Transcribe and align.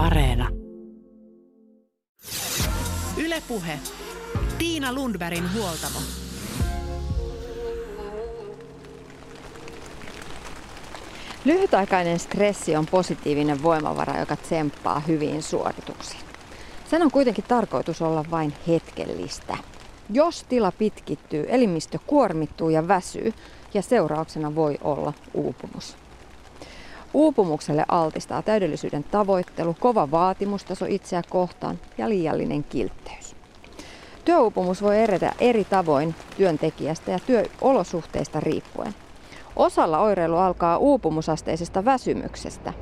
Areena. 0.00 0.48
Ylepuhe. 3.16 3.78
Tiina 4.58 4.92
Lundbergin 4.92 5.54
huoltamo. 5.54 5.98
Lyhytaikainen 11.44 12.18
stressi 12.18 12.76
on 12.76 12.86
positiivinen 12.86 13.62
voimavara, 13.62 14.20
joka 14.20 14.36
tsemppaa 14.36 15.00
hyviin 15.00 15.42
suorituksiin. 15.42 16.20
Sen 16.90 17.02
on 17.02 17.10
kuitenkin 17.10 17.44
tarkoitus 17.48 18.02
olla 18.02 18.24
vain 18.30 18.52
hetkellistä. 18.68 19.56
Jos 20.10 20.44
tila 20.48 20.72
pitkittyy, 20.72 21.46
elimistö 21.48 21.98
kuormittuu 22.06 22.68
ja 22.68 22.88
väsyy 22.88 23.32
ja 23.74 23.82
seurauksena 23.82 24.54
voi 24.54 24.78
olla 24.82 25.12
uupumus. 25.34 25.96
Uupumukselle 27.14 27.84
altistaa 27.88 28.42
täydellisyyden 28.42 29.04
tavoittelu, 29.04 29.76
kova 29.80 30.10
vaatimustaso 30.10 30.86
itseä 30.88 31.22
kohtaan 31.30 31.78
ja 31.98 32.08
liiallinen 32.08 32.64
kiltteys. 32.64 33.36
Työuupumus 34.24 34.82
voi 34.82 35.02
edetä 35.02 35.32
eri 35.40 35.64
tavoin 35.64 36.14
työntekijästä 36.36 37.10
ja 37.10 37.18
työolosuhteista 37.26 38.40
riippuen. 38.40 38.94
Osalla 39.56 39.98
oireilu 39.98 40.36
alkaa 40.36 40.78
uupumusasteisesta 40.78 41.84
väsymyksestä. 41.84 42.72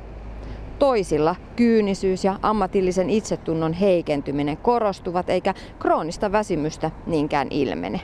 Toisilla 0.79 1.35
kyynisyys 1.55 2.23
ja 2.23 2.39
ammatillisen 2.41 3.09
itsetunnon 3.09 3.73
heikentyminen 3.73 4.57
korostuvat 4.57 5.29
eikä 5.29 5.53
kroonista 5.79 6.31
väsymystä 6.31 6.91
niinkään 7.05 7.47
ilmene. 7.49 8.01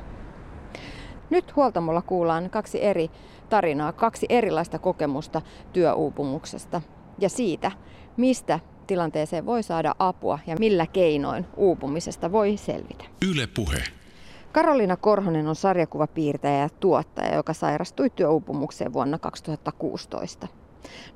Nyt 1.30 1.56
huoltamolla 1.56 2.02
kuullaan 2.02 2.50
kaksi 2.50 2.84
eri 2.84 3.10
tarinaa, 3.46 3.92
kaksi 3.92 4.26
erilaista 4.30 4.80
kokemusta 4.80 5.42
työuupumuksesta 5.74 6.82
ja 7.20 7.30
siitä, 7.30 7.72
mistä 8.18 8.60
tilanteeseen 8.88 9.46
voi 9.46 9.64
saada 9.64 9.96
apua 10.00 10.40
ja 10.48 10.56
millä 10.60 10.86
keinoin 10.88 11.46
uupumisesta 11.58 12.32
voi 12.32 12.58
selvitä. 12.58 13.06
Yle 13.32 13.48
puhe. 13.48 13.84
Karolina 14.52 14.98
Korhonen 14.98 15.48
on 15.48 15.56
sarjakuvapiirtäjä 15.56 16.60
ja 16.60 16.70
tuottaja, 16.70 17.36
joka 17.36 17.54
sairastui 17.54 18.10
työuupumukseen 18.10 18.94
vuonna 18.94 19.18
2016. 19.18 20.48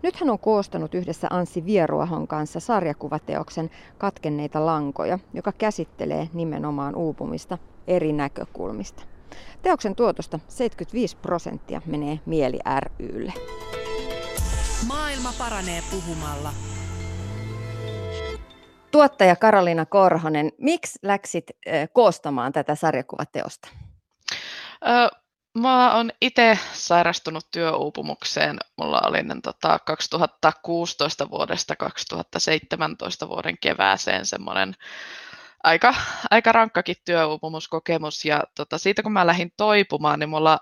Nyt 0.03 0.15
hän 0.15 0.29
on 0.29 0.39
koostanut 0.39 0.95
yhdessä 0.95 1.27
Anssi 1.29 1.65
Vieruahon 1.65 2.27
kanssa 2.27 2.59
sarjakuvateoksen 2.59 3.69
Katkenneita 3.97 4.65
lankoja, 4.65 5.19
joka 5.33 5.51
käsittelee 5.51 6.29
nimenomaan 6.33 6.95
uupumista 6.95 7.57
eri 7.87 8.13
näkökulmista. 8.13 9.03
Teoksen 9.61 9.95
tuotosta 9.95 10.39
75 10.47 11.17
prosenttia 11.17 11.81
menee 11.85 12.19
Mieli 12.25 12.59
rylle. 12.99 13.33
Maailma 14.87 15.33
paranee 15.37 15.83
puhumalla. 15.91 16.53
Tuottaja 18.91 19.35
Karolina 19.35 19.85
Korhonen, 19.85 20.51
miksi 20.57 20.99
läksit 21.01 21.45
koostamaan 21.93 22.53
tätä 22.53 22.75
sarjakuvateosta? 22.75 23.69
Ö, 24.87 25.17
mä 25.57 25.95
oon 25.95 26.11
itse 26.21 26.59
sairastunut 26.73 27.47
työuupumukseen. 27.51 28.57
Mulla 28.77 29.01
oli 29.05 29.17
tota, 29.43 29.79
2016 29.85 31.29
vuodesta 31.29 31.75
2017 31.75 33.27
vuoden 33.29 33.57
kevääseen 33.61 34.25
semmoinen 34.25 34.75
aika, 35.63 35.95
aika 36.31 36.51
rankkakin 36.51 36.95
työuupumuskokemus. 37.05 38.25
Ja 38.25 38.43
tota, 38.55 38.77
siitä 38.77 39.03
kun 39.03 39.13
mä 39.13 39.27
lähdin 39.27 39.51
toipumaan, 39.57 40.19
niin 40.19 40.29
mulla, 40.29 40.59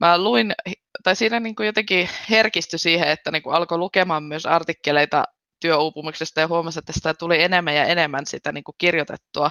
mä 0.00 0.18
luin, 0.18 0.54
tai 1.02 1.16
siinä 1.16 1.40
niin 1.40 1.54
kuin 1.54 1.66
jotenkin 1.66 2.08
herkistyi 2.30 2.78
siihen, 2.78 3.08
että 3.08 3.30
niin 3.30 3.42
kuin 3.42 3.56
alkoi 3.56 3.78
lukemaan 3.78 4.22
myös 4.22 4.46
artikkeleita 4.46 5.24
työuupumuksesta 5.60 6.40
ja 6.40 6.48
huomasin, 6.48 6.78
että 6.78 6.92
sitä 6.92 7.14
tuli 7.14 7.42
enemmän 7.42 7.74
ja 7.74 7.84
enemmän 7.84 8.26
sitä 8.26 8.52
niin 8.52 8.64
kuin 8.64 8.74
kirjoitettua. 8.78 9.50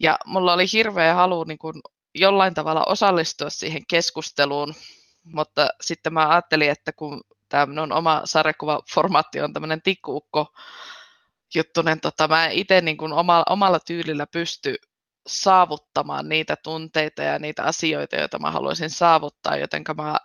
Ja 0.00 0.18
mulla 0.26 0.52
oli 0.52 0.64
hirveä 0.72 1.14
halu 1.14 1.44
niin 1.44 1.58
kuin 1.58 1.74
jollain 2.14 2.54
tavalla 2.54 2.84
osallistua 2.84 3.50
siihen 3.50 3.82
keskusteluun, 3.88 4.74
mutta 5.24 5.68
sitten 5.80 6.12
mä 6.12 6.28
ajattelin, 6.28 6.70
että 6.70 6.92
kun 6.92 7.20
tämä 7.48 7.66
minun 7.66 7.92
oma 7.92 8.22
sarjakuvaformaatti 8.24 9.40
on 9.40 9.52
tämmöinen 9.52 9.82
tikkuukko 9.82 10.46
juttunen, 11.54 12.00
tota, 12.00 12.28
mä 12.28 12.48
itse 12.48 12.80
niin 12.80 13.12
omalla, 13.12 13.44
omalla 13.48 13.80
tyylillä 13.80 14.26
pysty 14.26 14.74
saavuttamaan 15.26 16.28
niitä 16.28 16.56
tunteita 16.56 17.22
ja 17.22 17.38
niitä 17.38 17.64
asioita, 17.64 18.16
joita 18.16 18.38
mä 18.38 18.50
haluaisin 18.50 18.90
saavuttaa, 18.90 19.56
joten 19.56 19.84
mä 19.96 20.16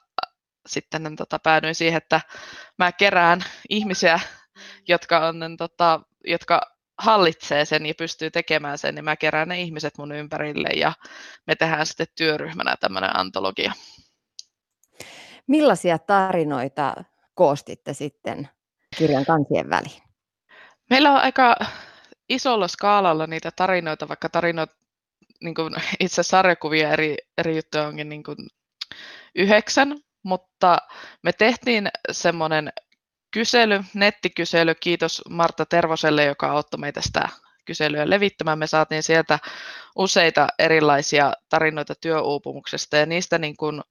sitten 0.68 1.16
tota, 1.16 1.40
päädyin 1.40 1.76
siihen, 1.76 1.98
että 1.98 2.22
mä 2.78 2.92
kerään 2.92 3.46
ihmisiä 3.70 4.20
jotka, 4.88 5.28
on, 5.28 5.58
tota, 5.58 6.02
jotka 6.26 6.62
hallitsee 6.98 7.66
sen 7.66 7.86
ja 7.86 7.94
pystyy 7.98 8.32
tekemään 8.32 8.78
sen, 8.78 8.96
niin 8.96 9.06
mä 9.06 9.16
kerään 9.16 9.48
ne 9.48 9.62
ihmiset 9.62 9.98
mun 9.98 10.12
ympärille 10.12 10.70
ja 10.70 10.94
me 11.48 11.56
tehdään 11.56 11.86
sitten 11.86 12.08
työryhmänä 12.16 12.76
tämmöinen 12.80 13.18
antologia. 13.18 13.72
Millaisia 15.48 16.00
tarinoita 16.00 17.04
koostitte 17.34 17.94
sitten 17.94 18.50
kirjan 18.98 19.26
kansien 19.26 19.70
väliin? 19.70 20.05
Meillä 20.90 21.12
on 21.12 21.18
aika 21.22 21.56
isolla 22.30 22.68
skaalalla 22.68 23.28
niitä 23.28 23.52
tarinoita, 23.56 24.08
vaikka 24.08 24.30
tarinoita, 24.30 24.76
niin 25.42 25.56
kuin 25.56 25.76
itse 26.00 26.24
sarjakuvia 26.24 26.90
eri, 26.90 27.18
eri 27.38 27.56
juttuja 27.56 27.88
onkin 27.88 28.10
niin 28.10 28.24
kuin 28.24 28.38
yhdeksän, 29.36 29.98
mutta 30.24 30.78
me 31.24 31.34
tehtiin 31.34 31.90
semmoinen 32.12 32.74
kysely, 33.32 33.84
nettikysely, 33.94 34.76
kiitos 34.76 35.22
Marta 35.30 35.66
Tervoselle, 35.66 36.26
joka 36.26 36.52
auttoi 36.52 36.80
meitä 36.80 37.02
sitä 37.02 37.30
kyselyä 37.66 38.10
levittämään. 38.10 38.60
Me 38.60 38.68
saatiin 38.68 39.04
sieltä 39.04 39.40
useita 39.96 40.48
erilaisia 40.60 41.34
tarinoita 41.50 41.94
työuupumuksesta 42.02 42.98
ja 42.98 43.06
niistä 43.06 43.38
niin 43.38 43.58
kuin 43.58 43.82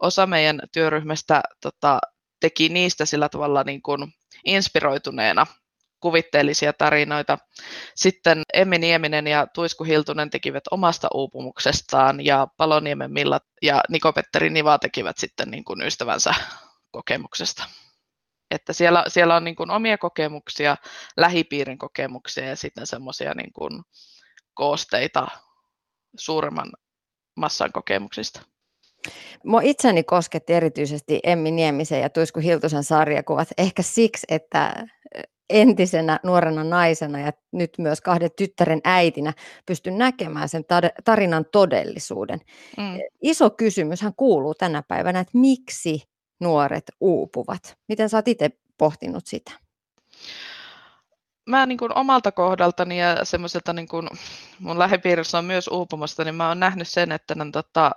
osa 0.00 0.26
meidän 0.26 0.60
työryhmästä 0.72 1.42
tota, 1.60 2.00
teki 2.40 2.68
niistä 2.68 3.04
sillä 3.04 3.28
tavalla 3.28 3.64
niin 3.64 3.82
kuin 3.82 4.14
inspiroituneena 4.44 5.46
kuvitteellisia 6.04 6.72
tarinoita. 6.72 7.38
Sitten 7.94 8.42
Emmi 8.54 8.78
Nieminen 8.78 9.26
ja 9.26 9.46
Tuisku 9.54 9.84
Hiltunen 9.84 10.30
tekivät 10.30 10.64
omasta 10.70 11.08
uupumuksestaan 11.14 12.24
ja 12.24 12.46
Paloniemen 12.56 13.12
Milla 13.12 13.40
ja 13.62 13.80
Niko-Petteri 13.88 14.50
Niva 14.50 14.78
tekivät 14.78 15.18
sitten 15.18 15.50
niin 15.50 15.64
kuin 15.64 15.82
ystävänsä 15.82 16.34
kokemuksesta. 16.90 17.64
Että 18.50 18.72
siellä, 18.72 19.04
siellä 19.08 19.36
on 19.36 19.44
niin 19.44 19.56
kuin 19.56 19.70
omia 19.70 19.98
kokemuksia, 19.98 20.76
lähipiirin 21.16 21.78
kokemuksia 21.78 22.48
ja 22.48 22.56
sitten 22.56 22.86
semmoisia 22.86 23.34
niin 23.34 23.52
kuin 23.52 23.82
koosteita 24.54 25.26
suuremman 26.18 26.72
massan 27.36 27.72
kokemuksista. 27.72 28.40
Mua 29.44 29.60
itseni 29.60 30.02
kosketti 30.02 30.52
erityisesti 30.52 31.20
Emmi 31.22 31.50
Niemisen 31.50 32.00
ja 32.00 32.10
Tuisku 32.10 32.40
Hiltusen 32.40 32.84
sarjakuvat, 32.84 33.48
ehkä 33.58 33.82
siksi, 33.82 34.26
että 34.28 34.86
entisenä 35.50 36.20
nuorena 36.22 36.64
naisena 36.64 37.18
ja 37.20 37.32
nyt 37.52 37.70
myös 37.78 38.00
kahden 38.00 38.30
tyttären 38.36 38.80
äitinä 38.84 39.32
pystyn 39.66 39.98
näkemään 39.98 40.48
sen 40.48 40.64
tarinan 41.04 41.44
todellisuuden. 41.52 42.40
Mm. 42.76 42.98
Iso 43.22 43.50
kysymyshän 43.50 44.12
kuuluu 44.16 44.54
tänä 44.54 44.82
päivänä, 44.82 45.20
että 45.20 45.38
miksi 45.38 46.02
nuoret 46.40 46.84
uupuvat. 47.00 47.76
Miten 47.88 48.08
sä 48.08 48.16
oot 48.16 48.28
itse 48.28 48.50
pohtinut 48.78 49.26
sitä? 49.26 49.52
Mä 51.46 51.66
niin 51.66 51.78
kuin 51.78 51.98
omalta 51.98 52.32
kohdaltani 52.32 53.00
ja 53.00 53.24
semmoiselta 53.24 53.72
niin 53.72 53.88
kuin 53.88 54.08
mun 54.58 54.78
lähipiirissä 54.78 55.38
on 55.38 55.44
myös 55.44 55.68
uupumasta, 55.68 56.24
niin 56.24 56.34
mä 56.34 56.48
oon 56.48 56.60
nähnyt 56.60 56.88
sen, 56.88 57.12
että 57.12 57.34
niin, 57.34 57.52
tota, 57.52 57.90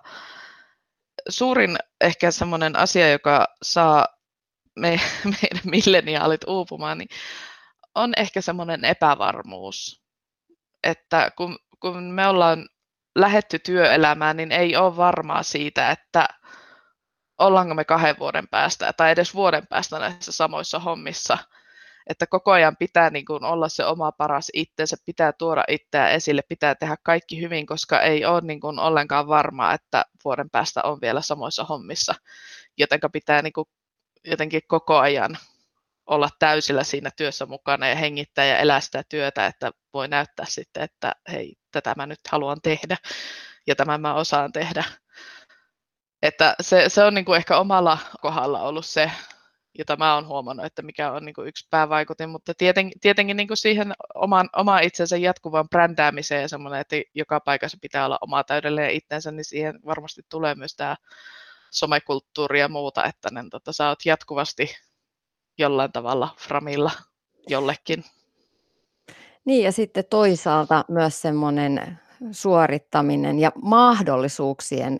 suurin 1.29 1.77
ehkä 2.01 2.31
semmoinen 2.31 2.75
asia, 2.75 3.11
joka 3.11 3.47
saa 3.61 4.16
me, 4.77 4.99
meidän 5.41 5.63
milleniaalit 5.65 6.41
uupumaan, 6.47 6.97
niin 6.97 7.09
on 7.95 8.13
ehkä 8.17 8.41
semmoinen 8.41 8.85
epävarmuus. 8.85 10.01
Että 10.83 11.31
kun, 11.37 11.59
kun 11.79 12.03
me 12.03 12.27
ollaan 12.27 12.69
lähetty 13.15 13.59
työelämään, 13.59 14.37
niin 14.37 14.51
ei 14.51 14.75
ole 14.75 14.97
varmaa 14.97 15.43
siitä, 15.43 15.91
että 15.91 16.27
ollaanko 17.37 17.73
me 17.73 17.85
kahden 17.85 18.19
vuoden 18.19 18.47
päästä 18.47 18.93
tai 18.93 19.11
edes 19.11 19.33
vuoden 19.35 19.67
päästä 19.67 19.99
näissä 19.99 20.31
samoissa 20.31 20.79
hommissa. 20.79 21.37
Että 22.09 22.27
koko 22.27 22.51
ajan 22.51 22.77
pitää 22.77 23.09
niin 23.09 23.25
kuin 23.25 23.43
olla 23.43 23.69
se 23.69 23.85
oma 23.85 24.11
paras 24.11 24.49
itsensä, 24.53 24.97
pitää 25.05 25.33
tuoda 25.33 25.63
itseä 25.67 26.09
esille, 26.09 26.41
pitää 26.49 26.75
tehdä 26.75 26.95
kaikki 27.03 27.41
hyvin, 27.41 27.65
koska 27.65 28.01
ei 28.01 28.25
ole 28.25 28.41
niin 28.41 28.59
kuin 28.59 28.79
ollenkaan 28.79 29.27
varmaa, 29.27 29.73
että 29.73 30.05
vuoden 30.25 30.49
päästä 30.49 30.81
on 30.83 31.01
vielä 31.01 31.21
samoissa 31.21 31.63
hommissa. 31.63 32.15
Joten 32.77 32.99
pitää 33.11 33.41
niin 33.41 33.53
kuin 33.53 33.67
jotenkin 34.29 34.61
koko 34.67 34.97
ajan 34.97 35.37
olla 36.05 36.29
täysillä 36.39 36.83
siinä 36.83 37.11
työssä 37.17 37.45
mukana 37.45 37.87
ja 37.87 37.95
hengittää 37.95 38.45
ja 38.45 38.57
elää 38.57 38.81
sitä 38.81 39.03
työtä, 39.09 39.45
että 39.45 39.71
voi 39.93 40.07
näyttää 40.07 40.45
sitten, 40.49 40.83
että 40.83 41.11
hei, 41.31 41.55
tätä 41.71 41.93
mä 41.97 42.05
nyt 42.05 42.19
haluan 42.29 42.61
tehdä 42.63 42.97
ja 43.67 43.75
tämän 43.75 44.01
mä 44.01 44.13
osaan 44.13 44.51
tehdä. 44.51 44.83
Että 46.21 46.55
se, 46.61 46.89
se 46.89 47.03
on 47.03 47.13
niin 47.13 47.25
kuin 47.25 47.37
ehkä 47.37 47.57
omalla 47.57 47.97
kohdalla 48.21 48.61
ollut 48.61 48.85
se 48.85 49.11
jota 49.77 49.95
mä 49.95 50.15
oon 50.15 50.27
huomannut, 50.27 50.65
että 50.65 50.81
mikä 50.81 51.11
on 51.11 51.25
niin 51.25 51.33
kuin 51.33 51.47
yksi 51.47 51.67
päävaikutin, 51.69 52.29
mutta 52.29 52.53
tieten, 52.57 52.91
tietenkin 53.01 53.37
niin 53.37 53.47
kuin 53.47 53.57
siihen 53.57 53.93
oman, 54.15 54.49
oman 54.55 54.83
itsensä 54.83 55.17
jatkuvaan 55.17 55.69
brändäämiseen 55.69 56.41
ja 56.41 56.47
semmoinen, 56.47 56.81
että 56.81 56.95
joka 57.15 57.39
paikassa 57.39 57.77
pitää 57.81 58.05
olla 58.05 58.17
oma 58.21 58.43
täydellinen 58.43 58.91
itsensä, 58.91 59.31
niin 59.31 59.45
siihen 59.45 59.79
varmasti 59.85 60.21
tulee 60.29 60.55
myös 60.55 60.75
tämä 60.75 60.95
somekulttuuri 61.71 62.59
ja 62.59 62.69
muuta, 62.69 63.05
että 63.05 63.29
ne, 63.31 63.43
tota, 63.51 63.73
sä 63.73 63.89
oot 63.89 64.05
jatkuvasti 64.05 64.75
jollain 65.57 65.91
tavalla 65.91 66.35
framilla 66.39 66.91
jollekin. 67.49 68.03
Niin 69.45 69.63
ja 69.63 69.71
sitten 69.71 70.05
toisaalta 70.09 70.85
myös 70.87 71.21
semmoinen 71.21 71.99
suorittaminen 72.31 73.39
ja 73.39 73.51
mahdollisuuksien 73.61 74.97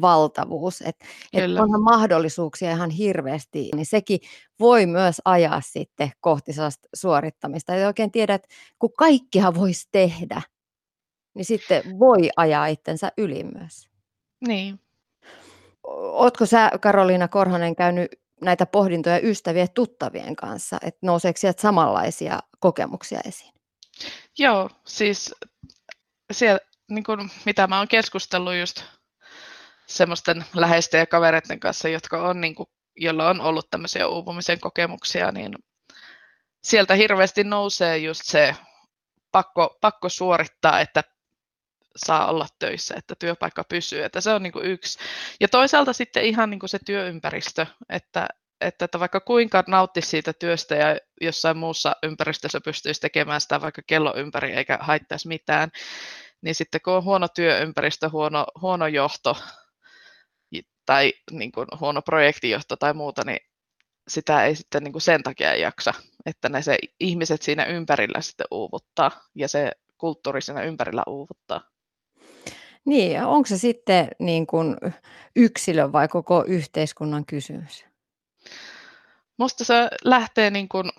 valtavuus. 0.00 0.82
Että 0.82 1.04
et 1.32 1.50
onhan 1.50 1.82
mahdollisuuksia 1.82 2.70
ihan 2.70 2.90
hirveästi, 2.90 3.68
niin 3.74 3.86
sekin 3.86 4.20
voi 4.60 4.86
myös 4.86 5.20
ajaa 5.24 5.60
sitten 5.60 6.12
kohti 6.20 6.52
sellaista 6.52 6.88
suorittamista. 6.94 7.74
Ei 7.74 7.84
oikein 7.84 8.12
tiedä, 8.12 8.34
että 8.34 8.48
kun 8.78 8.92
kaikkihan 8.98 9.54
voisi 9.54 9.88
tehdä, 9.92 10.42
niin 11.34 11.44
sitten 11.44 11.82
voi 11.98 12.30
ajaa 12.36 12.66
itsensä 12.66 13.12
yli 13.16 13.44
myös. 13.44 13.88
Niin. 14.46 14.80
Oletko 15.82 16.46
sä, 16.46 16.70
Karoliina 16.80 17.28
Korhonen, 17.28 17.76
käynyt 17.76 18.10
näitä 18.40 18.66
pohdintoja 18.66 19.20
ystävien 19.20 19.68
tuttavien 19.74 20.36
kanssa, 20.36 20.78
että 20.82 21.06
nouseeko 21.06 21.36
sieltä 21.38 21.62
samanlaisia 21.62 22.38
kokemuksia 22.58 23.20
esiin? 23.24 23.54
Joo, 24.38 24.70
siis 24.86 25.34
siellä, 26.32 26.60
niin 26.90 27.04
kuin, 27.04 27.30
mitä 27.44 27.66
mä 27.66 27.78
oon 27.78 27.88
keskustellut 27.88 28.54
just 28.54 28.84
semmoisten 29.86 30.44
läheisten 30.54 30.98
ja 30.98 31.06
kavereiden 31.06 31.60
kanssa, 31.60 31.88
jotka 31.88 32.22
on, 32.22 32.40
niin 32.40 32.54
kuin, 32.54 32.68
joilla 32.96 33.28
on 33.28 33.40
ollut 33.40 33.70
tämmöisiä 33.70 34.08
uupumisen 34.08 34.60
kokemuksia, 34.60 35.32
niin 35.32 35.54
sieltä 36.62 36.94
hirveästi 36.94 37.44
nousee 37.44 37.98
just 37.98 38.20
se 38.24 38.56
pakko, 39.32 39.78
pakko 39.80 40.08
suorittaa, 40.08 40.80
että 40.80 41.04
saa 41.96 42.30
olla 42.30 42.46
töissä, 42.58 42.94
että 42.98 43.14
työpaikka 43.18 43.64
pysyy. 43.64 44.04
Että 44.04 44.20
se 44.20 44.30
on 44.30 44.42
niin 44.42 44.52
kuin 44.52 44.66
yksi. 44.66 44.98
Ja 45.40 45.48
toisaalta 45.48 45.92
sitten 45.92 46.24
ihan 46.24 46.50
niin 46.50 46.60
kuin 46.60 46.70
se 46.70 46.78
työympäristö, 46.86 47.66
että, 47.88 48.28
että, 48.60 48.84
että 48.84 49.00
vaikka 49.00 49.20
kuinka 49.20 49.64
nauttisi 49.66 50.08
siitä 50.08 50.32
työstä 50.32 50.74
ja 50.74 50.98
jossain 51.20 51.56
muussa 51.56 51.96
ympäristössä 52.02 52.60
pystyisi 52.64 53.00
tekemään 53.00 53.40
sitä 53.40 53.60
vaikka 53.60 53.82
kello 53.86 54.16
ympäri 54.16 54.52
eikä 54.52 54.78
haittaisi 54.80 55.28
mitään, 55.28 55.70
niin 56.42 56.54
sitten 56.54 56.80
kun 56.84 56.94
on 56.94 57.04
huono 57.04 57.28
työympäristö, 57.28 58.08
huono, 58.08 58.46
huono 58.60 58.86
johto 58.86 59.36
tai 60.90 61.12
niin 61.30 61.52
kuin 61.52 61.66
huono 61.80 62.02
projektijohto 62.02 62.76
tai 62.76 62.94
muuta, 62.94 63.22
niin 63.24 63.38
sitä 64.08 64.44
ei 64.44 64.56
sitten 64.56 64.82
niin 64.84 64.92
kuin 64.92 65.02
sen 65.02 65.22
takia 65.22 65.56
jaksa, 65.56 65.94
että 66.26 66.48
ne 66.48 66.62
se 66.62 66.78
ihmiset 67.00 67.42
siinä 67.42 67.64
ympärillä 67.64 68.20
sitten 68.20 68.46
uuvuttaa 68.50 69.10
ja 69.34 69.48
se 69.48 69.72
kulttuuri 69.98 70.42
siinä 70.42 70.62
ympärillä 70.62 71.02
uuvuttaa. 71.06 71.60
Niin, 72.84 73.24
onko 73.24 73.46
se 73.46 73.58
sitten 73.58 74.08
niin 74.18 74.46
kuin 74.46 74.76
yksilön 75.36 75.92
vai 75.92 76.08
koko 76.08 76.44
yhteiskunnan 76.46 77.26
kysymys? 77.26 77.84
Musta 79.36 79.64
se 79.64 79.88
lähtee, 80.04 80.50
niin 80.50 80.68
kuin, 80.68 80.90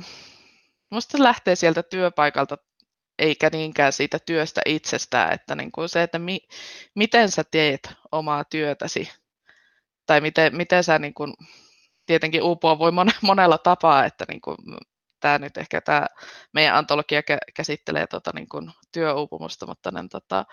musta 0.89 1.17
se 1.17 1.23
lähtee 1.23 1.55
sieltä 1.55 1.83
työpaikalta 1.83 2.57
eikä 3.19 3.49
niinkään 3.51 3.93
siitä 3.93 4.19
työstä 4.19 4.61
itsestään, 4.65 5.33
että 5.33 5.55
niin 5.55 5.71
kuin 5.71 5.89
se, 5.89 6.03
että 6.03 6.19
mi, 6.19 6.39
miten 6.95 7.31
sä 7.31 7.43
teet 7.51 7.89
omaa 8.11 8.43
työtäsi 8.43 9.11
tai 10.05 10.21
miten, 10.21 10.55
miten 10.55 10.83
sä 10.83 10.99
niin 10.99 11.13
kuin, 11.13 11.33
tietenkin 12.05 12.43
uupua 12.43 12.79
voi 12.79 12.91
monella 13.21 13.57
tapaa, 13.57 14.05
että 14.05 14.25
niin 14.27 14.41
kuin, 14.41 14.57
tämä 15.19 15.39
nyt 15.39 15.57
ehkä 15.57 15.81
tämä 15.81 16.07
meidän 16.53 16.75
antologia 16.75 17.21
käsittelee 17.55 18.07
tota, 18.07 18.31
niin 18.35 18.49
kuin, 18.49 18.71
työuupumusta, 18.91 19.67
mutta 19.67 19.91
niin, 19.91 20.09
tota, 20.09 20.45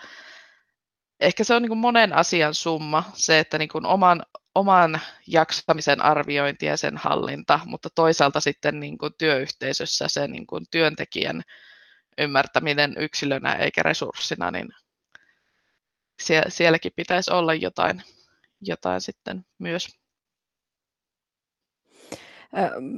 ehkä 1.19 1.43
se 1.43 1.53
on 1.53 1.61
niin 1.61 1.69
kuin 1.69 1.79
monen 1.79 2.13
asian 2.13 2.53
summa, 2.53 3.03
se, 3.13 3.39
että 3.39 3.57
niin 3.57 3.69
kuin 3.69 3.85
oman, 3.85 4.23
oman 4.55 5.01
jaksamisen 5.27 6.01
arviointi 6.01 6.65
ja 6.65 6.77
sen 6.77 6.97
hallinta, 6.97 7.59
mutta 7.65 7.89
toisaalta 7.95 8.39
sitten 8.39 8.79
niin 8.79 8.97
kuin 8.97 9.13
työyhteisössä 9.17 10.07
se 10.07 10.27
niin 10.27 10.47
kuin 10.47 10.65
työntekijän 10.71 11.41
ymmärtäminen 12.17 12.95
yksilönä 12.97 13.53
eikä 13.53 13.83
resurssina, 13.83 14.51
niin 14.51 14.69
sielläkin 16.47 16.91
pitäisi 16.95 17.31
olla 17.31 17.53
jotain, 17.53 18.03
jotain 18.61 19.01
sitten 19.01 19.45
myös. 19.59 19.87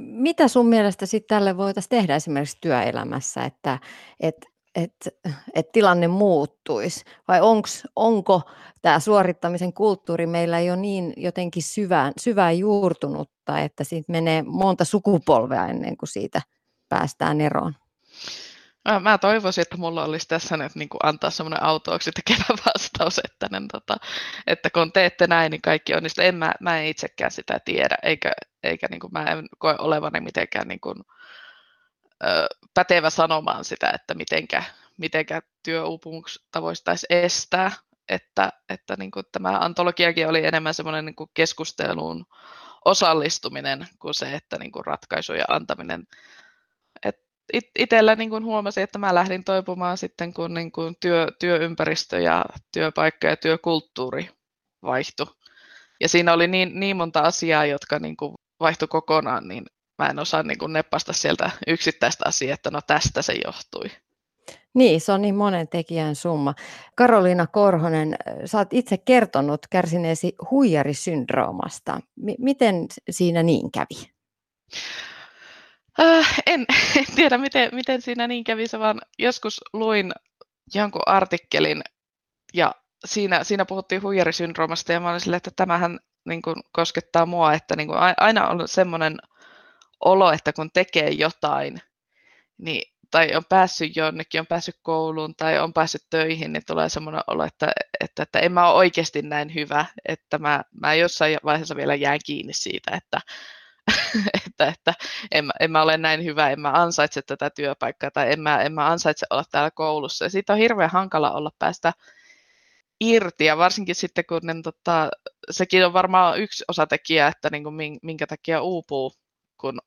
Mitä 0.04 0.48
sun 0.48 0.66
mielestä 0.66 1.06
sitten 1.06 1.36
tälle 1.36 1.56
voitaisiin 1.56 1.90
tehdä 1.90 2.16
esimerkiksi 2.16 2.58
työelämässä, 2.60 3.44
että, 3.44 3.78
että 4.20 4.51
että 4.74 5.10
et 5.54 5.72
tilanne 5.72 6.08
muuttuisi? 6.08 7.04
Vai 7.28 7.40
onks, 7.40 7.82
onko 7.96 8.42
tämä 8.82 9.00
suorittamisen 9.00 9.72
kulttuuri 9.72 10.26
meillä 10.26 10.60
jo 10.60 10.76
niin 10.76 11.12
jotenkin 11.16 11.62
syvään, 11.62 12.12
syvään 12.20 12.58
juurtunutta, 12.58 13.58
että 13.58 13.84
siitä 13.84 14.12
menee 14.12 14.42
monta 14.42 14.84
sukupolvea 14.84 15.66
ennen 15.66 15.96
kuin 15.96 16.08
siitä 16.08 16.42
päästään 16.88 17.40
eroon? 17.40 17.74
Mä, 19.00 19.18
toivoisin, 19.18 19.62
että 19.62 19.76
mulla 19.76 20.04
olisi 20.04 20.28
tässä 20.28 20.56
nyt 20.56 20.74
niin 20.74 20.88
kuin 20.88 21.00
antaa 21.02 21.30
semmoinen 21.30 21.62
autooksi 21.62 22.10
tekevä 22.24 22.58
vastaus, 22.66 23.20
että, 23.24 23.48
niin, 23.50 23.68
tota, 23.68 23.96
että 24.46 24.70
kun 24.70 24.92
teette 24.92 25.26
näin, 25.26 25.50
niin 25.50 25.62
kaikki 25.62 25.94
on. 25.94 26.02
Niin 26.02 26.26
en 26.26 26.34
mä, 26.34 26.52
mä 26.60 26.80
en 26.80 26.86
itsekään 26.86 27.30
sitä 27.30 27.60
tiedä, 27.64 27.96
eikä, 28.02 28.32
eikä 28.62 28.86
niin 28.90 29.00
kuin, 29.00 29.12
mä 29.12 29.24
en 29.24 29.48
koe 29.58 29.76
olevani 29.78 30.20
mitenkään 30.20 30.68
niin 30.68 30.80
kuin, 30.80 30.96
ö, 30.98 31.04
pätevä 32.74 33.10
sanomaan 33.10 33.64
sitä, 33.64 33.90
että 33.90 34.14
mitenkä, 34.14 34.62
mitenkä 34.98 35.42
työuupumusta 35.62 36.62
voisi 36.62 36.84
estää. 37.10 37.72
Että, 38.08 38.52
että 38.68 38.96
niin 38.98 39.10
kuin 39.10 39.24
tämä 39.32 39.58
antologiakin 39.58 40.28
oli 40.28 40.46
enemmän 40.46 40.74
semmoinen 40.74 41.04
niin 41.04 41.30
keskusteluun 41.34 42.26
osallistuminen 42.84 43.88
kuin 43.98 44.14
se, 44.14 44.34
että 44.34 44.58
niin 44.58 44.72
kuin 44.72 44.86
ratkaisuja 44.86 45.44
antaminen 45.48 46.06
it, 47.52 47.70
itsellä 47.78 48.16
niin 48.16 48.30
kuin 48.30 48.44
huomasin, 48.44 48.82
että 48.82 48.98
mä 48.98 49.14
lähdin 49.14 49.44
toipumaan 49.44 49.98
sitten, 49.98 50.34
kun 50.34 50.54
niin 50.54 50.72
kuin 50.72 50.96
työ, 51.00 51.26
työympäristö 51.38 52.20
ja 52.20 52.44
työpaikka 52.72 53.26
ja 53.26 53.36
työkulttuuri 53.36 54.30
vaihtui. 54.82 55.26
Ja 56.00 56.08
siinä 56.08 56.32
oli 56.32 56.48
niin, 56.48 56.80
niin 56.80 56.96
monta 56.96 57.20
asiaa, 57.20 57.66
jotka 57.66 57.98
niin 57.98 58.16
kuin 58.16 58.34
vaihtui 58.60 58.88
kokonaan, 58.88 59.48
niin 59.48 59.64
mä 60.02 60.10
en 60.10 60.18
osaa 60.18 60.42
niin 60.42 60.58
kuin 60.58 60.72
neppasta 60.72 61.12
sieltä 61.12 61.50
yksittäistä 61.66 62.24
asiaa, 62.28 62.54
että 62.54 62.70
no 62.70 62.80
tästä 62.86 63.22
se 63.22 63.34
johtui. 63.44 63.90
Niin, 64.74 65.00
se 65.00 65.12
on 65.12 65.22
niin 65.22 65.34
monen 65.34 65.68
tekijän 65.68 66.16
summa. 66.16 66.54
Karoliina 66.94 67.46
Korhonen, 67.46 68.16
sä 68.44 68.58
oot 68.58 68.72
itse 68.72 68.98
kertonut 68.98 69.66
kärsineesi 69.70 70.34
huijarisyndroomasta. 70.50 72.00
M- 72.16 72.38
miten 72.38 72.86
siinä 73.10 73.42
niin 73.42 73.72
kävi? 73.72 74.12
Äh, 76.00 76.42
en, 76.46 76.66
en 76.98 77.14
tiedä, 77.14 77.38
miten, 77.38 77.68
miten 77.72 78.02
siinä 78.02 78.26
niin 78.26 78.44
kävi, 78.44 78.68
se 78.68 78.78
vaan 78.78 79.00
joskus 79.18 79.60
luin 79.72 80.12
jonkun 80.74 81.02
artikkelin 81.06 81.82
ja 82.54 82.74
siinä, 83.04 83.44
siinä 83.44 83.64
puhuttiin 83.64 84.02
huijarisyndroomasta 84.02 84.92
ja 84.92 85.00
mä 85.00 85.10
olin 85.10 85.20
silleen, 85.20 85.36
että 85.36 85.50
tämähän 85.56 85.98
niin 86.24 86.42
kuin, 86.42 86.56
koskettaa 86.72 87.26
mua, 87.26 87.52
että 87.52 87.76
niin 87.76 87.88
kuin, 87.88 87.98
aina 88.16 88.48
on 88.48 88.68
semmoinen 88.68 89.18
olo, 90.04 90.32
että 90.32 90.52
kun 90.52 90.70
tekee 90.72 91.10
jotain, 91.10 91.80
niin, 92.58 92.92
tai 93.10 93.36
on 93.36 93.44
päässyt 93.48 93.96
jonnekin, 93.96 94.40
on 94.40 94.46
päässyt 94.46 94.76
kouluun 94.82 95.34
tai 95.36 95.58
on 95.58 95.72
päässyt 95.72 96.02
töihin, 96.10 96.52
niin 96.52 96.62
tulee 96.66 96.88
semmoinen 96.88 97.22
olo, 97.26 97.44
että, 97.44 97.72
että, 98.00 98.22
että 98.22 98.38
en 98.38 98.52
mä 98.52 98.68
ole 98.68 98.76
oikeasti 98.76 99.22
näin 99.22 99.54
hyvä, 99.54 99.86
että 100.08 100.38
mä, 100.38 100.62
mä 100.80 100.94
jossain 100.94 101.38
vaiheessa 101.44 101.76
vielä 101.76 101.94
jään 101.94 102.18
kiinni 102.26 102.52
siitä, 102.52 102.90
että, 102.96 103.20
että, 104.46 104.66
että 104.66 104.94
en, 105.32 105.50
en 105.60 105.70
mä 105.70 105.82
ole 105.82 105.96
näin 105.96 106.24
hyvä, 106.24 106.50
en 106.50 106.60
mä 106.60 106.72
ansaitse 106.72 107.22
tätä 107.22 107.50
työpaikkaa 107.50 108.10
tai 108.10 108.32
en 108.32 108.40
mä, 108.40 108.62
en 108.62 108.72
mä 108.72 108.86
ansaitse 108.86 109.26
olla 109.30 109.44
täällä 109.50 109.70
koulussa. 109.70 110.24
Ja 110.24 110.30
siitä 110.30 110.52
on 110.52 110.58
hirveän 110.58 110.90
hankala 110.90 111.32
olla 111.32 111.50
päästä 111.58 111.92
irti 113.00 113.44
ja 113.44 113.56
varsinkin 113.56 113.94
sitten 113.94 114.24
kun 114.28 114.40
ne, 114.42 114.54
tota, 114.62 115.10
sekin 115.50 115.86
on 115.86 115.92
varmaan 115.92 116.40
yksi 116.40 116.64
osatekijä, 116.68 117.26
että 117.28 117.48
niin 117.50 117.64
kuin 117.64 117.98
minkä 118.02 118.26
takia 118.26 118.62
uupuu, 118.62 119.12
kun 119.60 119.78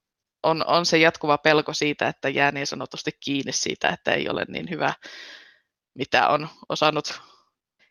on, 0.46 0.68
on 0.68 0.86
se 0.86 0.98
jatkuva 0.98 1.38
pelko 1.38 1.74
siitä, 1.74 2.08
että 2.08 2.30
jää 2.30 2.52
niin 2.52 2.68
sanotusti 2.68 3.12
kiinni 3.20 3.52
siitä, 3.52 3.90
että 3.90 4.12
ei 4.12 4.30
ole 4.30 4.46
niin 4.48 4.70
hyvä, 4.70 4.94
mitä 5.96 6.28
on 6.28 6.48
osannut 6.70 7.22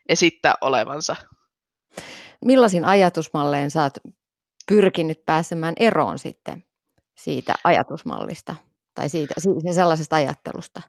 esittää 0.09 0.55
olevansa. 0.61 1.15
Millaisin 2.45 2.85
ajatusmalleen 2.85 3.71
sä 3.71 3.83
oot 3.83 3.97
pyrkinyt 4.67 5.25
pääsemään 5.25 5.73
eroon 5.79 6.19
sitten 6.19 6.63
siitä 7.17 7.55
ajatusmallista 7.63 8.55
tai 8.93 9.09
siitä, 9.09 9.33
siitä 9.37 9.73
sellaisesta 9.73 10.15
ajattelusta? 10.15 10.81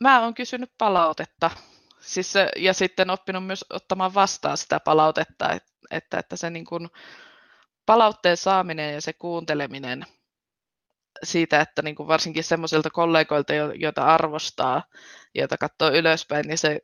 Mä 0.00 0.22
oon 0.22 0.34
kysynyt 0.34 0.70
palautetta 0.78 1.50
siis 2.00 2.34
ja 2.56 2.74
sitten 2.74 3.10
oppinut 3.10 3.46
myös 3.46 3.64
ottamaan 3.70 4.14
vastaan 4.14 4.56
sitä 4.56 4.80
palautetta, 4.80 5.52
että, 5.52 5.72
että, 5.90 6.18
että 6.18 6.36
se 6.36 6.50
niin 6.50 6.64
kuin 6.64 6.88
palautteen 7.86 8.36
saaminen 8.36 8.94
ja 8.94 9.00
se 9.00 9.12
kuunteleminen 9.12 10.06
siitä, 11.22 11.60
että 11.60 11.82
niin 11.82 11.94
kuin 11.96 12.08
varsinkin 12.08 12.44
semmoisilta 12.44 12.90
kollegoilta, 12.90 13.52
joita 13.54 14.02
arvostaa, 14.02 14.82
joita 15.34 15.58
katsoo 15.58 15.90
ylöspäin, 15.90 16.44
niin 16.48 16.58
se, 16.58 16.80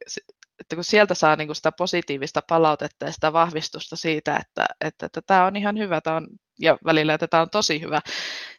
että 0.61 0.75
kun 0.75 0.85
sieltä 0.85 1.15
saa 1.15 1.37
niin 1.37 1.49
kuin 1.49 1.57
sitä 1.57 1.73
positiivista 1.73 2.41
palautetta 2.49 3.05
ja 3.07 3.12
sitä 3.12 3.33
vahvistusta 3.33 3.97
siitä, 3.97 4.37
että, 4.37 4.67
että, 4.81 5.07
että 5.07 5.21
tämä 5.27 5.45
on 5.47 5.57
ihan 5.57 5.79
hyvä 5.79 6.01
tämä 6.01 6.17
on, 6.17 6.29
ja 6.61 6.79
välillä, 6.85 7.15
että 7.15 7.29
tämä 7.29 7.43
on 7.43 7.51
tosi 7.51 7.81
hyvä, 7.81 8.01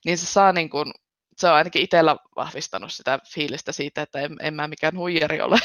niin 0.05 0.17
se 0.17 0.25
saa 0.25 0.53
niin 0.53 0.69
kuin, 0.69 0.93
se 1.37 1.47
on 1.47 1.53
ainakin 1.53 1.81
itsellä 1.81 2.17
vahvistanut 2.35 2.93
sitä 2.93 3.19
fiilistä 3.33 3.71
siitä, 3.71 4.01
että 4.01 4.19
en, 4.19 4.35
en 4.41 4.53
mä 4.53 4.67
mikään 4.67 4.97
huijari 4.97 5.41
ole. 5.41 5.57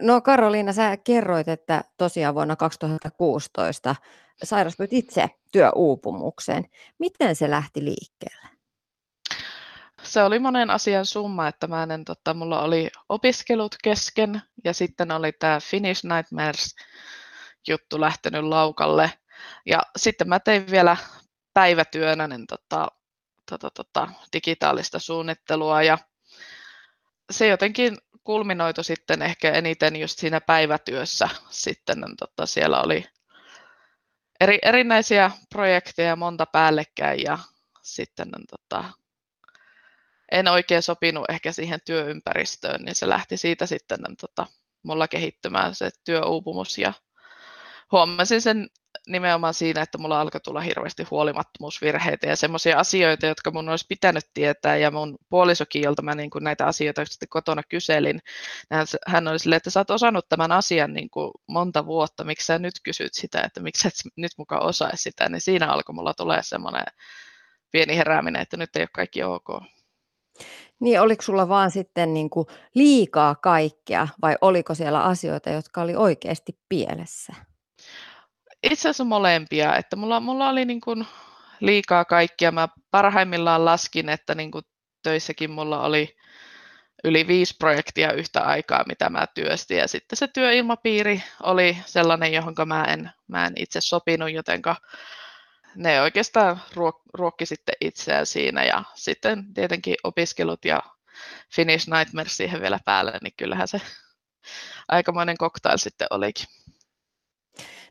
No 0.00 0.20
Karoliina, 0.20 0.72
sä 0.72 0.96
kerroit, 0.96 1.48
että 1.48 1.84
tosiaan 1.96 2.34
vuonna 2.34 2.56
2016 2.56 3.94
sairastuit 4.44 4.92
itse 4.92 5.30
työuupumukseen. 5.52 6.64
Miten 6.98 7.36
se 7.36 7.50
lähti 7.50 7.84
liikkeelle? 7.84 8.48
Se 10.02 10.22
oli 10.22 10.38
monen 10.38 10.70
asian 10.70 11.06
summa, 11.06 11.48
että 11.48 11.66
mä 11.66 11.82
en, 11.82 12.04
tota, 12.04 12.34
mulla 12.34 12.62
oli 12.62 12.90
opiskelut 13.08 13.76
kesken 13.84 14.42
ja 14.64 14.72
sitten 14.72 15.12
oli 15.12 15.32
tämä 15.32 15.60
Finnish 15.60 16.04
Nightmares 16.04 16.76
juttu 17.68 18.00
lähtenyt 18.00 18.44
laukalle. 18.44 19.12
Ja 19.66 19.82
sitten 19.96 20.28
mä 20.28 20.40
tein 20.40 20.70
vielä 20.70 20.96
päivätyönä 21.54 22.28
niin, 22.28 22.46
tota, 22.46 22.88
tota, 23.50 23.70
tota, 23.70 24.08
digitaalista 24.32 24.98
suunnittelua 24.98 25.82
ja 25.82 25.98
se 27.30 27.46
jotenkin 27.46 27.98
kulminoitu 28.24 28.82
sitten 28.82 29.22
ehkä 29.22 29.50
eniten 29.50 29.96
just 29.96 30.18
siinä 30.18 30.40
päivätyössä. 30.40 31.28
Sitten 31.50 32.04
tota, 32.18 32.46
siellä 32.46 32.82
oli 32.82 33.04
eri, 34.42 34.58
erinäisiä 34.62 35.30
projekteja 35.50 36.16
monta 36.16 36.46
päällekkäin 36.46 37.22
ja 37.22 37.38
sitten 37.82 38.30
tota, 38.50 38.84
en 40.32 40.48
oikein 40.48 40.82
sopinut 40.82 41.24
ehkä 41.28 41.52
siihen 41.52 41.80
työympäristöön, 41.86 42.82
niin 42.84 42.94
se 42.94 43.08
lähti 43.08 43.36
siitä 43.36 43.66
sitten 43.66 44.00
tota, 44.20 44.46
mulla 44.82 45.08
kehittymään 45.08 45.74
se 45.74 45.90
työuupumus 46.04 46.78
ja 46.78 46.92
huomasin 47.92 48.42
sen 48.42 48.68
nimenomaan 49.08 49.54
siinä, 49.54 49.82
että 49.82 49.98
mulla 49.98 50.20
alkoi 50.20 50.40
tulla 50.40 50.60
hirveästi 50.60 51.02
huolimattomuusvirheitä 51.10 52.26
ja 52.26 52.36
semmoisia 52.36 52.78
asioita, 52.78 53.26
jotka 53.26 53.50
mun 53.50 53.68
olisi 53.68 53.84
pitänyt 53.88 54.24
tietää 54.34 54.76
ja 54.76 54.90
mun 54.90 55.18
puolisokin, 55.28 55.82
jolta 55.82 56.02
mä 56.02 56.14
niin 56.14 56.30
kuin 56.30 56.44
näitä 56.44 56.66
asioita 56.66 57.04
sitten 57.04 57.28
kotona 57.28 57.62
kyselin, 57.68 58.20
hän, 59.06 59.28
oli 59.28 59.38
silleen, 59.38 59.56
että 59.56 59.70
sä 59.70 59.80
oot 59.80 59.90
osannut 59.90 60.28
tämän 60.28 60.52
asian 60.52 60.92
niin 60.92 61.10
kuin 61.10 61.30
monta 61.48 61.86
vuotta, 61.86 62.24
miksi 62.24 62.46
sä 62.46 62.58
nyt 62.58 62.74
kysyt 62.82 63.14
sitä, 63.14 63.40
että 63.40 63.60
miksi 63.60 63.88
et 63.88 63.94
nyt 64.16 64.32
mukaan 64.38 64.62
osaisi 64.62 65.02
sitä, 65.02 65.28
niin 65.28 65.40
siinä 65.40 65.72
alkoi 65.72 65.94
mulla 65.94 66.14
tulee 66.14 66.42
semmoinen 66.42 66.84
pieni 67.72 67.96
herääminen, 67.96 68.42
että 68.42 68.56
nyt 68.56 68.76
ei 68.76 68.82
ole 68.82 68.88
kaikki 68.92 69.22
ok. 69.22 69.48
Niin, 70.80 71.00
oliko 71.00 71.22
sulla 71.22 71.48
vaan 71.48 71.70
sitten 71.70 72.14
niin 72.14 72.30
kuin 72.30 72.46
liikaa 72.74 73.34
kaikkea 73.34 74.08
vai 74.22 74.36
oliko 74.40 74.74
siellä 74.74 75.02
asioita, 75.02 75.50
jotka 75.50 75.82
oli 75.82 75.94
oikeasti 75.96 76.58
pielessä? 76.68 77.51
Itse 78.62 78.88
asiassa 78.88 79.04
molempia, 79.04 79.76
että 79.76 79.96
mulla, 79.96 80.20
mulla 80.20 80.48
oli 80.48 80.64
niin 80.64 80.80
kuin 80.80 81.06
liikaa 81.60 82.04
kaikkia. 82.04 82.52
Mä 82.52 82.68
parhaimmillaan 82.90 83.64
laskin, 83.64 84.08
että 84.08 84.34
niin 84.34 84.50
kuin 84.50 84.64
töissäkin 85.02 85.50
mulla 85.50 85.84
oli 85.84 86.16
yli 87.04 87.26
viisi 87.26 87.56
projektia 87.58 88.12
yhtä 88.12 88.40
aikaa, 88.40 88.84
mitä 88.88 89.10
mä 89.10 89.26
työstin. 89.34 89.78
Ja 89.78 89.88
sitten 89.88 90.16
se 90.16 90.28
työilmapiiri 90.28 91.22
oli 91.42 91.78
sellainen, 91.86 92.32
johon 92.32 92.54
mä 92.66 92.84
en, 92.84 93.10
mä 93.28 93.46
en 93.46 93.52
itse 93.56 93.80
sopinut, 93.80 94.32
jotenka 94.32 94.76
ne 95.74 96.00
oikeastaan 96.00 96.60
ruok, 96.74 97.02
ruokki 97.14 97.46
sitten 97.46 97.74
itseään 97.80 98.26
siinä. 98.26 98.64
Ja 98.64 98.84
sitten 98.94 99.54
tietenkin 99.54 99.94
opiskelut 100.04 100.64
ja 100.64 100.82
Finnish 101.54 101.88
Nightmare 101.88 102.28
siihen 102.28 102.60
vielä 102.60 102.78
päälle, 102.84 103.18
niin 103.22 103.34
kyllähän 103.36 103.68
se 103.68 103.80
aikamoinen 104.88 105.38
cocktail 105.38 105.76
sitten 105.76 106.06
olikin. 106.10 106.46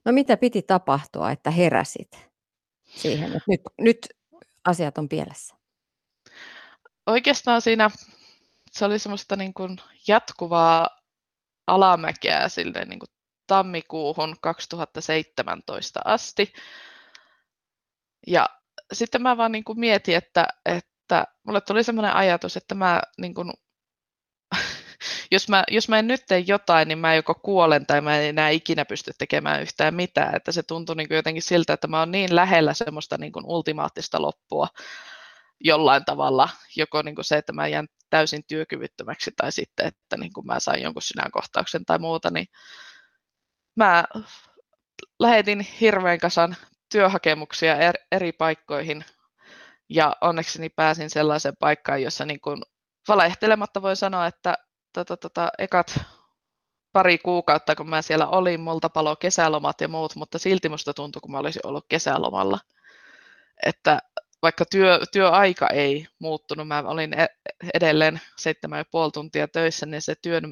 No 0.06 0.12
mitä 0.12 0.38
piti 0.38 0.62
tapahtua, 0.62 1.32
että 1.32 1.52
heräsit 1.52 2.30
siihen, 2.86 3.28
että 3.28 3.44
nyt, 3.48 3.62
nyt 3.78 4.10
asiat 4.66 4.98
on 4.98 5.10
pielessä? 5.10 5.56
Oikeastaan 7.06 7.62
siinä 7.62 7.90
se 8.72 8.86
oli 8.86 9.00
semmoista 9.00 9.36
niin 9.36 9.54
kuin 9.54 9.78
jatkuvaa 10.08 10.90
alamäkeä 11.68 12.50
sille 12.50 12.86
niin 12.86 13.00
kuin 13.00 13.10
tammikuuhun 13.48 14.36
2017 14.42 16.02
asti. 16.06 16.54
Ja 18.28 18.50
sitten 18.94 19.22
mä 19.22 19.38
vaan 19.38 19.52
niin 19.52 19.64
kuin 19.64 19.80
mietin, 19.80 20.16
että, 20.16 20.48
että 20.66 21.28
mulle 21.44 21.62
tuli 21.62 21.84
semmoinen 21.84 22.16
ajatus, 22.16 22.58
että 22.58 22.76
mä 22.76 23.02
niin 23.18 23.34
kuin 23.34 23.54
jos 25.32 25.50
mä, 25.50 25.64
jos 25.72 25.90
mä 25.90 26.00
en 26.00 26.08
nyt 26.08 26.24
tee 26.28 26.40
jotain, 26.40 26.88
niin 26.88 26.98
mä 26.98 27.16
joko 27.16 27.36
kuolen 27.36 27.86
tai 27.86 28.02
mä 28.02 28.18
en 28.18 28.30
enää 28.30 28.50
ikinä 28.50 28.86
pysty 28.86 29.12
tekemään 29.18 29.62
yhtään 29.62 29.96
mitään. 29.96 30.36
Että 30.36 30.52
se 30.52 30.64
tuntui 30.64 30.96
niin 30.96 31.08
kuin 31.08 31.16
jotenkin 31.16 31.44
siltä, 31.44 31.74
että 31.74 31.88
mä 31.88 32.00
oon 32.00 32.12
niin 32.12 32.36
lähellä 32.36 32.74
semmoista 32.74 33.18
niin 33.18 33.32
kuin 33.32 33.46
ultimaattista 33.46 34.22
loppua 34.22 34.68
jollain 35.64 36.06
tavalla. 36.06 36.50
Joko 36.76 37.02
niin 37.02 37.16
kuin 37.16 37.26
se, 37.26 37.38
että 37.38 37.54
mä 37.54 37.68
jään 37.68 37.88
täysin 38.10 38.44
työkyvyttömäksi 38.48 39.32
tai 39.38 39.52
sitten, 39.52 39.88
että 39.88 40.18
niin 40.18 40.34
kuin 40.34 40.48
mä 40.48 40.60
sain 40.60 40.84
jonkun 40.84 41.02
sydänkohtauksen 41.02 41.86
tai 41.86 42.00
muuta, 42.00 42.30
niin 42.30 42.48
mä 43.76 44.04
lähetin 45.20 45.60
hirveän 45.60 46.20
kasan 46.20 46.56
työhakemuksia 46.92 47.76
eri 48.12 48.32
paikkoihin 48.32 49.06
ja 49.90 50.16
onneksi 50.22 50.70
pääsin 50.76 51.10
sellaiseen 51.10 51.58
paikkaan, 51.60 52.02
jossa 52.02 52.26
niin 52.26 52.42
kuin 52.42 52.62
valehtelematta 53.08 53.82
voi 53.82 53.96
sanoa, 53.96 54.28
että 54.28 54.54
tota, 54.94 55.18
tota, 55.18 55.50
ekat 55.58 56.00
pari 56.92 57.18
kuukautta, 57.18 57.76
kun 57.76 57.90
mä 57.90 58.02
siellä 58.02 58.28
olin, 58.28 58.62
multa 58.62 58.90
palo 58.90 59.16
kesälomat 59.16 59.82
ja 59.82 59.88
muut, 59.88 60.16
mutta 60.16 60.40
silti 60.40 60.70
musta 60.70 60.94
tuntui, 60.94 61.20
kun 61.20 61.32
mä 61.32 61.40
olisin 61.40 61.68
ollut 61.68 61.86
kesälomalla. 61.90 62.60
Että 63.66 64.00
vaikka 64.42 64.66
työ, 64.66 65.00
työaika 65.12 65.68
ei 65.68 66.08
muuttunut, 66.20 66.68
mä 66.68 66.84
olin 66.86 67.20
e, 67.20 67.28
edelleen 67.74 68.22
seitsemän 68.38 68.80
ja 68.80 68.86
puoli 68.92 69.12
tuntia 69.12 69.48
töissä, 69.48 69.86
niin 69.86 70.02
se 70.02 70.16
työn 70.22 70.52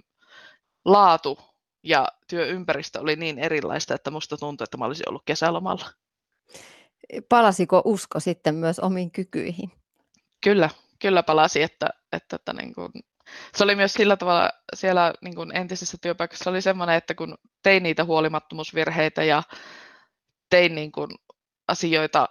laatu 0.86 1.39
ja 1.84 2.08
työympäristö 2.27 3.00
oli 3.00 3.15
niin 3.15 3.39
erilaista, 3.39 3.96
että 3.96 4.12
musta 4.12 4.38
tuntui, 4.38 4.63
että 4.63 4.77
mä 4.77 4.86
olisin 4.86 5.10
ollut 5.10 5.24
kesälomalla. 5.25 5.86
Palasiko 7.29 7.81
usko 7.86 8.19
sitten 8.19 8.55
myös 8.55 8.79
omiin 8.79 9.12
kykyihin? 9.12 9.72
Kyllä, 10.43 10.69
kyllä 11.00 11.24
palasi, 11.24 11.62
että, 11.62 11.89
että, 12.12 12.36
että 12.36 12.53
niin 12.53 12.74
kuin 12.74 12.91
se 13.55 13.63
oli 13.63 13.75
myös 13.75 13.93
sillä 13.93 14.17
tavalla 14.17 14.50
siellä 14.74 15.13
niin 15.21 15.36
kuin 15.36 15.55
entisessä 15.55 15.98
työpaikassa 16.01 16.50
oli 16.50 16.62
semmoinen, 16.62 16.95
että 16.95 17.15
kun 17.15 17.38
tein 17.63 17.83
niitä 17.83 18.03
huolimattomuusvirheitä 18.03 19.24
ja 19.24 19.43
tein 20.50 20.75
niin 20.75 20.91
kuin 20.91 21.09
asioita 21.67 22.29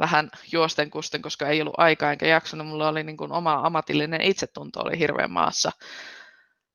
vähän 0.00 0.30
juosten 0.52 0.90
kusten, 0.90 1.22
koska 1.22 1.48
ei 1.48 1.60
ollut 1.60 1.78
aikaa 1.78 2.12
enkä 2.12 2.26
jaksanut, 2.26 2.66
mulla 2.66 2.88
oli 2.88 3.04
niin 3.04 3.16
kuin 3.16 3.32
oma 3.32 3.60
ammatillinen 3.64 4.20
itsetunto 4.20 4.80
oli 4.80 4.98
hirveän 4.98 5.30
maassa. 5.30 5.70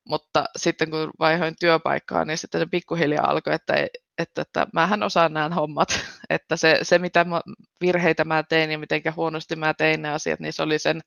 Mutta 0.03 0.45
sitten 0.57 0.91
kun 0.91 1.11
vaihoin 1.19 1.55
työpaikkaa, 1.59 2.25
niin 2.25 2.37
sitten 2.37 2.61
se 2.61 2.65
pikkuhiljaa 2.65 3.29
alkoi, 3.29 3.53
että, 3.53 3.73
että, 4.19 4.41
että 4.41 4.67
mähän 4.73 5.03
osaan 5.03 5.33
nämä 5.33 5.49
hommat. 5.55 5.89
Että 6.29 6.57
se, 6.57 6.79
se 6.81 6.99
mitä 6.99 7.23
mä, 7.23 7.41
virheitä 7.81 8.25
mä 8.25 8.43
tein 8.43 8.71
ja 8.71 8.77
miten 8.77 9.01
huonosti 9.15 9.55
mä 9.55 9.73
tein 9.73 10.01
ne 10.01 10.09
asiat, 10.09 10.39
niin 10.39 10.53
se 10.53 10.63
oli 10.63 10.79
sen 10.79 11.01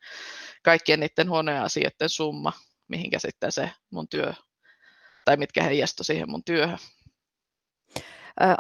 kaikkien 0.63 1.01
niiden 1.01 1.31
huonojen 1.31 1.63
asioiden 1.63 2.09
summa, 2.09 2.53
mihinkä 2.89 3.19
sitten 3.19 3.53
se 3.53 3.71
mun 3.91 4.09
työ, 4.09 4.33
tai 5.25 5.37
mitkä 5.37 5.63
heijastui 5.63 6.05
siihen 6.05 6.31
mun 6.31 6.45
työhön. 6.45 6.79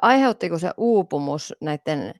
Aiheuttiko 0.02 0.58
se 0.58 0.70
uupumus 0.76 1.54
näiden 1.60 2.14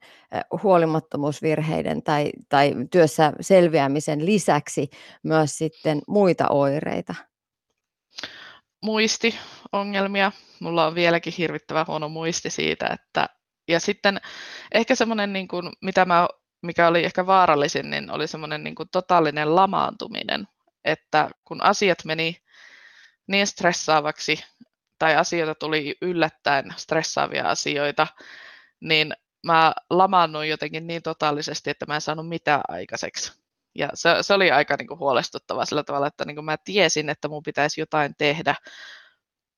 huolimattomuusvirheiden 0.63 2.03
tai, 2.03 2.33
tai 2.49 2.75
työssä 2.91 3.33
selviämisen 3.41 4.27
lisäksi 4.27 4.91
myös 5.23 5.59
sitten 5.59 6.03
muita 6.09 6.49
oireita? 6.49 7.15
Muistiongelmia. 8.83 10.33
Mulla 10.61 10.87
on 10.87 10.95
vieläkin 10.95 11.33
hirvittävän 11.39 11.87
huono 11.87 12.09
muisti 12.09 12.51
siitä, 12.51 12.87
että 12.87 13.29
ja 13.69 13.81
sitten 13.81 14.21
ehkä 14.73 14.95
semmoinen, 14.95 15.33
niin 15.33 15.49
kuin, 15.49 15.73
mitä 15.81 16.05
mä 16.05 16.29
mikä 16.63 16.89
oli 16.89 17.05
ehkä 17.05 17.27
vaarallisin, 17.27 17.91
niin 17.91 18.11
oli 18.11 18.27
semmoinen 18.27 18.65
niin 18.65 18.75
kuin 18.75 18.89
totaalinen 18.93 19.57
lamaantuminen, 19.57 20.49
että 20.85 21.31
kun 21.45 21.63
asiat 21.63 22.05
meni 22.05 22.37
niin 23.27 23.47
stressaavaksi 23.47 24.45
tai 24.99 25.17
asioita 25.17 25.55
tuli 25.55 25.97
yllättäen 26.03 26.75
stressaavia 26.77 27.49
asioita, 27.49 28.07
niin 28.81 29.13
mä 29.47 29.73
lamaannuin 29.91 30.49
jotenkin 30.49 30.87
niin 30.87 31.03
totaalisesti, 31.03 31.71
että 31.71 31.87
mä 31.87 31.95
en 31.95 32.01
saanut 32.01 32.29
mitään 32.29 32.63
aikaiseksi. 32.69 33.42
Ja 33.75 33.89
se, 33.95 34.11
se 34.21 34.35
oli 34.35 34.51
aika 34.51 34.77
niin 34.79 34.89
kuin 34.89 34.99
huolestuttavaa 34.99 35.65
sillä 35.65 35.85
tavalla, 35.85 36.07
että 36.07 36.25
niin 36.25 36.35
kuin 36.35 36.45
mä 36.45 36.57
tiesin, 36.65 37.09
että 37.09 37.29
mun 37.29 37.43
pitäisi 37.43 37.81
jotain 37.81 38.15
tehdä, 38.19 38.55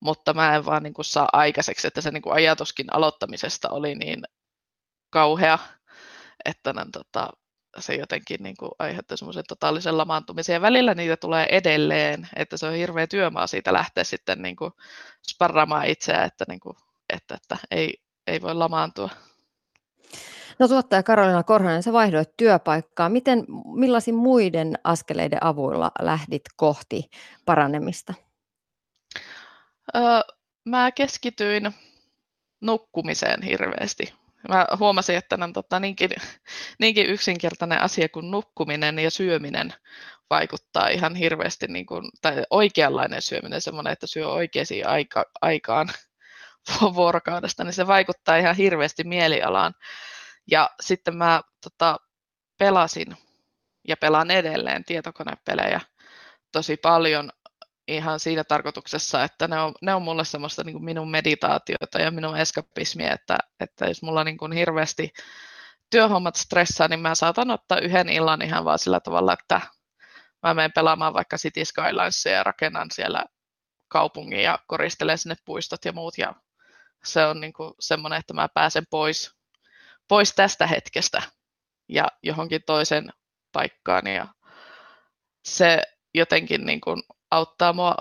mutta 0.00 0.34
mä 0.34 0.54
en 0.54 0.66
vaan 0.66 0.82
niin 0.82 0.94
kuin 0.94 1.04
saa 1.04 1.28
aikaiseksi, 1.32 1.86
että 1.86 2.00
se 2.00 2.10
niin 2.10 2.22
kuin 2.22 2.34
ajatuskin 2.34 2.94
aloittamisesta 2.94 3.68
oli 3.70 3.94
niin 3.94 4.22
kauhea, 5.10 5.58
että, 6.44 6.74
tota, 6.92 7.30
se 7.78 7.94
jotenkin 7.94 8.42
niin 8.42 8.56
kuin 8.58 8.70
aiheuttaa 8.78 9.16
semmoisen 9.16 9.44
totaalisen 9.48 9.98
lamaantumisen. 9.98 10.54
Ja 10.54 10.60
välillä 10.60 10.94
niitä 10.94 11.16
tulee 11.16 11.46
edelleen, 11.50 12.28
että 12.36 12.56
se 12.56 12.66
on 12.66 12.74
hirveä 12.74 13.06
työmaa 13.06 13.46
siitä 13.46 13.72
lähteä 13.72 14.04
sitten 14.04 14.42
niin 14.42 14.56
kuin 14.56 14.72
sparraamaan 15.28 15.86
itseään, 15.86 16.26
että, 16.26 16.44
niin 16.48 16.60
kuin, 16.60 16.76
että, 17.10 17.34
että 17.34 17.56
ei, 17.70 17.94
ei 18.26 18.42
voi 18.42 18.54
lamaantua. 18.54 19.10
No 20.58 20.68
tuottaja 20.68 21.02
Karolina 21.02 21.42
Korhonen, 21.42 21.82
sä 21.82 21.92
vaihdoit 21.92 22.36
työpaikkaa. 22.36 23.08
Miten, 23.08 23.44
millaisin 23.74 24.14
muiden 24.14 24.78
askeleiden 24.84 25.44
avuilla 25.44 25.92
lähdit 26.00 26.42
kohti 26.56 27.10
paranemista? 27.44 28.14
Öö, 29.96 30.02
mä 30.64 30.92
keskityin 30.92 31.74
nukkumiseen 32.60 33.42
hirveästi. 33.42 34.14
Mä 34.48 34.66
huomasin, 34.78 35.16
että 35.16 35.38
on 35.42 35.52
tota, 35.52 35.80
niinkin, 35.80 36.10
niinkin 36.80 37.06
yksinkertainen 37.06 37.80
asia 37.80 38.08
kuin 38.08 38.30
nukkuminen 38.30 38.98
ja 38.98 39.10
syöminen 39.10 39.74
vaikuttaa 40.30 40.88
ihan 40.88 41.14
hirveästi, 41.14 41.66
niin 41.66 41.86
kuin, 41.86 42.10
tai 42.22 42.42
oikeanlainen 42.50 43.22
syöminen, 43.22 43.60
semmoinen, 43.60 43.92
että 43.92 44.06
syö 44.06 44.28
oikeisiin 44.28 44.86
aika, 44.86 45.24
aikaan 45.42 45.88
vuorokaudesta, 46.94 47.64
niin 47.64 47.72
se 47.72 47.86
vaikuttaa 47.86 48.36
ihan 48.36 48.56
hirveästi 48.56 49.04
mielialaan. 49.04 49.74
Ja 50.50 50.70
sitten 50.80 51.16
mä 51.16 51.40
tota, 51.62 51.96
pelasin 52.58 53.16
ja 53.88 53.96
pelaan 53.96 54.30
edelleen 54.30 54.84
tietokonepelejä 54.84 55.80
tosi 56.52 56.76
paljon 56.76 57.30
ihan 57.88 58.20
siinä 58.20 58.44
tarkoituksessa, 58.44 59.24
että 59.24 59.48
ne 59.48 59.60
on, 59.60 59.74
ne 59.82 59.94
on 59.94 60.02
mulle 60.02 60.24
semmoista 60.24 60.64
niin 60.64 60.72
kuin 60.72 60.84
minun 60.84 61.10
meditaatiota 61.10 62.00
ja 62.00 62.10
minun 62.10 62.36
eskapismia, 62.36 63.12
että, 63.12 63.38
että 63.60 63.86
jos 63.86 64.02
mulla 64.02 64.24
niin 64.24 64.38
kuin 64.38 64.52
hirveästi 64.52 65.12
työhommat 65.90 66.36
stressaa, 66.36 66.88
niin 66.88 67.00
mä 67.00 67.14
saatan 67.14 67.50
ottaa 67.50 67.78
yhden 67.78 68.08
illan 68.08 68.42
ihan 68.42 68.64
vaan 68.64 68.78
sillä 68.78 69.00
tavalla, 69.00 69.32
että 69.32 69.60
mä 70.42 70.54
menen 70.54 70.72
pelaamaan 70.72 71.14
vaikka 71.14 71.36
City 71.36 71.64
Skylinesia 71.64 72.32
ja 72.32 72.42
rakennan 72.42 72.90
siellä 72.90 73.24
kaupungin 73.88 74.42
ja 74.42 74.58
koristelen 74.66 75.18
sinne 75.18 75.34
puistot 75.44 75.84
ja 75.84 75.92
muut. 75.92 76.18
Ja 76.18 76.34
se 77.04 77.26
on 77.26 77.40
niin 77.40 77.52
kuin 77.52 77.74
semmoinen, 77.80 78.18
että 78.18 78.34
mä 78.34 78.48
pääsen 78.54 78.84
pois, 78.90 79.33
pois 80.08 80.34
tästä 80.34 80.66
hetkestä 80.66 81.22
ja 81.88 82.08
johonkin 82.22 82.62
toisen 82.66 83.12
paikkaan 83.52 84.06
ja 84.06 84.28
se 85.44 85.82
jotenkin 86.14 86.66
niin 86.66 86.80
kuin 86.80 87.02
auttaa 87.30 87.72
mua 87.72 87.96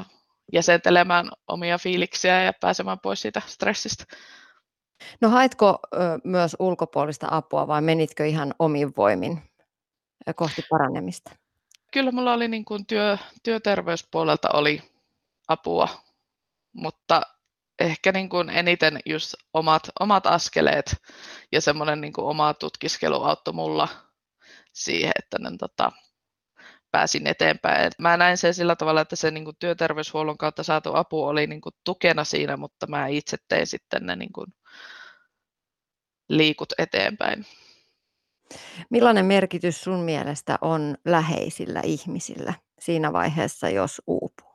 jäsentelemään 0.53 1.29
omia 1.47 1.77
fiiliksiä 1.77 2.43
ja 2.43 2.53
pääsemään 2.61 2.99
pois 2.99 3.21
siitä 3.21 3.41
stressistä. 3.45 4.05
No 5.21 5.29
haitko 5.29 5.79
ö, 5.93 5.97
myös 6.23 6.55
ulkopuolista 6.59 7.27
apua 7.31 7.67
vai 7.67 7.81
menitkö 7.81 8.25
ihan 8.25 8.53
omin 8.59 8.93
voimin 8.97 9.41
kohti 10.35 10.61
paranemista? 10.69 11.31
Kyllä 11.93 12.11
mulla 12.11 12.33
oli 12.33 12.47
niin 12.47 12.65
kuin 12.65 12.85
työ, 12.85 13.17
työterveyspuolelta 13.43 14.49
oli 14.53 14.81
apua, 15.47 15.87
mutta 16.73 17.21
ehkä 17.83 18.11
niin 18.11 18.29
kuin 18.29 18.49
eniten 18.49 18.99
just 19.05 19.33
omat, 19.53 19.83
omat 19.99 20.27
askeleet 20.27 20.95
ja 21.51 21.61
semmoinen 21.61 22.01
niin 22.01 22.13
kuin 22.13 22.25
oma 22.25 22.53
tutkiskelu 22.53 23.23
auttoi 23.23 23.53
mulla 23.53 23.87
siihen, 24.73 25.11
että 25.19 25.37
ne, 25.39 25.49
tota, 25.59 25.91
pääsin 26.91 27.27
eteenpäin. 27.27 27.87
Et 27.87 27.99
mä 27.99 28.17
näin 28.17 28.37
sen 28.37 28.53
sillä 28.53 28.75
tavalla, 28.75 29.01
että 29.01 29.15
se 29.15 29.31
niin 29.31 29.45
kuin 29.45 29.55
työterveyshuollon 29.59 30.37
kautta 30.37 30.63
saatu 30.63 30.95
apu 30.95 31.23
oli 31.23 31.47
niin 31.47 31.61
kuin 31.61 31.75
tukena 31.83 32.23
siinä, 32.23 32.57
mutta 32.57 32.87
mä 32.87 33.07
itse 33.07 33.37
tein 33.47 33.67
sitten 33.67 34.05
ne 34.05 34.15
niin 34.15 34.33
kuin 34.33 34.47
liikut 36.29 36.73
eteenpäin. 36.77 37.45
Millainen 38.89 39.25
merkitys 39.25 39.81
sun 39.81 39.99
mielestä 39.99 40.57
on 40.61 40.97
läheisillä 41.05 41.81
ihmisillä 41.85 42.53
siinä 42.79 43.13
vaiheessa, 43.13 43.69
jos 43.69 44.01
uupuu? 44.07 44.53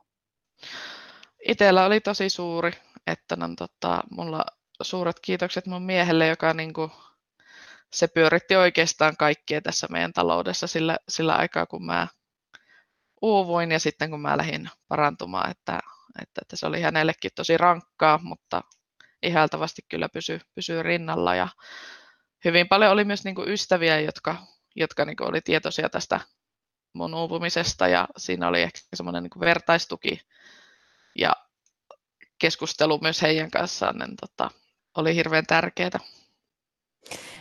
Itellä 1.47 1.85
oli 1.85 2.01
tosi 2.01 2.29
suuri, 2.29 2.71
että 3.07 3.37
on, 3.41 3.55
tota, 3.55 4.03
mulla 4.11 4.45
suuret 4.81 5.19
kiitokset 5.21 5.65
mun 5.65 5.83
miehelle, 5.83 6.27
joka 6.27 6.53
niin 6.53 6.73
kuin, 6.73 6.91
se 7.93 8.07
pyöritti 8.07 8.55
oikeastaan 8.55 9.17
kaikkia 9.17 9.61
tässä 9.61 9.87
meidän 9.89 10.13
taloudessa 10.13 10.67
sillä, 10.67 10.97
sillä 11.09 11.35
aikaa, 11.35 11.65
kun 11.65 11.85
mä 11.85 12.07
uuvuin 13.21 13.71
ja 13.71 13.79
sitten 13.79 14.09
kun 14.09 14.21
mä 14.21 14.37
lähdin 14.37 14.69
parantumaan, 14.87 15.51
että, 15.51 15.79
että, 16.21 16.41
että 16.41 16.55
se 16.55 16.65
oli 16.67 16.81
hänellekin 16.81 17.31
tosi 17.35 17.57
rankkaa, 17.57 18.19
mutta 18.23 18.61
ihailtavasti 19.23 19.81
kyllä 19.89 20.09
pysy, 20.09 20.41
pysyy 20.55 20.83
rinnalla. 20.83 21.35
Ja 21.35 21.47
hyvin 22.45 22.67
paljon 22.67 22.91
oli 22.91 23.03
myös 23.03 23.23
niin 23.23 23.35
kuin 23.35 23.49
ystäviä, 23.49 23.99
jotka, 23.99 24.35
jotka 24.75 25.05
niin 25.05 25.17
kuin 25.17 25.29
oli 25.29 25.41
tietoisia 25.41 25.89
tästä 25.89 26.19
mun 26.93 27.13
uupumisesta 27.13 27.87
ja 27.87 28.07
siinä 28.17 28.47
oli 28.47 28.61
ehkä 28.61 28.79
semmoinen 28.93 29.23
niin 29.23 29.39
vertaistuki. 29.39 30.21
Ja 31.15 31.31
keskustelu 32.39 32.99
myös 33.01 33.21
heidän 33.21 33.51
kanssaan 33.51 33.97
niin 33.97 34.15
tota, 34.21 34.51
oli 34.97 35.15
hirveän 35.15 35.45
tärkeää. 35.45 35.99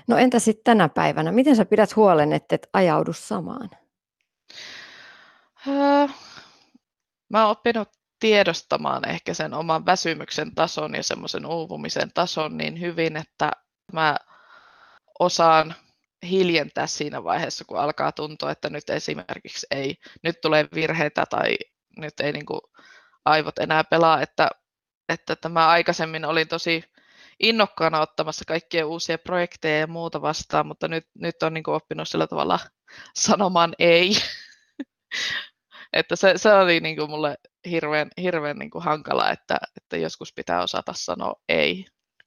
No 0.07 0.17
entä 0.17 0.39
sitten 0.39 0.65
tänä 0.65 0.89
päivänä? 0.89 1.33
Miten 1.33 1.57
sä 1.57 1.65
pidät 1.65 1.97
huolen, 1.97 2.33
että 2.33 2.55
et 2.55 2.69
ajaudu 2.73 3.13
samaan? 3.13 3.71
Öö, 5.69 6.09
mä 7.31 7.43
oon 7.43 7.51
oppinut 7.51 7.89
tiedostamaan 8.21 9.09
ehkä 9.09 9.35
sen 9.35 9.55
oman 9.55 9.87
väsymyksen 9.87 10.55
tason 10.55 10.95
ja 10.95 11.03
semmoisen 11.03 11.47
uupumisen 11.47 12.11
tason 12.15 12.57
niin 12.57 12.81
hyvin, 12.81 13.17
että 13.17 13.51
mä 13.93 14.17
osaan 15.19 15.75
hiljentää 16.23 16.87
siinä 16.87 17.25
vaiheessa, 17.25 17.65
kun 17.65 17.79
alkaa 17.79 18.13
tuntua, 18.13 18.51
että 18.51 18.71
nyt 18.71 18.91
esimerkiksi 18.91 19.67
ei, 19.71 19.97
nyt 20.23 20.41
tulee 20.41 20.69
virheitä 20.75 21.25
tai 21.31 21.57
nyt 21.97 22.21
ei 22.21 22.33
niin 22.33 22.47
kuin 22.47 22.61
aivot 23.25 23.59
enää 23.59 23.85
pelaa, 23.85 24.23
että, 24.23 24.51
että, 25.09 25.33
että 25.33 25.49
mä 25.49 25.69
aikaisemmin 25.69 26.25
olin 26.25 26.49
tosi 26.49 26.85
innokkaana 27.41 28.01
ottamassa 28.01 28.45
kaikkia 28.45 28.87
uusia 28.87 29.19
projekteja 29.19 29.79
ja 29.79 29.87
muuta 29.87 30.23
vastaan, 30.23 30.67
mutta 30.67 30.89
nyt, 30.89 31.07
nyt 31.15 31.43
on 31.43 31.55
niin 31.55 31.65
kuin 31.65 31.75
oppinut 31.75 32.09
sillä 32.09 32.27
tavalla 32.27 32.59
sanomaan 33.15 33.75
ei. 33.79 34.13
Että 35.93 36.17
se, 36.17 36.33
se 36.37 36.53
oli 36.55 36.81
niin 36.81 36.97
kuin 36.97 37.11
mulle 37.11 37.39
hirveän, 37.71 38.11
hirveän 38.23 38.59
niin 38.59 38.71
kuin 38.71 38.85
hankala, 38.85 39.31
että, 39.31 39.59
että 39.77 39.97
joskus 39.97 40.33
pitää 40.33 40.63
osata 40.63 40.93
sanoa 40.97 41.35
ei 41.49 41.87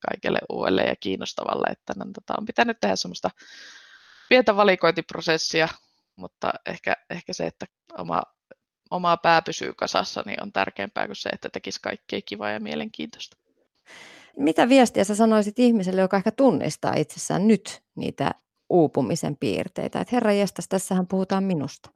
kaikelle 0.09 0.39
uudelle 0.49 0.81
ja 0.81 0.95
kiinnostavalle, 0.95 1.67
että 1.71 1.93
no, 1.95 2.05
tota, 2.13 2.33
on 2.39 2.45
pitänyt 2.45 2.77
tehdä 2.81 2.95
semmoista 2.95 3.29
pientä 4.29 4.55
valikointiprosessia, 4.55 5.67
mutta 6.15 6.53
ehkä, 6.65 6.93
ehkä 7.09 7.33
se, 7.33 7.45
että 7.45 7.65
oma, 7.97 8.23
oma 8.91 9.17
pää 9.17 9.41
pysyy 9.41 9.73
kasassa, 9.73 10.23
niin 10.25 10.43
on 10.43 10.51
tärkeämpää 10.51 11.05
kuin 11.05 11.15
se, 11.15 11.29
että 11.29 11.49
tekisi 11.49 11.81
kaikkea 11.81 12.21
kivaa 12.25 12.51
ja 12.51 12.59
mielenkiintoista. 12.59 13.37
Mitä 14.37 14.69
viestiä 14.69 15.03
sä 15.03 15.15
sanoisit 15.15 15.59
ihmiselle, 15.59 16.01
joka 16.01 16.17
ehkä 16.17 16.31
tunnistaa 16.31 16.93
itsessään 16.93 17.47
nyt 17.47 17.81
niitä 17.95 18.31
uupumisen 18.69 19.37
piirteitä? 19.37 20.01
Että 20.01 20.15
herra 20.15 20.31
jestas, 20.31 20.67
tässähän 20.67 21.07
puhutaan 21.07 21.43
minusta 21.43 21.89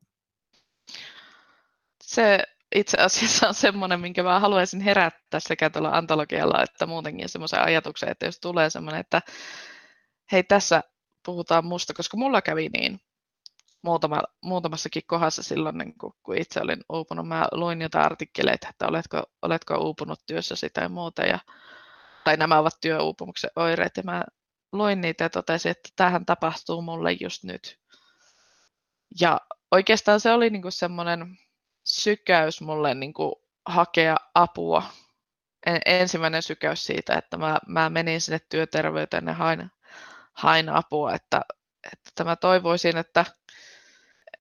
se 2.05 2.43
itse 2.75 2.97
asiassa 2.97 3.47
on 3.47 3.53
semmoinen, 3.53 3.99
minkä 3.99 4.23
mä 4.23 4.39
haluaisin 4.39 4.81
herättää 4.81 5.39
sekä 5.39 5.69
tuolla 5.69 5.89
antologialla 5.89 6.63
että 6.63 6.85
muutenkin 6.85 7.29
semmoisen 7.29 7.61
ajatuksen, 7.61 8.09
että 8.09 8.25
jos 8.25 8.39
tulee 8.39 8.69
semmoinen, 8.69 9.01
että 9.01 9.21
hei 10.31 10.43
tässä 10.43 10.83
puhutaan 11.25 11.65
musta, 11.65 11.93
koska 11.93 12.17
mulla 12.17 12.41
kävi 12.41 12.69
niin 12.69 12.99
muutama, 13.85 14.21
muutamassakin 14.41 15.03
kohdassa 15.07 15.43
silloin, 15.43 15.77
niin 15.77 15.97
kun, 15.97 16.13
kun 16.23 16.37
itse 16.37 16.61
olin 16.61 16.83
uupunut. 16.89 17.27
Mä 17.27 17.47
luin 17.51 17.81
jotain 17.81 18.05
artikkeleita, 18.05 18.67
että 18.69 18.87
oletko, 18.87 19.23
oletko 19.41 19.77
uupunut 19.77 20.19
työssäsi 20.25 20.69
tai 20.69 20.89
muuta, 20.89 21.21
ja, 21.21 21.39
tai 22.23 22.37
nämä 22.37 22.59
ovat 22.59 22.81
työuupumuksen 22.81 23.49
oireet, 23.55 23.97
ja 23.97 24.03
mä 24.03 24.23
luin 24.71 25.01
niitä 25.01 25.23
ja 25.23 25.29
totesin, 25.29 25.71
että 25.71 25.89
tähän 25.95 26.25
tapahtuu 26.25 26.81
mulle 26.81 27.11
just 27.11 27.43
nyt. 27.43 27.79
Ja 29.19 29.41
oikeastaan 29.71 30.19
se 30.19 30.31
oli 30.31 30.49
niin 30.49 30.63
semmoinen 30.69 31.37
sykäys 31.83 32.61
mulle 32.61 32.93
niin 32.93 33.13
kuin 33.13 33.35
hakea 33.65 34.15
apua. 34.35 34.83
Ensimmäinen 35.85 36.43
sykäys 36.43 36.85
siitä, 36.85 37.13
että 37.13 37.37
mä, 37.37 37.59
mä 37.67 37.89
menin 37.89 38.21
sinne 38.21 38.39
työterveyteen 38.49 39.27
ja 39.27 39.33
hain, 39.33 39.71
hain 40.33 40.69
apua, 40.69 41.13
että, 41.13 41.41
että 41.93 42.23
mä 42.23 42.35
toivoisin, 42.35 42.97
että, 42.97 43.25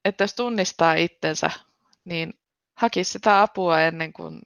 että 0.05 0.25
jos 0.25 0.35
tunnistaa 0.35 0.95
itsensä, 0.95 1.51
niin 2.05 2.35
hakisi 2.77 3.13
sitä 3.13 3.43
apua 3.43 3.81
ennen 3.81 4.13
kuin 4.13 4.41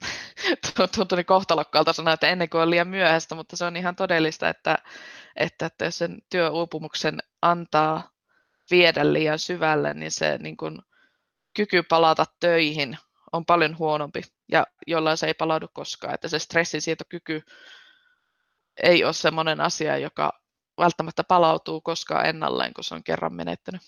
tuntui 0.96 1.16
niin 1.16 1.26
kohtalokkaalta 1.26 1.92
sanoa, 1.92 2.14
että 2.14 2.28
ennen 2.28 2.50
kuin 2.50 2.62
on 2.62 2.70
liian 2.70 2.88
myöhäistä, 2.88 3.34
mutta 3.34 3.56
se 3.56 3.64
on 3.64 3.76
ihan 3.76 3.96
todellista, 3.96 4.48
että, 4.48 4.78
että, 5.36 5.66
että 5.66 5.84
jos 5.84 5.98
sen 5.98 6.18
työuupumuksen 6.30 7.18
antaa 7.42 8.10
viedä 8.70 9.12
liian 9.12 9.38
syvälle, 9.38 9.94
niin 9.94 10.10
se 10.10 10.38
niin 10.38 10.56
kuin 10.56 10.78
kyky 11.56 11.82
palata 11.82 12.24
töihin 12.40 12.98
on 13.32 13.46
paljon 13.46 13.78
huonompi 13.78 14.22
ja 14.52 14.66
jollain 14.86 15.16
se 15.16 15.26
ei 15.26 15.34
palaudu 15.34 15.66
koskaan. 15.72 16.14
Että 16.14 16.28
se 16.28 16.38
stressinsietokyky 16.38 17.42
ei 18.82 19.04
ole 19.04 19.12
sellainen 19.12 19.60
asia, 19.60 19.98
joka 19.98 20.40
välttämättä 20.78 21.24
palautuu 21.24 21.80
koskaan 21.80 22.26
ennalleen, 22.26 22.74
kun 22.74 22.84
se 22.84 22.94
on 22.94 23.04
kerran 23.04 23.34
menettänyt. 23.34 23.82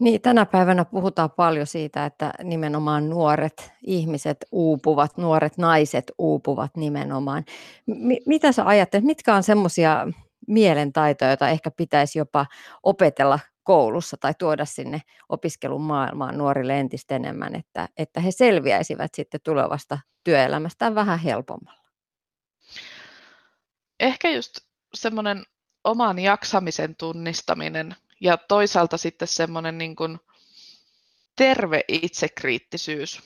Niin, 0.00 0.20
tänä 0.20 0.46
päivänä 0.46 0.84
puhutaan 0.84 1.30
paljon 1.30 1.66
siitä, 1.66 2.06
että 2.06 2.32
nimenomaan 2.42 3.10
nuoret 3.10 3.72
ihmiset 3.82 4.36
uupuvat, 4.52 5.16
nuoret 5.16 5.58
naiset 5.58 6.12
uupuvat 6.18 6.76
nimenomaan. 6.76 7.44
M- 7.86 8.22
mitä 8.26 8.52
sä 8.52 8.66
ajattelet, 8.66 9.04
mitkä 9.04 9.34
on 9.34 9.42
semmoisia 9.42 10.06
mielentaitoja, 10.46 11.30
joita 11.30 11.48
ehkä 11.48 11.70
pitäisi 11.70 12.18
jopa 12.18 12.46
opetella 12.82 13.38
koulussa 13.62 14.16
tai 14.20 14.34
tuoda 14.38 14.64
sinne 14.64 15.02
opiskelun 15.28 15.82
maailmaan 15.82 16.38
nuorille 16.38 16.80
entistä 16.80 17.16
enemmän, 17.16 17.54
että, 17.54 17.88
että 17.96 18.20
he 18.20 18.30
selviäisivät 18.30 19.14
sitten 19.14 19.40
tulevasta 19.44 19.98
työelämästä 20.24 20.94
vähän 20.94 21.18
helpommalla? 21.18 21.88
Ehkä 24.00 24.30
just 24.30 24.58
semmoinen 24.94 25.42
oman 25.84 26.18
jaksamisen 26.18 26.96
tunnistaminen 26.96 27.96
ja 28.20 28.36
toisaalta 28.36 28.96
sitten 28.96 29.28
semmoinen 29.28 29.78
niin 29.78 29.96
kuin 29.96 30.20
terve 31.36 31.80
itsekriittisyys. 31.88 33.22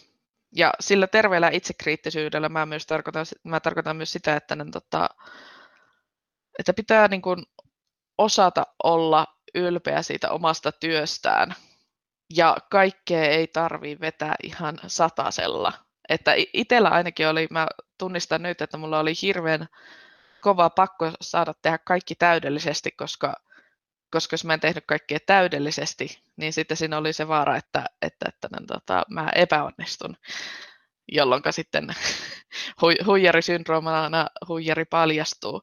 Ja 0.54 0.72
sillä 0.80 1.06
terveellä 1.06 1.50
itsekriittisyydellä 1.52 2.48
mä 2.48 2.66
myös 2.66 2.86
tarkoitan, 2.86 3.26
mä 3.44 3.60
tarkoitan 3.60 3.96
myös 3.96 4.12
sitä, 4.12 4.36
että, 4.36 4.56
ne, 4.56 4.64
tota, 4.72 5.08
että 6.58 6.72
pitää 6.72 7.08
niin 7.08 7.22
kuin 7.22 7.42
osata 8.18 8.66
olla 8.84 9.26
ylpeä 9.54 10.02
siitä 10.02 10.30
omasta 10.30 10.72
työstään. 10.72 11.54
Ja 12.34 12.56
kaikkea 12.70 13.24
ei 13.24 13.46
tarvi 13.46 14.00
vetää 14.00 14.34
ihan 14.42 14.78
satasella. 14.86 15.72
Että 16.08 16.34
itsellä 16.52 16.88
ainakin 16.88 17.28
oli, 17.28 17.46
mä 17.50 17.66
tunnistan 17.98 18.42
nyt, 18.42 18.62
että 18.62 18.76
mulla 18.76 18.98
oli 18.98 19.12
hirveän 19.22 19.68
kova 20.40 20.70
pakko 20.70 21.10
saada 21.20 21.54
tehdä 21.62 21.78
kaikki 21.78 22.14
täydellisesti, 22.14 22.90
koska, 22.90 23.34
koska 24.12 24.34
jos 24.34 24.44
mä 24.44 24.54
en 24.54 24.60
tehnyt 24.60 24.84
kaikkea 24.86 25.18
täydellisesti, 25.26 26.22
niin 26.36 26.52
sitten 26.52 26.76
siinä 26.76 26.98
oli 26.98 27.12
se 27.12 27.28
vaara, 27.28 27.56
että, 27.56 27.84
että, 28.02 28.26
että 28.28 28.48
että 28.60 28.74
tota, 28.74 29.02
mä 29.10 29.28
epäonnistun, 29.34 30.16
jolloin 31.12 31.42
sitten 31.50 31.86
hu, 32.82 32.86
huijarisyndroomana 33.06 34.26
huijari 34.48 34.84
paljastuu. 34.84 35.62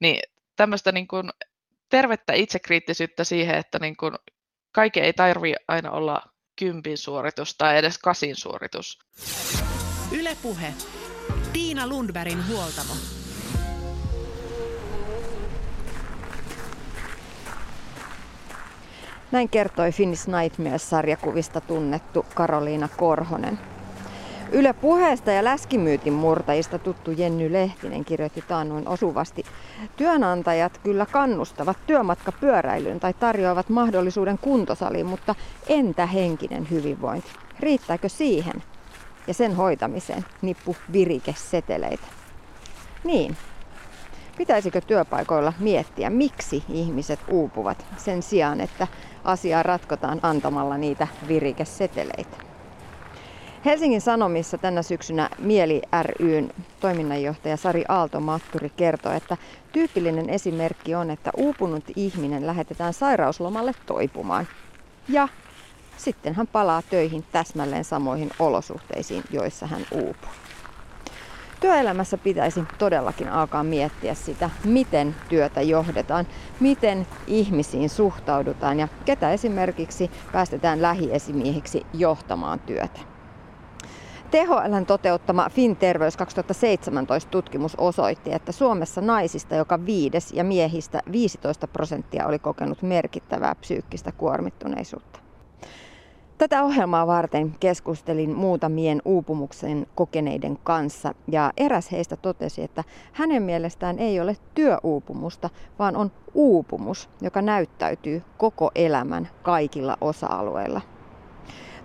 Niin 0.00 0.20
tämmöistä 0.56 0.92
niin 0.92 1.08
kuin 1.08 1.30
tervettä 1.88 2.32
itsekriittisyyttä 2.32 3.24
siihen, 3.24 3.54
että 3.54 3.78
niin 3.78 3.96
kuin 3.96 4.14
kaiken 4.72 5.04
ei 5.04 5.12
tarvi 5.12 5.54
aina 5.68 5.90
olla 5.90 6.22
kympin 6.56 6.98
suoritus 6.98 7.54
tai 7.58 7.78
edes 7.78 7.98
kasin 7.98 8.36
suoritus. 8.36 8.98
Ylepuhe. 10.12 10.74
Tiina 11.52 11.86
Lundbergin 11.86 12.46
huoltamo. 12.46 13.19
Näin 19.32 19.48
kertoi 19.48 19.92
Finnish 19.92 20.28
Nightmares-sarjakuvista 20.28 21.60
tunnettu 21.60 22.26
Karoliina 22.34 22.88
Korhonen. 22.96 23.58
Yle 24.52 24.72
puheesta 24.72 25.30
ja 25.30 25.44
läskimyytin 25.44 26.12
murtajista 26.12 26.78
tuttu 26.78 27.10
Jenny 27.10 27.52
Lehtinen 27.52 28.04
kirjoitti 28.04 28.44
taannoin 28.48 28.88
osuvasti. 28.88 29.44
Työnantajat 29.96 30.78
kyllä 30.78 31.06
kannustavat 31.06 31.76
työmatkapyöräilyyn 31.86 33.00
tai 33.00 33.14
tarjoavat 33.14 33.68
mahdollisuuden 33.68 34.38
kuntosaliin, 34.38 35.06
mutta 35.06 35.34
entä 35.68 36.06
henkinen 36.06 36.70
hyvinvointi? 36.70 37.28
Riittääkö 37.60 38.08
siihen 38.08 38.62
ja 39.26 39.34
sen 39.34 39.56
hoitamiseen 39.56 40.24
nippu 40.42 40.76
virikeseteleitä? 40.92 42.06
Niin, 43.04 43.36
Pitäisikö 44.40 44.80
työpaikoilla 44.80 45.52
miettiä, 45.58 46.10
miksi 46.10 46.64
ihmiset 46.68 47.20
uupuvat 47.28 47.86
sen 47.96 48.22
sijaan, 48.22 48.60
että 48.60 48.86
asiaa 49.24 49.62
ratkotaan 49.62 50.20
antamalla 50.22 50.78
niitä 50.78 51.08
virikeseteleitä? 51.28 52.36
Helsingin 53.64 54.00
Sanomissa 54.00 54.58
tänä 54.58 54.82
syksynä 54.82 55.28
Mieli 55.38 55.82
ryn 56.02 56.52
toiminnanjohtaja 56.80 57.56
Sari 57.56 57.84
Aalto-Matturi 57.88 58.70
kertoi, 58.76 59.16
että 59.16 59.36
tyypillinen 59.72 60.30
esimerkki 60.30 60.94
on, 60.94 61.10
että 61.10 61.30
uupunut 61.36 61.84
ihminen 61.96 62.46
lähetetään 62.46 62.92
sairauslomalle 62.92 63.72
toipumaan. 63.86 64.48
Ja 65.08 65.28
sitten 65.96 66.34
hän 66.34 66.46
palaa 66.46 66.82
töihin 66.82 67.24
täsmälleen 67.32 67.84
samoihin 67.84 68.30
olosuhteisiin, 68.38 69.24
joissa 69.30 69.66
hän 69.66 69.86
uupuu. 69.90 70.30
Työelämässä 71.60 72.18
pitäisi 72.18 72.64
todellakin 72.78 73.28
alkaa 73.28 73.64
miettiä 73.64 74.14
sitä, 74.14 74.50
miten 74.64 75.14
työtä 75.28 75.62
johdetaan, 75.62 76.26
miten 76.60 77.06
ihmisiin 77.26 77.90
suhtaudutaan 77.90 78.78
ja 78.78 78.88
ketä 79.04 79.32
esimerkiksi 79.32 80.10
päästetään 80.32 80.82
lähiesimiehiksi 80.82 81.86
johtamaan 81.92 82.60
työtä. 82.60 83.00
THLn 84.30 84.86
toteuttama 84.86 85.48
FinTerveys 85.50 86.16
2017 86.16 87.30
tutkimus 87.30 87.74
osoitti, 87.76 88.32
että 88.32 88.52
Suomessa 88.52 89.00
naisista 89.00 89.54
joka 89.54 89.86
viides 89.86 90.32
ja 90.32 90.44
miehistä 90.44 91.00
15 91.12 91.68
prosenttia 91.68 92.26
oli 92.26 92.38
kokenut 92.38 92.82
merkittävää 92.82 93.54
psyykkistä 93.54 94.12
kuormittuneisuutta. 94.12 95.19
Tätä 96.40 96.62
ohjelmaa 96.62 97.06
varten 97.06 97.54
keskustelin 97.60 98.34
muutamien 98.36 99.02
uupumuksen 99.04 99.86
kokeneiden 99.94 100.58
kanssa 100.64 101.14
ja 101.28 101.52
eräs 101.56 101.92
heistä 101.92 102.16
totesi, 102.16 102.62
että 102.62 102.84
hänen 103.12 103.42
mielestään 103.42 103.98
ei 103.98 104.20
ole 104.20 104.36
työuupumusta, 104.54 105.50
vaan 105.78 105.96
on 105.96 106.10
uupumus, 106.34 107.10
joka 107.20 107.42
näyttäytyy 107.42 108.22
koko 108.36 108.70
elämän 108.74 109.28
kaikilla 109.42 109.96
osa-alueilla. 110.00 110.80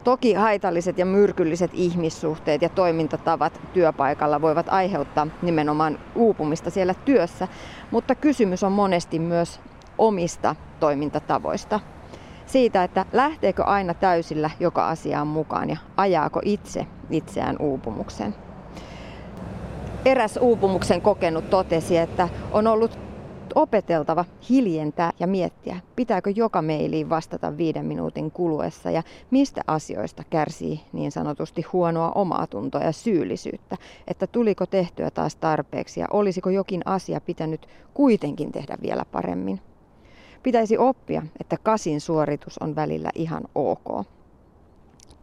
Toki 0.04 0.34
haitalliset 0.34 0.98
ja 0.98 1.06
myrkylliset 1.06 1.72
ihmissuhteet 1.74 2.62
ja 2.62 2.70
toimintatavat 2.70 3.62
työpaikalla 3.74 4.41
voivat 4.41 4.70
aiheuttaa 4.70 5.28
nimenomaan 5.41 6.00
uupumista 6.15 6.70
siellä 6.70 6.94
työssä, 7.06 7.48
mutta 7.91 8.15
kysymys 8.15 8.63
on 8.63 8.72
monesti 8.72 9.20
myös 9.20 9.60
omista 9.98 10.56
toimintatavoista– 10.80 11.80
siitä, 12.45 12.84
että 12.84 13.05
lähteekö 13.13 13.63
aina 13.63 13.93
täysillä 13.93 14.49
joka 14.60 14.89
asiaan 14.89 15.27
mukaan 15.27 15.69
ja 15.69 15.77
ajaako 15.97 16.41
itse 16.45 16.88
itseään 17.10 17.55
uupumukseen. 17.60 18.36
Eräs 20.05 20.38
uupumuksen 20.41 21.01
kokenut 21.01 21.49
totesi, 21.49 21.97
että 21.97 22.29
on 22.51 22.67
ollut 22.67 22.99
opeteltava 23.55 24.25
hiljentää 24.49 25.12
ja 25.19 25.27
miettiä, 25.27 25.79
pitääkö 25.95 26.29
joka 26.36 26.62
mailiin 26.62 27.10
vastata 27.10 27.58
viiden 27.58 27.86
minuutin 27.86 28.31
kuluessa 28.31 28.91
ja 28.91 29.03
mistä 29.31 29.62
asioista 29.67 30.23
kärsii 30.29 30.81
niin 30.93 31.12
sanotusti 31.12 31.62
huonoa 31.62 32.12
omaa 32.12 32.47
tuntoa 32.47 32.81
ja 32.81 32.91
syyllisyyttä, 32.91 33.77
että 34.08 34.27
tuliko 34.27 34.65
tehtyä 34.65 35.12
taas 35.12 35.36
tarpeeksi 35.36 35.99
ja 35.99 36.08
olisiko 36.12 36.49
jokin 36.49 36.81
asia 36.86 37.21
pitänyt 37.21 37.67
kuitenkin 37.93 38.51
tehdä 38.51 38.77
vielä 38.81 39.05
paremmin. 39.12 39.62
Pitäisi 40.45 40.77
oppia, 40.77 41.23
että 41.39 41.58
kasin 41.63 42.01
suoritus 42.01 42.58
on 42.58 42.75
välillä 42.75 43.10
ihan 43.15 43.43
ok. 43.55 44.05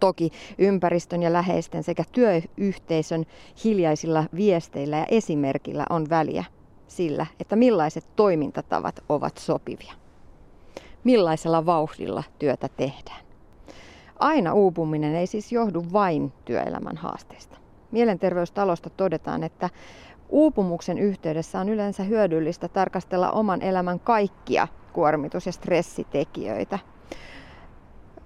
Toki 0.00 0.30
ympäristön 0.58 1.22
ja 1.22 1.32
läheisten 1.32 1.82
sekä 1.82 2.04
työyhteisön 2.12 3.26
hiljaisilla 3.64 4.24
viesteillä 4.34 4.96
ja 4.96 5.06
esimerkillä 5.10 5.86
on 5.90 6.06
väliä 6.10 6.44
sillä, 6.86 7.26
että 7.40 7.56
millaiset 7.56 8.04
toimintatavat 8.16 9.04
ovat 9.08 9.38
sopivia. 9.38 9.92
Millaisella 11.04 11.66
vauhdilla 11.66 12.22
työtä 12.38 12.68
tehdään. 12.76 13.24
Aina 14.18 14.54
uupuminen 14.54 15.14
ei 15.14 15.26
siis 15.26 15.52
johdu 15.52 15.84
vain 15.92 16.32
työelämän 16.44 16.96
haasteista. 16.96 17.58
Mielenterveystalosta 17.90 18.90
todetaan, 18.90 19.42
että 19.42 19.70
uupumuksen 20.32 20.98
yhteydessä 20.98 21.60
on 21.60 21.68
yleensä 21.68 22.02
hyödyllistä 22.02 22.68
tarkastella 22.68 23.30
oman 23.30 23.62
elämän 23.62 24.00
kaikkia 24.00 24.68
kuormitus- 24.92 25.46
ja 25.46 25.52
stressitekijöitä. 25.52 26.78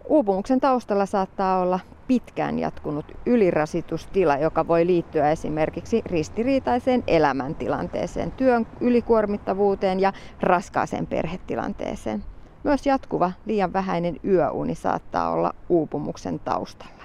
Uupumuksen 0.09 0.61
taustalla 0.61 1.07
saattaa 1.07 1.61
olla 1.61 1.81
pitkään 2.07 2.59
jatkunut 2.59 3.13
ylirasitustila, 3.27 4.37
joka 4.37 4.69
voi 4.69 4.87
liittyä 4.87 5.31
esimerkiksi 5.31 6.03
ristiriitaiseen 6.07 7.03
elämäntilanteeseen, 7.07 8.33
työn 8.33 8.67
ylikuormittavuuteen 8.81 10.01
ja 10.01 10.13
raskaaseen 10.41 11.07
perhetilanteeseen. 11.07 12.25
Myös 12.65 12.87
jatkuva 12.87 13.33
liian 13.45 13.73
vähäinen 13.73 14.17
yöuni 14.25 14.75
saattaa 14.75 15.31
olla 15.31 15.53
uupumuksen 15.69 16.41
taustalla. 16.41 16.96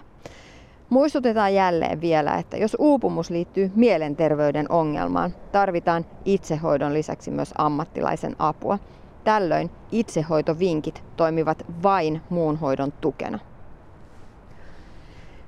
Muistutetaan 0.91 1.53
jälleen 1.53 2.01
vielä, 2.01 2.35
että 2.35 2.57
jos 2.57 2.77
uupumus 2.79 3.29
liittyy 3.29 3.71
mielenterveyden 3.75 4.71
ongelmaan, 4.71 5.33
tarvitaan 5.51 6.05
itsehoidon 6.25 6.93
lisäksi 6.93 7.31
myös 7.31 7.53
ammattilaisen 7.57 8.35
apua. 8.39 8.79
Tällöin 9.23 9.71
itsehoitovinkit 9.91 11.03
toimivat 11.17 11.65
vain 11.83 12.21
muun 12.29 12.57
hoidon 12.57 12.91
tukena. 12.91 13.39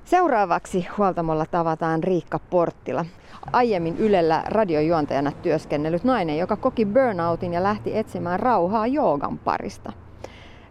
Seuraavaksi 0.04 0.86
huoltamolla 0.98 1.46
tavataan 1.46 2.04
Riikka 2.04 2.38
Porttila. 2.38 3.04
Aiemmin 3.52 3.96
Ylellä 3.98 4.42
radiojuontajana 4.46 5.32
työskennellyt 5.32 6.04
nainen, 6.04 6.38
joka 6.38 6.56
koki 6.56 6.86
burnoutin 6.86 7.54
ja 7.54 7.62
lähti 7.62 7.96
etsimään 7.96 8.40
rauhaa 8.40 8.86
joogan 8.86 9.38
parista. 9.38 9.92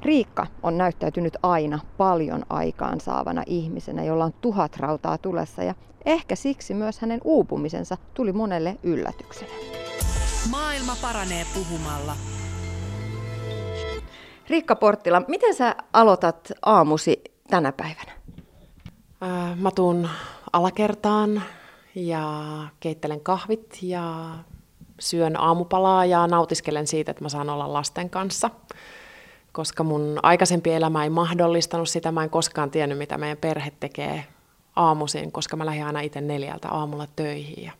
Riikka 0.04 0.48
on 0.64 0.78
näyttäytynyt 0.78 1.38
aina 1.44 1.80
paljon 1.98 2.44
aikaan 2.50 3.00
saavana 3.00 3.44
ihmisenä, 3.46 4.04
jolla 4.04 4.26
on 4.26 4.34
tuhat 4.42 4.78
rautaa 4.78 5.18
tulessa 5.18 5.64
ja 5.64 5.76
ehkä 6.06 6.36
siksi 6.36 6.74
myös 6.74 7.00
hänen 7.00 7.22
uupumisensa 7.24 7.98
tuli 8.14 8.34
monelle 8.34 8.78
yllätyksenä. 8.84 9.52
Maailma 10.52 10.96
paranee 11.02 11.46
puhumalla. 11.54 12.16
Riikka 14.50 14.76
Porttila, 14.76 15.22
miten 15.28 15.54
sä 15.56 15.76
aloitat 15.94 16.52
aamusi 16.62 17.24
tänä 17.50 17.72
päivänä? 17.72 18.12
Mä 19.56 19.72
tuun 19.72 20.10
alakertaan 20.54 21.44
ja 21.96 22.44
keittelen 22.80 23.22
kahvit 23.22 23.78
ja 23.82 24.36
syön 25.00 25.40
aamupalaa 25.40 26.06
ja 26.06 26.28
nautiskelen 26.28 26.88
siitä, 26.88 27.12
että 27.12 27.24
mä 27.24 27.30
saan 27.30 27.50
olla 27.50 27.74
lasten 27.74 28.10
kanssa. 28.10 28.50
Koska 29.54 29.84
mun 29.84 30.20
aikaisempi 30.24 30.74
elämä 30.74 31.04
ei 31.04 31.10
mahdollistanut 31.10 31.90
sitä, 31.90 32.12
mä 32.12 32.24
en 32.24 32.30
koskaan 32.30 32.72
tiennyt, 32.72 32.98
mitä 32.98 33.18
meidän 33.18 33.38
perhe 33.38 33.72
tekee 33.80 34.26
aamuisin, 34.76 35.32
koska 35.32 35.58
mä 35.58 35.66
lähdin 35.66 35.86
aina 35.86 36.00
itse 36.00 36.22
neljältä 36.22 36.70
aamulla 36.70 37.08
töihin. 37.16 37.64
Ja 37.66 37.72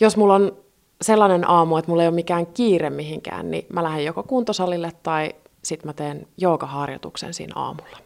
jos 0.00 0.16
mulla 0.16 0.34
on 0.34 0.56
sellainen 1.02 1.50
aamu, 1.50 1.76
että 1.76 1.90
mulla 1.90 2.02
ei 2.02 2.08
ole 2.08 2.14
mikään 2.14 2.46
kiire 2.46 2.90
mihinkään, 2.90 3.50
niin 3.50 3.66
mä 3.72 3.82
lähden 3.82 4.04
joko 4.04 4.22
kuntosalille 4.22 4.92
tai 5.02 5.34
sitten 5.62 5.88
mä 5.88 5.92
teen 5.92 6.26
joogaharjoituksen 6.36 7.34
siinä 7.34 7.52
aamulla. 7.56 7.98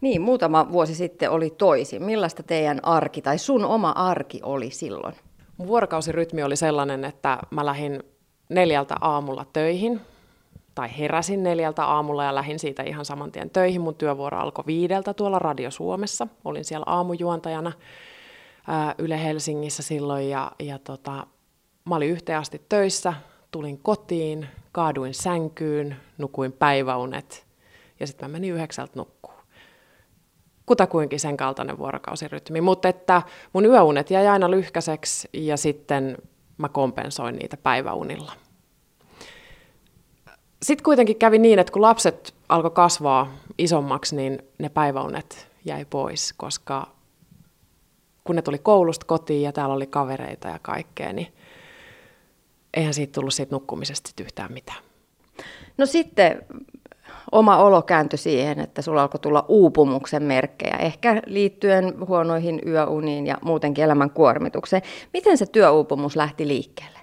Niin, 0.00 0.20
muutama 0.20 0.72
vuosi 0.72 0.94
sitten 0.94 1.30
oli 1.30 1.50
toisin. 1.50 2.02
Millaista 2.02 2.42
teidän 2.42 2.84
arki 2.84 3.22
tai 3.22 3.38
sun 3.38 3.64
oma 3.64 3.90
arki 3.90 4.40
oli 4.42 4.70
silloin? 4.70 5.14
Mun 5.56 5.68
vuorokausirytmi 5.68 6.42
oli 6.42 6.56
sellainen, 6.56 7.04
että 7.04 7.38
mä 7.50 7.66
lähdin 7.66 8.02
neljältä 8.48 8.94
aamulla 9.00 9.46
töihin, 9.52 10.00
tai 10.76 10.98
heräsin 10.98 11.42
neljältä 11.42 11.84
aamulla 11.84 12.24
ja 12.24 12.34
lähdin 12.34 12.58
siitä 12.58 12.82
ihan 12.82 13.04
saman 13.04 13.32
tien 13.32 13.50
töihin. 13.50 13.80
Mun 13.80 13.94
työvuoro 13.94 14.38
alkoi 14.38 14.64
viideltä 14.66 15.14
tuolla 15.14 15.38
Radio 15.38 15.70
Suomessa. 15.70 16.26
Olin 16.44 16.64
siellä 16.64 16.84
aamujuontajana 16.86 17.72
ää, 18.66 18.94
Yle 18.98 19.24
Helsingissä 19.24 19.82
silloin 19.82 20.30
ja, 20.30 20.52
ja 20.58 20.78
tota, 20.78 21.26
mä 21.84 21.96
olin 21.96 22.10
yhteen 22.10 22.38
asti 22.38 22.62
töissä, 22.68 23.14
tulin 23.50 23.78
kotiin, 23.78 24.46
kaaduin 24.72 25.14
sänkyyn, 25.14 25.96
nukuin 26.18 26.52
päiväunet 26.52 27.46
ja 28.00 28.06
sitten 28.06 28.30
mä 28.30 28.32
menin 28.32 28.54
yhdeksältä 28.54 28.92
nukkuun. 28.94 29.36
Kutakuinkin 30.66 31.20
sen 31.20 31.36
kaltainen 31.36 31.78
vuorokausirytmi, 31.78 32.60
mutta 32.60 32.88
että 32.88 33.22
mun 33.52 33.64
yöunet 33.64 34.10
jäi 34.10 34.26
aina 34.26 34.50
lyhkäiseksi 34.50 35.28
ja 35.32 35.56
sitten 35.56 36.18
mä 36.58 36.68
kompensoin 36.68 37.36
niitä 37.36 37.56
päiväunilla. 37.56 38.32
Sitten 40.66 40.84
kuitenkin 40.84 41.16
kävi 41.16 41.38
niin, 41.38 41.58
että 41.58 41.72
kun 41.72 41.82
lapset 41.82 42.34
alkoi 42.48 42.70
kasvaa 42.70 43.32
isommaksi, 43.58 44.16
niin 44.16 44.38
ne 44.58 44.68
päiväunet 44.68 45.48
jäi 45.64 45.84
pois, 45.84 46.32
koska 46.32 46.86
kun 48.24 48.36
ne 48.36 48.42
tuli 48.42 48.58
koulusta 48.58 49.06
kotiin 49.06 49.42
ja 49.42 49.52
täällä 49.52 49.74
oli 49.74 49.86
kavereita 49.86 50.48
ja 50.48 50.58
kaikkea, 50.62 51.12
niin 51.12 51.26
eihän 52.74 52.94
siitä 52.94 53.12
tullut 53.12 53.34
siitä 53.34 53.54
nukkumisesta 53.54 54.08
sit 54.08 54.20
yhtään 54.20 54.52
mitään. 54.52 54.78
No 55.78 55.86
sitten 55.86 56.42
oma 57.32 57.56
olo 57.56 57.82
kääntyi 57.82 58.18
siihen, 58.18 58.60
että 58.60 58.82
sulla 58.82 59.02
alkoi 59.02 59.20
tulla 59.20 59.44
uupumuksen 59.48 60.22
merkkejä, 60.22 60.76
ehkä 60.76 61.22
liittyen 61.26 62.06
huonoihin 62.08 62.60
yöuniin 62.66 63.26
ja 63.26 63.38
muutenkin 63.42 63.84
elämän 63.84 64.10
kuormitukseen. 64.10 64.82
Miten 65.12 65.38
se 65.38 65.46
työuupumus 65.46 66.16
lähti 66.16 66.48
liikkeelle? 66.48 66.95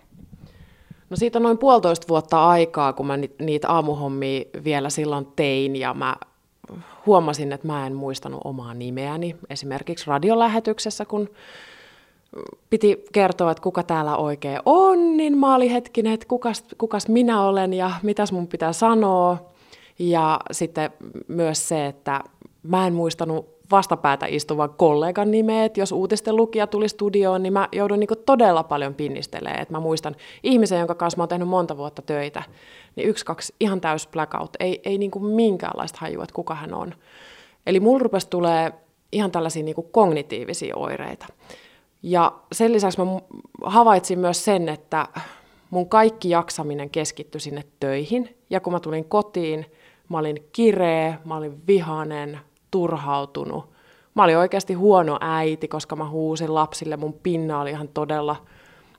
No 1.09 1.17
siitä 1.17 1.39
on 1.39 1.43
noin 1.43 1.57
puolitoista 1.57 2.07
vuotta 2.07 2.49
aikaa, 2.49 2.93
kun 2.93 3.07
mä 3.07 3.17
niitä 3.39 3.69
aamuhommia 3.69 4.41
vielä 4.63 4.89
silloin 4.89 5.27
tein 5.35 5.75
ja 5.75 5.93
mä 5.93 6.15
huomasin, 7.05 7.51
että 7.51 7.67
mä 7.67 7.87
en 7.87 7.95
muistanut 7.95 8.41
omaa 8.43 8.73
nimeäni. 8.73 9.35
Esimerkiksi 9.49 10.07
radiolähetyksessä, 10.07 11.05
kun 11.05 11.29
piti 12.69 13.05
kertoa, 13.11 13.51
että 13.51 13.63
kuka 13.63 13.83
täällä 13.83 14.17
oikein 14.17 14.59
on, 14.65 15.17
niin 15.17 15.37
mä 15.37 15.55
olin 15.55 15.71
hetkinen, 15.71 16.13
että 16.13 16.27
kukas, 16.27 16.63
kukas 16.77 17.07
minä 17.07 17.41
olen 17.41 17.73
ja 17.73 17.91
mitäs 18.03 18.31
mun 18.31 18.47
pitää 18.47 18.73
sanoa. 18.73 19.37
Ja 19.99 20.39
sitten 20.51 20.91
myös 21.27 21.67
se, 21.67 21.85
että 21.85 22.21
mä 22.63 22.87
en 22.87 22.93
muistanut 22.93 23.52
vastapäätä 23.73 24.25
istuvan 24.29 24.69
kollegan 24.69 25.31
nimeä, 25.31 25.65
että 25.65 25.79
jos 25.79 25.91
uutisten 25.91 26.35
lukija 26.35 26.67
tuli 26.67 26.89
studioon, 26.89 27.43
niin 27.43 27.53
mä 27.53 27.67
joudun 27.71 27.99
niin 27.99 28.09
todella 28.25 28.63
paljon 28.63 28.93
pinnistelemään. 28.93 29.61
Että 29.61 29.73
mä 29.73 29.79
muistan 29.79 30.15
ihmisen, 30.43 30.79
jonka 30.79 30.95
kanssa 30.95 31.17
mä 31.17 31.21
oon 31.21 31.29
tehnyt 31.29 31.47
monta 31.47 31.77
vuotta 31.77 32.01
töitä, 32.01 32.43
niin 32.95 33.09
yksi, 33.09 33.25
kaksi, 33.25 33.55
ihan 33.59 33.81
täys 33.81 34.07
blackout, 34.07 34.51
ei, 34.59 34.81
ei 34.85 34.97
niin 34.97 35.11
minkäänlaista 35.25 35.97
hajua, 36.01 36.23
että 36.23 36.33
kuka 36.33 36.55
hän 36.55 36.73
on. 36.73 36.93
Eli 37.67 37.79
mulla 37.79 38.03
rupesi 38.03 38.29
tulee 38.29 38.73
ihan 39.11 39.31
tällaisia 39.31 39.63
niin 39.63 39.75
kognitiivisia 39.91 40.75
oireita. 40.75 41.25
Ja 42.03 42.33
sen 42.51 42.73
lisäksi 42.73 43.01
mä 43.01 43.05
havaitsin 43.63 44.19
myös 44.19 44.45
sen, 44.45 44.69
että 44.69 45.07
mun 45.69 45.89
kaikki 45.89 46.29
jaksaminen 46.29 46.89
keskittyi 46.89 47.41
sinne 47.41 47.63
töihin. 47.79 48.37
Ja 48.49 48.59
kun 48.59 48.73
mä 48.73 48.79
tulin 48.79 49.05
kotiin, 49.05 49.65
mä 50.09 50.17
olin 50.17 50.49
kireä, 50.51 51.19
mä 51.25 51.37
olin 51.37 51.67
vihanen, 51.67 52.39
turhautunut. 52.73 53.69
Mä 54.15 54.23
olin 54.23 54.37
oikeasti 54.37 54.73
huono 54.73 55.17
äiti, 55.21 55.67
koska 55.67 55.95
mä 55.95 56.09
huusin 56.09 56.53
lapsille. 56.53 56.97
Mun 56.97 57.13
pinna 57.13 57.61
oli 57.61 57.69
ihan 57.69 57.87
todella, 57.87 58.35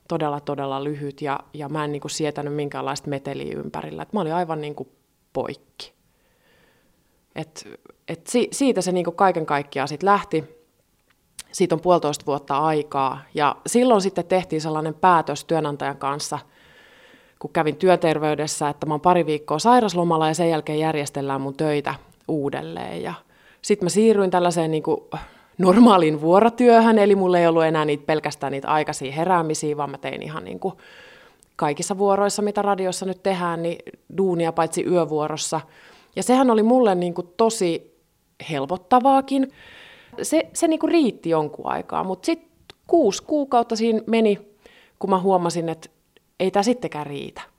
todella, 0.08 0.40
todella 0.40 0.84
lyhyt 0.84 1.22
ja, 1.22 1.40
ja 1.54 1.68
mä 1.68 1.84
en 1.84 1.92
niin 1.92 2.00
kuin 2.00 2.10
sietänyt 2.10 2.54
minkäänlaista 2.54 3.10
meteliä 3.10 3.58
ympärillä. 3.58 4.02
Et 4.02 4.12
mä 4.12 4.20
olin 4.20 4.34
aivan 4.34 4.60
niin 4.60 4.74
kuin 4.74 4.88
poikki. 5.32 5.92
Et, 7.34 7.68
et 8.08 8.26
si, 8.26 8.48
siitä 8.52 8.80
se 8.80 8.92
niin 8.92 9.04
kuin 9.04 9.16
kaiken 9.16 9.46
kaikkiaan 9.46 9.88
sit 9.88 10.02
lähti 10.02 10.44
siitä 11.54 11.74
on 11.74 11.80
puolitoista 11.80 12.26
vuotta 12.26 12.58
aikaa. 12.58 13.20
Ja 13.34 13.56
silloin 13.66 14.00
sitten 14.00 14.24
tehtiin 14.24 14.60
sellainen 14.60 14.94
päätös 14.94 15.44
työnantajan 15.44 15.96
kanssa, 15.96 16.38
kun 17.38 17.52
kävin 17.52 17.76
työterveydessä, 17.76 18.68
että 18.68 18.87
mä 18.87 18.94
oon 18.94 19.00
pari 19.00 19.26
viikkoa 19.26 19.58
sairaslomalla 19.58 20.28
ja 20.28 20.34
sen 20.34 20.50
jälkeen 20.50 20.78
järjestellään 20.78 21.40
mun 21.40 21.56
töitä 21.56 21.94
uudelleen. 22.28 23.02
Ja 23.02 23.14
sitten 23.64 23.87
mä 23.87 23.90
siirryin 23.90 24.31
tällaiseen 24.31 24.70
niin 24.70 24.83
kuin 24.83 25.00
normaaliin 25.59 26.20
vuorotyöhön, 26.20 26.98
eli 26.98 27.14
mulla 27.14 27.38
ei 27.38 27.46
ollut 27.46 27.64
enää 27.64 27.85
niitä, 27.85 28.07
pelkästään 28.07 28.53
niitä 28.53 28.68
aikaisia 28.68 29.12
heräämisiä, 29.12 29.77
vaan 29.77 29.90
mä 29.90 29.98
tein 29.98 30.22
ihan 30.22 30.44
niin 30.44 30.61
kuin 30.61 30.74
kaikissa 31.57 31.98
vuoroissa, 31.98 32.42
mitä 32.42 32.62
radiossa 32.62 33.07
nyt 33.07 33.22
tehdään, 33.22 33.62
niin 33.62 33.79
duunia 34.16 34.53
paitsi 34.53 34.85
yövuorossa. 34.85 35.61
Ja 36.16 36.22
sehän 36.22 36.50
oli 36.50 36.62
mulle 36.62 36.94
niin 36.94 37.14
kuin 37.14 37.29
tosi 37.37 37.96
helpottavaakin 38.50 39.53
se, 40.22 40.50
se 40.53 40.68
niinku 40.68 40.87
riitti 40.87 41.31
jonkun 41.31 41.66
aikaa, 41.66 42.05
mutta 42.05 42.27
sitten 42.27 42.48
kuusi 42.87 43.22
kuukautta 43.22 43.77
siinä 43.77 44.00
meni, 44.07 44.38
kun 44.98 45.11
mä 45.11 45.18
huomasin, 45.18 45.68
että 45.68 45.88
ei 46.40 46.50
tämä 46.50 46.62
sittenkään 46.62 47.07
riitä. 47.07 47.53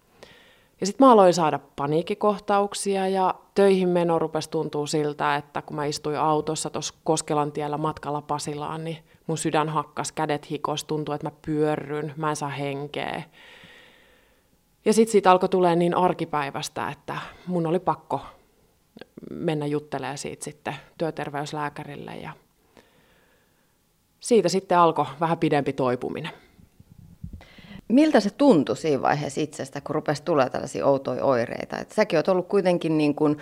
Ja 0.86 0.88
sitten 0.88 1.08
mä 1.08 1.12
aloin 1.12 1.34
saada 1.34 1.60
paniikkikohtauksia 1.76 3.08
ja 3.08 3.36
töihin 3.56 3.90
meno 3.90 4.20
rupesi 4.20 4.50
tuntua 4.50 4.88
siltä, 4.88 5.36
että 5.36 5.62
kun 5.62 5.76
mä 5.76 5.86
istuin 5.86 6.20
autossa 6.20 6.70
tuossa 6.70 6.94
Koskelan 7.04 7.52
tiellä 7.52 7.78
matkalla 7.78 8.22
Pasilaan, 8.22 8.84
niin 8.84 8.98
mun 9.28 9.38
sydän 9.38 9.70
hakkas, 9.70 10.12
kädet 10.12 10.50
hikos, 10.50 10.84
tuntui, 10.84 11.16
että 11.16 11.28
mä 11.28 11.32
pyörryn, 11.46 12.14
mä 12.18 12.30
en 12.30 12.36
saa 12.36 12.50
henkeä. 12.50 13.24
Ja 14.86 14.94
sitten 14.94 15.12
siitä 15.12 15.32
alkoi 15.32 15.50
tulee 15.50 15.76
niin 15.76 15.98
arkipäivästä, 15.98 16.90
että 16.90 17.18
mun 17.48 17.68
oli 17.68 17.80
pakko 17.80 18.22
mennä 19.30 19.66
juttelemaan 19.66 20.18
siitä 20.18 20.44
sitten 20.44 20.76
työterveyslääkärille 20.98 22.16
ja 22.16 22.32
siitä 24.20 24.50
sitten 24.50 24.80
alkoi 24.80 25.06
vähän 25.20 25.38
pidempi 25.38 25.74
toipuminen. 25.74 26.32
Miltä 27.88 28.20
se 28.20 28.30
tuntui 28.30 28.78
siinä 28.78 29.02
vaiheessa 29.02 29.42
itsestä, 29.42 29.82
kun 29.82 29.96
rupesi 29.96 30.24
tulemaan 30.24 30.52
tällaisia 30.52 30.86
outoja 30.86 31.26
oireita? 31.26 31.78
Et 31.78 31.92
säkin 31.92 32.20
oot 32.20 32.28
ollut 32.28 32.48
kuitenkin 32.48 32.98
niin 32.98 33.16
kuin 33.16 33.38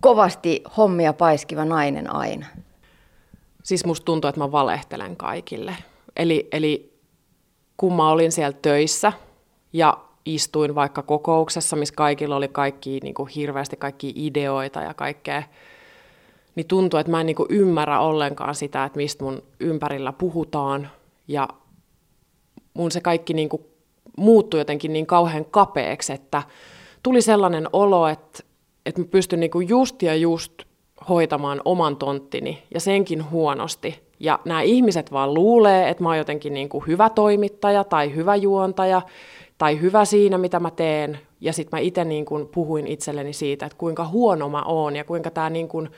kovasti 0.00 0.62
hommia 0.76 1.12
paiskiva 1.12 1.64
nainen 1.64 2.14
aina. 2.14 2.46
Siis 3.62 3.84
musta 3.84 4.04
tuntuu, 4.04 4.28
että 4.28 4.40
mä 4.40 4.52
valehtelen 4.52 5.16
kaikille. 5.16 5.76
Eli, 6.16 6.48
eli 6.52 6.98
kun 7.76 7.96
mä 7.96 8.10
olin 8.10 8.32
siellä 8.32 8.58
töissä 8.62 9.12
ja 9.72 9.98
istuin 10.24 10.74
vaikka 10.74 11.02
kokouksessa, 11.02 11.76
missä 11.76 11.94
kaikilla 11.94 12.36
oli 12.36 12.48
kaikki 12.48 13.00
niin 13.02 13.14
kuin 13.14 13.28
hirveästi 13.28 13.76
kaikki 13.76 14.12
ideoita 14.16 14.80
ja 14.80 14.94
kaikkea, 14.94 15.42
niin 16.54 16.66
tuntuu, 16.66 17.00
että 17.00 17.10
mä 17.10 17.20
en 17.20 17.26
niin 17.26 17.36
kuin 17.36 17.46
ymmärrä 17.50 18.00
ollenkaan 18.00 18.54
sitä, 18.54 18.84
että 18.84 18.96
mistä 18.96 19.24
mun 19.24 19.42
ympärillä 19.60 20.12
puhutaan. 20.12 20.90
Ja 21.28 21.48
mun 22.74 22.90
se 22.90 23.00
kaikki 23.00 23.34
niin 23.34 23.48
kuin 23.48 23.62
muuttui 24.16 24.60
jotenkin 24.60 24.92
niin 24.92 25.06
kauhean 25.06 25.44
kapeaksi, 25.44 26.12
että 26.12 26.42
tuli 27.02 27.22
sellainen 27.22 27.68
olo, 27.72 28.08
että, 28.08 28.42
että 28.86 29.00
mä 29.00 29.06
pystyn 29.10 29.40
niin 29.40 29.50
kuin 29.50 29.68
just 29.68 30.02
ja 30.02 30.14
just 30.14 30.52
hoitamaan 31.08 31.60
oman 31.64 31.96
tonttini 31.96 32.62
ja 32.74 32.80
senkin 32.80 33.30
huonosti. 33.30 34.06
Ja 34.20 34.38
nämä 34.44 34.62
ihmiset 34.62 35.12
vaan 35.12 35.34
luulee, 35.34 35.88
että 35.88 36.02
mä 36.02 36.08
oon 36.08 36.18
jotenkin 36.18 36.54
niin 36.54 36.68
kuin 36.68 36.86
hyvä 36.86 37.10
toimittaja 37.10 37.84
tai 37.84 38.14
hyvä 38.14 38.36
juontaja 38.36 39.02
tai 39.58 39.80
hyvä 39.80 40.04
siinä, 40.04 40.38
mitä 40.38 40.60
mä 40.60 40.70
teen. 40.70 41.18
Ja 41.40 41.52
sitten 41.52 41.76
mä 41.76 41.80
itse 41.80 42.04
niin 42.04 42.24
kuin 42.24 42.48
puhuin 42.48 42.86
itselleni 42.86 43.32
siitä, 43.32 43.66
että 43.66 43.78
kuinka 43.78 44.08
huono 44.08 44.48
mä 44.48 44.62
oon 44.62 44.96
ja 44.96 45.04
kuinka 45.04 45.30
tämä 45.30 45.50
niin 45.50 45.68
kuin 45.68 45.88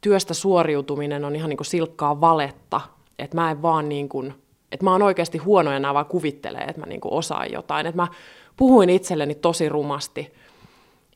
työstä 0.00 0.34
suoriutuminen 0.34 1.24
on 1.24 1.36
ihan 1.36 1.48
niin 1.48 1.56
kuin 1.56 1.66
silkkaa 1.66 2.20
valetta. 2.20 2.80
Että 3.18 3.36
mä 3.36 3.50
en 3.50 3.62
vaan 3.62 3.88
niin 3.88 4.08
kuin, 4.08 4.34
että 4.74 4.84
mä 4.84 4.92
oon 4.92 5.02
oikeasti 5.02 5.38
huono 5.38 5.72
ja 5.72 5.78
nämä 5.78 5.94
vaan 5.94 6.06
kuvittelee, 6.06 6.64
että 6.64 6.80
mä 6.80 6.86
niin 6.86 7.00
kuin 7.00 7.14
osaan 7.14 7.52
jotain. 7.52 7.86
Että 7.86 8.02
mä 8.02 8.08
puhuin 8.56 8.90
itselleni 8.90 9.34
tosi 9.34 9.68
rumasti. 9.68 10.32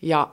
Ja 0.02 0.28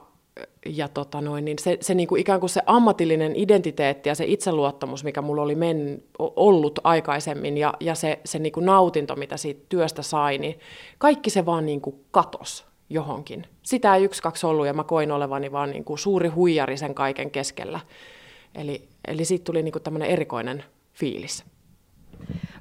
ja 0.66 0.88
tota 0.88 1.20
noin, 1.20 1.44
niin 1.44 1.58
se, 1.58 1.78
se 1.80 1.94
niin 1.94 2.08
kuin 2.08 2.20
ikään 2.20 2.40
kuin 2.40 2.50
se 2.50 2.60
ammatillinen 2.66 3.36
identiteetti 3.36 4.08
ja 4.08 4.14
se 4.14 4.24
itseluottamus, 4.24 5.04
mikä 5.04 5.22
mulla 5.22 5.42
oli 5.42 5.54
men, 5.54 6.02
ollut 6.18 6.78
aikaisemmin 6.84 7.58
ja, 7.58 7.74
ja 7.80 7.94
se, 7.94 8.20
se 8.24 8.38
niin 8.38 8.52
kuin 8.52 8.66
nautinto, 8.66 9.16
mitä 9.16 9.36
siitä 9.36 9.66
työstä 9.68 10.02
sai, 10.02 10.38
niin 10.38 10.58
kaikki 10.98 11.30
se 11.30 11.46
vaan 11.46 11.66
niin 11.66 11.80
kuin 11.80 12.04
katos 12.10 12.66
johonkin. 12.90 13.46
Sitä 13.62 13.96
ei 13.96 14.04
yksi, 14.04 14.22
kaksi 14.22 14.46
ollut 14.46 14.66
ja 14.66 14.72
mä 14.72 14.84
koin 14.84 15.12
olevani 15.12 15.52
vaan 15.52 15.70
niin 15.70 15.84
kuin 15.84 15.98
suuri 15.98 16.28
huijari 16.28 16.76
sen 16.76 16.94
kaiken 16.94 17.30
keskellä. 17.30 17.80
Eli, 18.54 18.88
eli 19.08 19.24
siitä 19.24 19.44
tuli 19.44 19.62
niin 19.62 19.72
kuin 19.72 19.82
tämmöinen 19.82 20.08
erikoinen 20.08 20.64
fiilis. 20.94 21.44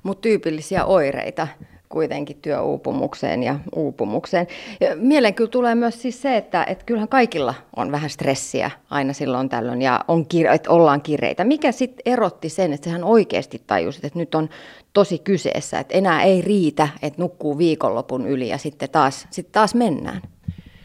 Mutta 0.06 0.22
tyypillisiä 0.22 0.86
oireita 0.86 1.48
kuitenkin 1.90 2.38
työuupumukseen 2.42 3.44
ja 3.44 3.60
uupumukseen. 3.76 4.48
Ja 4.82 4.96
mieleen 4.96 5.34
kyllä 5.34 5.50
tulee 5.50 5.76
myös 5.76 6.02
siis 6.02 6.22
se, 6.22 6.38
että, 6.38 6.64
että 6.64 6.86
kyllähän 6.86 7.08
kaikilla 7.08 7.54
on 7.76 7.92
vähän 7.92 8.10
stressiä 8.10 8.72
aina 8.90 9.14
silloin 9.14 9.50
tällöin 9.50 9.82
ja 9.82 10.00
on, 10.08 10.26
että 10.54 10.72
ollaan 10.72 11.02
kireitä. 11.02 11.44
Mikä 11.44 11.72
sitten 11.72 12.14
erotti 12.14 12.50
sen, 12.50 12.74
että 12.74 12.84
sehän 12.84 13.04
oikeasti 13.04 13.62
tajusit, 13.68 14.06
että 14.06 14.20
nyt 14.20 14.36
on 14.36 14.50
tosi 14.94 15.20
kyseessä, 15.20 15.80
että 15.80 15.98
enää 15.98 16.24
ei 16.24 16.42
riitä, 16.42 16.88
että 17.02 17.22
nukkuu 17.22 17.58
viikonlopun 17.58 18.28
yli 18.28 18.50
ja 18.50 18.58
sitten 18.58 18.90
taas, 18.90 19.28
sitten 19.30 19.54
taas 19.54 19.76
mennään? 19.76 20.22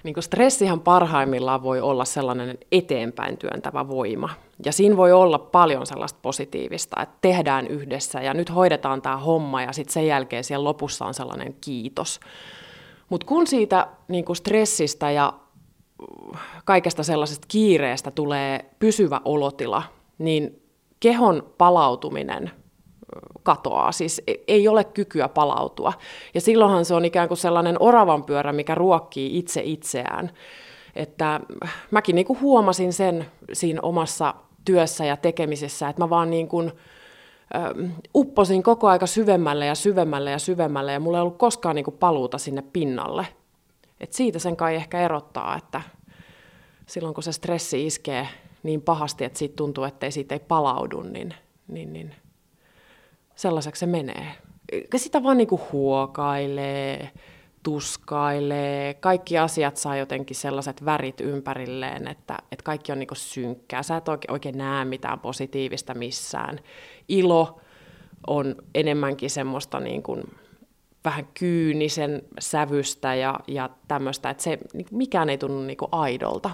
Niin 0.04 0.14
kuin 0.14 0.24
stressihän 0.24 0.80
parhaimmillaan 0.80 1.62
voi 1.62 1.80
olla 1.80 2.04
sellainen 2.04 2.58
eteenpäin 2.72 3.36
työntävä 3.36 3.88
voima. 3.88 4.28
Ja 4.64 4.72
siinä 4.72 4.96
voi 4.96 5.12
olla 5.12 5.38
paljon 5.38 5.86
sellaista 5.86 6.18
positiivista, 6.22 7.02
että 7.02 7.18
tehdään 7.20 7.66
yhdessä 7.66 8.20
ja 8.20 8.34
nyt 8.34 8.54
hoidetaan 8.54 9.02
tämä 9.02 9.16
homma 9.16 9.62
ja 9.62 9.72
sitten 9.72 9.92
sen 9.92 10.06
jälkeen 10.06 10.44
siellä 10.44 10.64
lopussa 10.64 11.04
on 11.04 11.14
sellainen 11.14 11.54
kiitos. 11.60 12.20
Mutta 13.08 13.26
kun 13.26 13.46
siitä 13.46 13.86
niin 14.08 14.24
kuin 14.24 14.36
stressistä 14.36 15.10
ja 15.10 15.32
kaikesta 16.64 17.02
sellaisesta 17.02 17.46
kiireestä 17.50 18.10
tulee 18.10 18.64
pysyvä 18.78 19.20
olotila, 19.24 19.82
niin 20.18 20.62
kehon 21.00 21.52
palautuminen 21.58 22.50
katoaa, 23.42 23.92
siis 23.92 24.22
e- 24.26 24.34
ei 24.48 24.68
ole 24.68 24.84
kykyä 24.84 25.28
palautua. 25.28 25.92
Ja 26.34 26.40
silloinhan 26.40 26.84
se 26.84 26.94
on 26.94 27.04
ikään 27.04 27.28
kuin 27.28 27.38
sellainen 27.38 27.76
oravan 27.80 28.24
pyörä, 28.24 28.52
mikä 28.52 28.74
ruokkii 28.74 29.38
itse 29.38 29.60
itseään. 29.64 30.30
Että 30.96 31.40
mäkin 31.90 32.14
niin 32.14 32.26
kuin 32.26 32.40
huomasin 32.40 32.92
sen 32.92 33.26
siinä 33.52 33.80
omassa 33.82 34.34
työssä 34.64 35.04
ja 35.04 35.16
tekemisessä, 35.16 35.88
että 35.88 36.02
mä 36.02 36.10
vaan 36.10 36.30
niin 36.30 36.48
kuin, 36.48 36.72
upposin 38.14 38.62
koko 38.62 38.88
aika 38.88 39.06
syvemmälle 39.06 39.66
ja 39.66 39.74
syvemmälle 39.74 40.30
ja 40.30 40.38
syvemmälle, 40.38 40.92
ja 40.92 41.00
mulla 41.00 41.18
ei 41.18 41.22
ollut 41.22 41.38
koskaan 41.38 41.76
niin 41.76 41.84
kuin 41.84 41.96
paluuta 41.96 42.38
sinne 42.38 42.62
pinnalle. 42.62 43.26
Et 44.00 44.12
siitä 44.12 44.38
sen 44.38 44.56
kai 44.56 44.74
ehkä 44.74 45.00
erottaa, 45.00 45.56
että 45.56 45.82
silloin 46.86 47.14
kun 47.14 47.22
se 47.22 47.32
stressi 47.32 47.86
iskee 47.86 48.28
niin 48.62 48.82
pahasti, 48.82 49.24
että 49.24 49.38
siitä 49.38 49.56
tuntuu, 49.56 49.84
että 49.84 50.10
siitä 50.10 50.34
ei 50.34 50.40
palaudu, 50.48 51.02
niin, 51.02 51.34
niin, 51.68 51.92
niin 51.92 52.14
sellaiseksi 53.40 53.80
se 53.80 53.86
menee. 53.86 54.26
Sitä 54.96 55.22
vaan 55.22 55.36
niinku 55.36 55.60
huokailee, 55.72 57.10
tuskailee, 57.62 58.94
kaikki 58.94 59.38
asiat 59.38 59.76
saa 59.76 59.96
jotenkin 59.96 60.36
sellaiset 60.36 60.84
värit 60.84 61.20
ympärilleen, 61.20 62.08
että, 62.08 62.38
että 62.52 62.62
kaikki 62.62 62.92
on 62.92 62.98
niinku 62.98 63.14
synkkää. 63.14 63.82
Sä 63.82 63.96
et 63.96 64.08
oikein, 64.08 64.32
oikein 64.32 64.58
näe 64.58 64.84
mitään 64.84 65.20
positiivista 65.20 65.94
missään. 65.94 66.60
Ilo 67.08 67.60
on 68.26 68.54
enemmänkin 68.74 69.30
semmoista 69.30 69.80
niin 69.80 70.02
kuin 70.02 70.22
vähän 71.04 71.26
kyynisen 71.38 72.22
sävystä 72.38 73.14
ja, 73.14 73.40
ja 73.46 73.70
tämmöistä, 73.88 74.30
että 74.30 74.42
se, 74.42 74.58
mikään 74.90 75.30
ei 75.30 75.38
tunnu 75.38 75.62
niin 75.62 75.76
kuin 75.76 75.88
aidolta. 75.92 76.50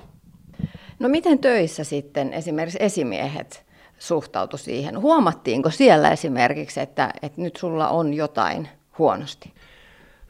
No 0.99 1.09
miten 1.09 1.39
töissä 1.39 1.85
sitten 1.85 2.33
esimerkiksi 2.33 2.79
esimiehet 2.81 3.66
suhtautui 3.99 4.59
siihen? 4.59 5.01
Huomattiinko 5.01 5.71
siellä 5.71 6.11
esimerkiksi, 6.11 6.81
että, 6.81 7.11
että 7.23 7.41
nyt 7.41 7.57
sulla 7.57 7.89
on 7.89 8.15
jotain 8.15 8.69
huonosti? 8.99 9.53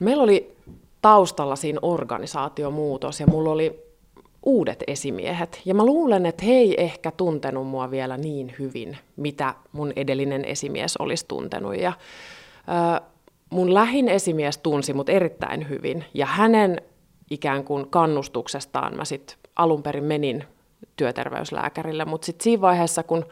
Meillä 0.01 0.23
oli 0.23 0.57
taustalla 1.03 1.57
siinä 1.57 1.79
organisaatiomuutos 1.83 3.21
ja 3.21 3.27
mulla 3.27 3.51
oli 3.51 3.87
uudet 4.43 4.85
esimiehet. 4.87 5.61
Ja 5.65 5.75
mä 5.75 5.85
luulen, 5.85 6.27
että 6.27 6.45
he 6.45 6.53
ei 6.53 6.83
ehkä 6.83 7.11
tuntenut 7.11 7.67
mua 7.67 7.91
vielä 7.91 8.17
niin 8.17 8.55
hyvin, 8.59 8.99
mitä 9.17 9.55
mun 9.73 9.93
edellinen 9.97 10.45
esimies 10.45 10.97
olisi 10.97 11.25
tuntenut. 11.29 11.77
Ja, 11.77 11.89
äh, 11.89 13.01
mun 13.51 13.75
lähin 13.75 14.09
esimies 14.09 14.59
tunsi 14.59 14.93
mut 14.93 15.09
erittäin 15.09 15.69
hyvin 15.69 16.05
ja 16.15 16.27
hänen 16.27 16.83
ikään 17.31 17.65
kuin 17.65 17.91
kannustuksestaan 17.91 18.97
mä 18.97 19.05
sitten 19.05 19.37
alun 19.57 19.83
perin 19.83 20.05
menin 20.05 20.45
työterveyslääkärille, 20.97 22.05
mutta 22.05 22.27
sitten 22.27 22.45
siinä 22.45 22.61
vaiheessa, 22.61 23.03
kun 23.03 23.25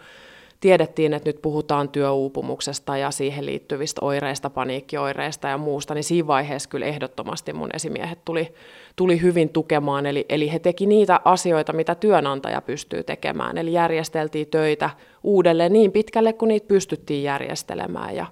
tiedettiin, 0.64 1.14
että 1.14 1.28
nyt 1.28 1.42
puhutaan 1.42 1.88
työuupumuksesta 1.88 2.96
ja 2.96 3.10
siihen 3.10 3.46
liittyvistä 3.46 3.98
oireista, 4.04 4.50
paniikkioireista 4.50 5.48
ja 5.48 5.58
muusta, 5.58 5.94
niin 5.94 6.04
siinä 6.04 6.26
vaiheessa 6.26 6.68
kyllä 6.68 6.86
ehdottomasti 6.86 7.52
mun 7.52 7.68
esimiehet 7.74 8.18
tuli, 8.24 8.54
tuli 8.96 9.22
hyvin 9.22 9.48
tukemaan. 9.48 10.06
Eli, 10.06 10.26
eli 10.28 10.52
he 10.52 10.58
teki 10.58 10.86
niitä 10.86 11.20
asioita, 11.24 11.72
mitä 11.72 11.94
työnantaja 11.94 12.60
pystyy 12.60 13.02
tekemään. 13.02 13.58
Eli 13.58 13.72
järjesteltiin 13.72 14.46
töitä 14.46 14.90
uudelleen 15.22 15.72
niin 15.72 15.92
pitkälle, 15.92 16.32
kun 16.32 16.48
niitä 16.48 16.68
pystyttiin 16.68 17.22
järjestelemään. 17.22 18.16
Ja 18.16 18.26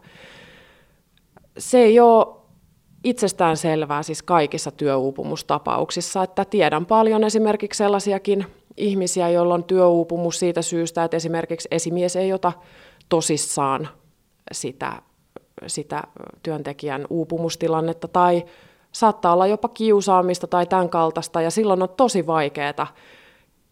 se 1.59 1.79
ei 1.79 2.01
ole 2.01 2.27
itsestään 3.05 3.57
selvää 3.57 4.03
siis 4.03 4.23
kaikissa 4.23 4.71
työuupumustapauksissa, 4.71 6.23
että 6.23 6.45
tiedän 6.45 6.87
paljon 6.87 7.25
esimerkiksi 7.25 7.79
sellaisiakin 7.79 8.47
ihmisiä, 8.77 9.29
joilla 9.29 9.55
on 9.55 9.65
työuupumus 9.65 10.39
siitä 10.39 10.63
syystä, 10.63 11.05
että 11.05 11.17
esimerkiksi 11.17 11.69
esimies 11.71 12.17
ei 12.17 12.33
ota 12.33 12.53
tosissaan 13.09 13.89
sitä, 14.53 15.03
sitä 15.67 16.03
työntekijän 16.43 17.07
uupumustilannetta 17.11 18.09
tai 18.09 18.45
saattaa 18.93 19.33
olla 19.33 19.47
jopa 19.47 19.69
kiusaamista 19.69 20.47
tai 20.47 20.67
tämän 20.67 20.89
kaltaista 20.89 21.43
ja 21.43 21.51
silloin 21.51 21.83
on 21.83 21.89
tosi 21.89 22.27
vaikeaa, 22.27 22.95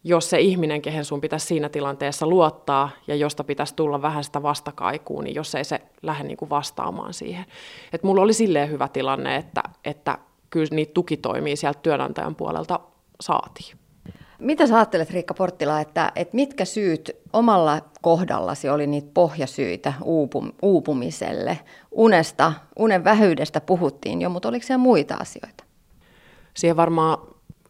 jos 0.05 0.31
se 0.31 0.41
ihminen, 0.41 0.83
kehen 0.83 1.05
sun 1.05 1.21
pitäisi 1.21 1.47
siinä 1.47 1.69
tilanteessa 1.69 2.27
luottaa 2.27 2.91
ja 3.07 3.15
josta 3.15 3.45
pitäisi 3.45 3.77
tulla 3.77 4.03
vähän 4.03 4.25
sitä 4.25 4.43
vastakaikua, 4.43 5.23
niin 5.23 5.35
jos 5.35 5.55
ei 5.55 5.65
se 5.65 5.81
lähde 6.03 6.25
niin 6.25 6.37
kuin 6.37 6.51
vastaamaan 6.51 7.15
siihen. 7.15 7.45
Et 7.93 8.03
mulla 8.03 8.23
oli 8.23 8.33
silleen 8.33 8.71
hyvä 8.71 8.89
tilanne, 8.89 9.37
että, 9.37 9.63
että 9.85 10.19
kyllä 10.51 10.69
niitä 10.71 10.95
tukitoimia 10.95 11.57
sieltä 11.57 11.81
työnantajan 11.83 12.35
puolelta 12.35 12.81
saatiin. 13.21 13.80
Mitä 14.41 14.67
sä 14.67 14.77
ajattelet, 14.77 15.11
Riikka 15.11 15.35
Porttila, 15.35 15.81
että, 15.81 16.13
että 16.17 16.37
mitkä 16.37 16.65
syyt 16.65 17.11
omalla 17.33 17.81
kohdallasi 18.01 18.69
oli 18.69 18.87
niitä 18.87 19.11
pohjasyitä 19.15 19.93
uupum, 20.03 20.53
uupumiselle? 20.63 21.59
Unesta, 21.91 22.53
unen 22.79 23.05
vähyydestä 23.05 23.61
puhuttiin 23.61 24.23
jo, 24.23 24.31
mutta 24.31 24.49
oliko 24.49 24.67
siellä 24.67 24.83
muita 24.83 25.15
asioita? 25.15 25.65
Siihen 26.55 26.77
varmaan 26.77 27.19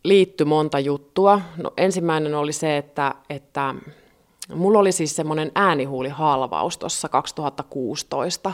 liittyi 0.05 0.45
monta 0.45 0.79
juttua. 0.79 1.41
No, 1.57 1.73
ensimmäinen 1.77 2.35
oli 2.35 2.53
se, 2.53 2.77
että, 2.77 3.15
että 3.31 3.75
mulla 4.55 4.79
oli 4.79 4.93
siis 4.93 5.17
semmoinen 5.17 5.53
äänihuulihalvaus 5.55 6.79
tuossa 6.79 7.09
2016. 7.09 8.53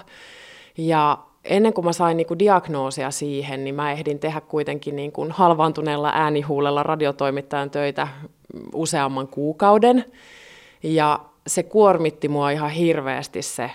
Ja 0.79 1.19
ennen 1.49 1.73
kuin 1.73 1.85
mä 1.85 1.93
sain 1.93 2.17
niin 2.17 2.27
kuin 2.27 2.39
diagnoosia 2.39 3.11
siihen, 3.11 3.65
niin 3.65 3.75
mä 3.75 3.93
ehdin 3.93 4.19
tehdä 4.19 4.41
kuitenkin 4.41 4.97
niin 4.97 5.13
kuin 5.13 5.33
halvaantuneella 5.33 6.11
äänihuulella 6.15 6.83
radiotoimittajan 6.83 7.71
töitä 7.71 8.09
useamman 8.75 9.29
kuukauden. 9.29 10.05
Ja 10.83 11.21
se 11.47 11.63
kuormitti 11.63 12.29
mua 12.29 12.51
ihan 12.51 12.71
hirveästi 12.71 13.43
se, 13.43 13.71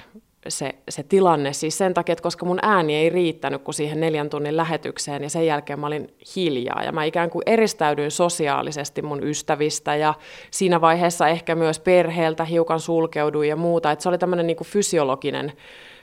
se, 0.48 0.76
se 0.89 1.04
tilanne, 1.04 1.54
siis 1.54 1.78
sen 1.78 1.94
takia, 1.94 2.14
että 2.14 2.24
koska 2.24 2.46
mun 2.46 2.60
ääni 2.62 2.96
ei 2.96 3.10
riittänyt 3.10 3.62
kuin 3.62 3.76
siihen 3.76 4.00
neljän 4.00 4.30
tunnin 4.30 4.58
lähetykseen, 4.58 5.24
ja 5.24 5.30
sen 5.30 5.46
jälkeen 5.46 5.80
mä 5.80 5.88
olin 5.88 6.14
hiljaa, 6.36 6.84
ja 6.84 6.92
mä 6.92 7.04
ikään 7.04 7.30
kuin 7.30 7.44
eristäydyin 7.46 8.12
sosiaalisesti 8.12 9.02
mun 9.02 9.24
ystävistä, 9.24 9.96
ja 9.96 10.14
siinä 10.52 10.82
vaiheessa 10.82 11.28
ehkä 11.28 11.56
myös 11.56 11.80
perheeltä 11.80 12.46
hiukan 12.46 12.80
sulkeuduin 12.80 13.50
ja 13.50 13.56
muuta, 13.56 13.92
että 13.92 14.04
se 14.04 14.10
oli 14.10 14.18
tämmöinen 14.18 14.48
niin 14.48 14.58
fysiologinen 14.64 15.52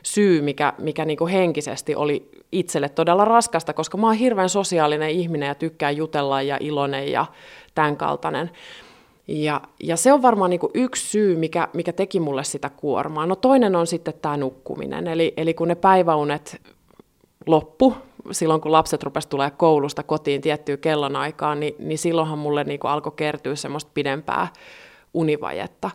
syy, 0.03 0.43
mikä, 0.43 0.73
mikä 0.79 1.05
niin 1.05 1.19
kuin 1.19 1.33
henkisesti 1.33 1.95
oli 1.95 2.31
itselle 2.53 2.89
todella 2.89 3.25
raskasta, 3.25 3.73
koska 3.73 3.99
mä 3.99 4.07
oon 4.07 4.17
hirveän 4.17 4.49
sosiaalinen 4.49 5.11
ihminen 5.11 5.47
ja 5.47 5.55
tykkään 5.55 5.97
jutella 5.97 6.43
ja 6.43 6.57
iloinen 6.61 7.13
ja 7.13 7.27
tämän 7.75 7.97
kaltainen. 7.97 8.51
Ja, 9.29 9.61
ja 9.83 9.97
se 9.97 10.13
on 10.13 10.23
varmaan 10.23 10.51
niin 10.51 10.61
yksi 10.75 11.07
syy, 11.07 11.37
mikä, 11.37 11.69
mikä 11.73 11.93
teki 11.93 12.21
mulle 12.21 12.45
sitä 12.45 12.71
kuormaa. 12.71 13.27
No 13.27 13.37
toinen 13.37 13.77
on 13.77 13.87
sitten 13.87 14.15
tämä 14.23 14.37
nukkuminen. 14.37 15.07
Eli, 15.07 15.35
eli 15.37 15.55
kun 15.55 15.69
ne 15.69 15.75
päiväunet 15.75 16.61
loppu, 17.47 17.95
silloin 18.31 18.61
kun 18.61 18.73
lapset 18.73 19.03
rupesivat 19.03 19.31
tulee 19.31 19.51
koulusta 19.51 20.03
kotiin 20.03 20.41
tiettyyn 20.41 20.79
kellonaikaan, 20.79 21.61
niin, 21.61 21.75
niin 21.79 21.99
silloinhan 21.99 22.39
mulle 22.39 22.65
niin 22.65 22.81
alkoi 22.83 23.13
kertyä 23.17 23.55
semmoista 23.55 23.91
pidempää 23.95 24.49
univajetta. 25.15 25.91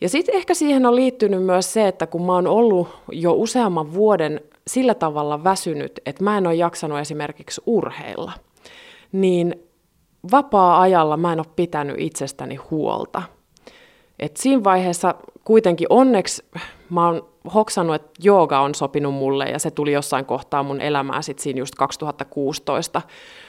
Ja 0.00 0.08
sitten 0.08 0.34
ehkä 0.34 0.54
siihen 0.54 0.86
on 0.86 0.96
liittynyt 0.96 1.42
myös 1.42 1.72
se, 1.72 1.88
että 1.88 2.06
kun 2.06 2.26
mä 2.26 2.32
oon 2.32 2.46
ollut 2.46 2.88
jo 3.12 3.32
useamman 3.32 3.94
vuoden 3.94 4.40
sillä 4.66 4.94
tavalla 4.94 5.44
väsynyt, 5.44 6.00
että 6.06 6.24
mä 6.24 6.38
en 6.38 6.46
ole 6.46 6.54
jaksanut 6.54 6.98
esimerkiksi 6.98 7.60
urheilla, 7.66 8.32
niin 9.12 9.54
vapaa-ajalla 10.30 11.16
mä 11.16 11.32
en 11.32 11.40
ole 11.40 11.46
pitänyt 11.56 11.96
itsestäni 11.98 12.56
huolta. 12.56 13.22
Et 14.18 14.36
siinä 14.36 14.64
vaiheessa 14.64 15.14
kuitenkin 15.44 15.86
onneksi 15.90 16.44
mä 16.90 17.06
oon 17.06 17.28
hoksannut, 17.54 17.94
että 17.94 18.10
jooga 18.22 18.60
on 18.60 18.74
sopinut 18.74 19.14
mulle 19.14 19.44
ja 19.44 19.58
se 19.58 19.70
tuli 19.70 19.92
jossain 19.92 20.24
kohtaa 20.24 20.62
mun 20.62 20.80
elämää 20.80 21.22
sitten 21.22 21.42
siinä 21.42 21.58
just 21.58 21.74
2016. 21.74 23.02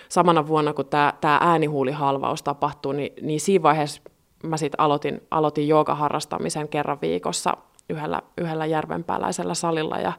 Samana 0.09 0.47
vuonna, 0.47 0.74
kun 0.74 0.86
tämä 0.86 1.38
äänihuulihalvaus 1.41 2.43
tapahtui, 2.43 2.95
niin, 2.95 3.13
niin 3.21 3.39
siinä 3.39 3.63
vaiheessa 3.63 4.01
mä 4.43 4.57
sitten 4.57 4.80
aloitin, 4.80 5.21
aloitin 5.32 5.67
joogaharrastamisen 5.67 6.69
kerran 6.69 7.01
viikossa 7.01 7.57
yhdellä, 7.89 8.21
yhdellä 8.38 8.65
järvenpääläisellä 8.65 9.53
salilla. 9.53 9.99
Ja, 9.99 10.13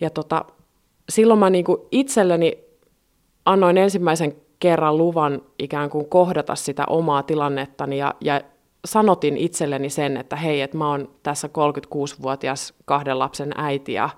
ja 0.00 0.10
tota, 0.10 0.44
silloin 1.08 1.40
mä 1.40 1.50
niinku 1.50 1.88
itselleni 1.90 2.58
annoin 3.44 3.78
ensimmäisen 3.78 4.36
kerran 4.62 4.98
luvan 4.98 5.42
ikään 5.58 5.90
kuin 5.90 6.08
kohdata 6.08 6.54
sitä 6.54 6.84
omaa 6.86 7.22
tilannettani 7.22 7.98
ja, 7.98 8.14
ja 8.20 8.40
sanotin 8.84 9.36
itselleni 9.36 9.90
sen, 9.90 10.16
että 10.16 10.36
hei, 10.36 10.60
että 10.60 10.76
mä 10.76 10.88
oon 10.88 11.10
tässä 11.22 11.48
36-vuotias 11.48 12.74
kahden 12.84 13.18
lapsen 13.18 13.52
äiti 13.56 13.92
ja 13.92 14.10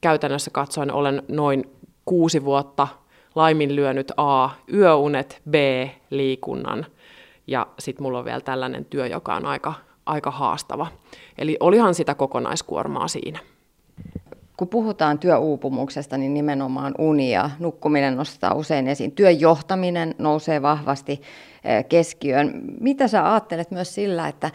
käytännössä 0.00 0.50
katsoen 0.50 0.92
olen 0.92 1.22
noin 1.28 1.64
kuusi 2.04 2.44
vuotta 2.44 2.88
laiminlyönyt 3.34 4.12
A, 4.16 4.48
yöunet, 4.74 5.42
B, 5.50 5.54
liikunnan 6.10 6.86
ja 7.46 7.66
sitten 7.78 8.02
mulla 8.02 8.18
on 8.18 8.24
vielä 8.24 8.40
tällainen 8.40 8.84
työ, 8.84 9.06
joka 9.06 9.34
on 9.34 9.46
aika, 9.46 9.74
aika 10.06 10.30
haastava. 10.30 10.86
Eli 11.38 11.56
olihan 11.60 11.94
sitä 11.94 12.14
kokonaiskuormaa 12.14 13.08
siinä. 13.08 13.38
Kun 14.60 14.68
puhutaan 14.68 15.18
työuupumuksesta, 15.18 16.18
niin 16.18 16.34
nimenomaan 16.34 16.94
uni 16.98 17.32
ja 17.32 17.50
nukkuminen 17.58 18.16
nostaa 18.16 18.54
usein 18.54 18.88
esiin. 18.88 19.12
Työn 19.12 19.40
johtaminen 19.40 20.14
nousee 20.18 20.62
vahvasti 20.62 21.22
eh, 21.64 21.84
keskiöön. 21.88 22.62
Mitä 22.80 23.08
sä 23.08 23.32
ajattelet 23.32 23.70
myös 23.70 23.94
sillä, 23.94 24.28
että 24.28 24.50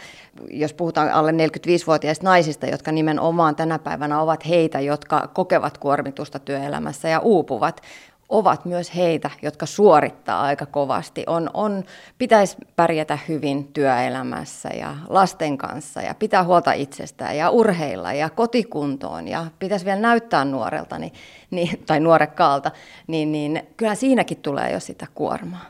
jos 0.50 0.74
puhutaan 0.74 1.10
alle 1.10 1.32
45-vuotiaista 1.32 2.26
naisista, 2.26 2.66
jotka 2.66 2.92
nimenomaan 2.92 3.56
tänä 3.56 3.80
päivänä 3.80 4.22
ovat 4.22 4.48
heitä, 4.48 4.80
jotka 4.80 5.30
kokevat 5.34 5.78
kuormitusta 5.78 6.40
työelämässä 6.40 7.10
ja 7.10 7.20
uupuvat, 7.20 7.82
ovat 8.30 8.66
myös 8.66 8.96
heitä, 8.96 9.30
jotka 9.42 9.66
suorittaa 9.66 10.42
aika 10.42 10.66
kovasti. 10.66 11.24
On, 11.28 11.50
on, 11.54 11.84
pitäisi 12.18 12.58
pärjätä 12.76 13.18
hyvin 13.28 13.74
työelämässä 13.74 14.70
ja 14.70 14.96
lasten 15.10 15.58
kanssa 15.58 16.02
ja 16.02 16.16
pitää 16.16 16.44
huolta 16.44 16.72
itsestään 16.72 17.38
ja 17.38 17.50
urheilla 17.50 18.14
ja 18.14 18.30
kotikuntoon 18.30 19.28
ja 19.28 19.46
pitäisi 19.60 19.86
vielä 19.86 20.00
näyttää 20.00 20.46
nuorelta 20.46 21.00
niin, 21.00 21.14
niin, 21.52 21.84
tai 21.86 22.00
nuorekkaalta, 22.00 22.72
niin, 23.08 23.32
niin 23.32 23.64
kyllä 23.78 23.96
siinäkin 23.96 24.38
tulee 24.38 24.72
jo 24.72 24.80
sitä 24.80 25.08
kuormaa. 25.16 25.66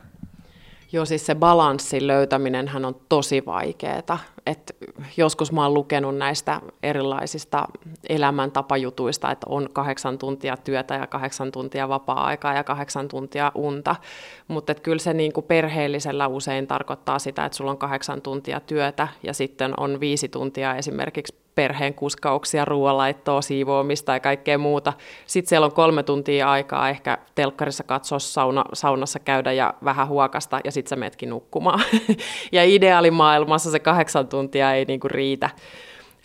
Joo, 0.92 1.06
siis 1.06 1.26
se 1.26 1.36
balanssin 1.36 2.08
löytäminen 2.08 2.86
on 2.86 2.96
tosi 3.10 3.46
vaikeaa. 3.46 4.20
Et 4.46 4.76
joskus 5.18 5.52
mä 5.52 5.64
oon 5.64 5.74
lukenut 5.74 6.18
näistä 6.18 6.62
erilaisista 6.84 7.68
elämäntapajutuista, 8.10 9.32
että 9.32 9.46
on 9.50 9.70
kahdeksan 9.74 10.18
tuntia 10.18 10.58
työtä 10.58 10.96
ja 10.96 11.08
kahdeksan 11.08 11.52
tuntia 11.52 11.90
vapaa-aikaa 11.90 12.54
ja 12.54 12.64
kahdeksan 12.64 13.08
tuntia 13.08 13.52
unta. 13.56 13.96
Mutta 14.48 14.76
kyllä 14.76 15.00
se 15.00 15.14
niinku 15.14 15.42
perheellisellä 15.42 16.28
usein 16.28 16.68
tarkoittaa 16.68 17.20
sitä, 17.20 17.46
että 17.46 17.56
sulla 17.56 17.72
on 17.72 17.78
kahdeksan 17.78 18.22
tuntia 18.22 18.60
työtä 18.60 19.08
ja 19.24 19.34
sitten 19.34 19.74
on 19.78 20.00
viisi 20.00 20.30
tuntia 20.30 20.76
esimerkiksi 20.76 21.45
perheen 21.56 21.94
kuskauksia, 21.94 22.66
ruoanlaittoa, 22.66 23.42
siivoamista 23.42 24.14
ja 24.14 24.20
kaikkea 24.20 24.58
muuta. 24.58 24.94
Sitten 25.28 25.50
siellä 25.50 25.66
on 25.66 25.74
kolme 25.74 26.04
tuntia 26.04 26.52
aikaa 26.52 26.90
ehkä 26.90 27.18
telkkarissa 27.36 27.84
katsoa 27.84 28.20
sauna, 28.20 28.66
saunassa 28.74 29.20
käydä 29.20 29.52
ja 29.52 29.74
vähän 29.84 30.08
huokasta 30.08 30.60
ja 30.64 30.72
sitten 30.72 30.90
sä 30.90 30.96
metkin 30.96 31.30
nukkumaan. 31.30 31.82
ja 32.52 32.64
ideaalimaailmassa 32.64 33.72
se 33.72 33.80
kahdeksan 33.80 34.28
tuntia 34.28 34.74
ei 34.74 34.86
niinku 34.86 35.08
riitä, 35.08 35.50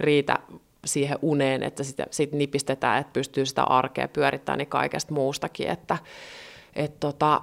riitä 0.01 0.39
siihen 0.85 1.18
uneen, 1.22 1.62
että 1.62 1.85
sitten 1.85 2.07
sit 2.11 2.33
nipistetään, 2.33 3.01
että 3.01 3.12
pystyy 3.12 3.47
sitä 3.47 3.62
arkea 3.62 4.09
pyörittämään 4.09 4.59
niin 4.59 4.68
kaikesta 4.68 5.14
muustakin. 5.14 5.68
Että, 5.68 5.99
et 6.76 7.01
tota, 7.01 7.41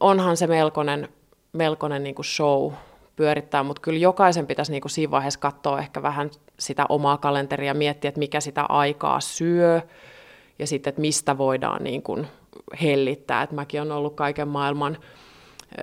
onhan 0.00 0.36
se 0.36 0.46
melkoinen, 0.46 1.08
melkoinen 1.52 2.02
niinku 2.02 2.22
show 2.22 2.72
pyörittää, 3.16 3.62
mutta 3.62 3.82
kyllä 3.82 3.98
jokaisen 3.98 4.46
pitäisi 4.46 4.72
niinku 4.72 4.88
siinä 4.88 5.10
vaiheessa 5.10 5.40
katsoa 5.40 5.78
ehkä 5.78 6.02
vähän 6.02 6.30
sitä 6.58 6.86
omaa 6.88 7.16
kalenteria, 7.16 7.74
miettiä, 7.74 8.08
että 8.08 8.18
mikä 8.18 8.40
sitä 8.40 8.62
aikaa 8.62 9.20
syö 9.20 9.80
ja 10.58 10.66
sitten, 10.66 10.90
että 10.90 11.00
mistä 11.00 11.38
voidaan 11.38 11.84
niin 11.84 12.02
kuin 12.02 12.26
hellittää. 12.82 13.42
Et 13.42 13.52
mäkin 13.52 13.80
olen 13.80 13.92
ollut 13.92 14.14
kaiken 14.14 14.48
maailman 14.48 14.98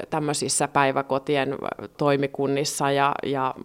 tämmöisissä 0.09 0.67
päiväkotien 0.67 1.55
toimikunnissa 1.97 2.91
ja, 2.91 3.15
ja 3.25 3.55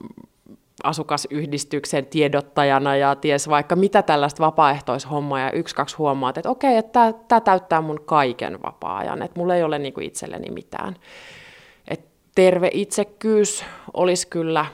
asukasyhdistyksen 0.85 2.07
tiedottajana 2.07 2.97
ja 2.97 3.15
ties 3.15 3.49
vaikka 3.49 3.77
mitä 3.77 4.03
tällaista 4.03 4.45
vapaaehtoishommaa 4.45 5.41
ja 5.41 5.53
yksi, 5.53 5.75
kaksi 5.75 5.97
huomaat, 5.97 6.39
että 6.39 6.51
okei, 6.51 6.77
että 6.77 7.15
tämä 7.29 7.41
täyttää 7.41 7.81
mun 7.81 8.01
kaiken 8.05 8.63
vapaa-ajan, 8.63 9.23
että 9.23 9.41
mulla 9.41 9.55
ei 9.55 9.63
ole 9.63 9.79
niin 9.79 9.93
kuin 9.93 10.07
itselleni 10.07 10.51
mitään. 10.51 10.97
Terve 12.39 12.71
itsekkyys 12.73 13.65
olisi 13.95 14.29
kyllä 14.29 14.67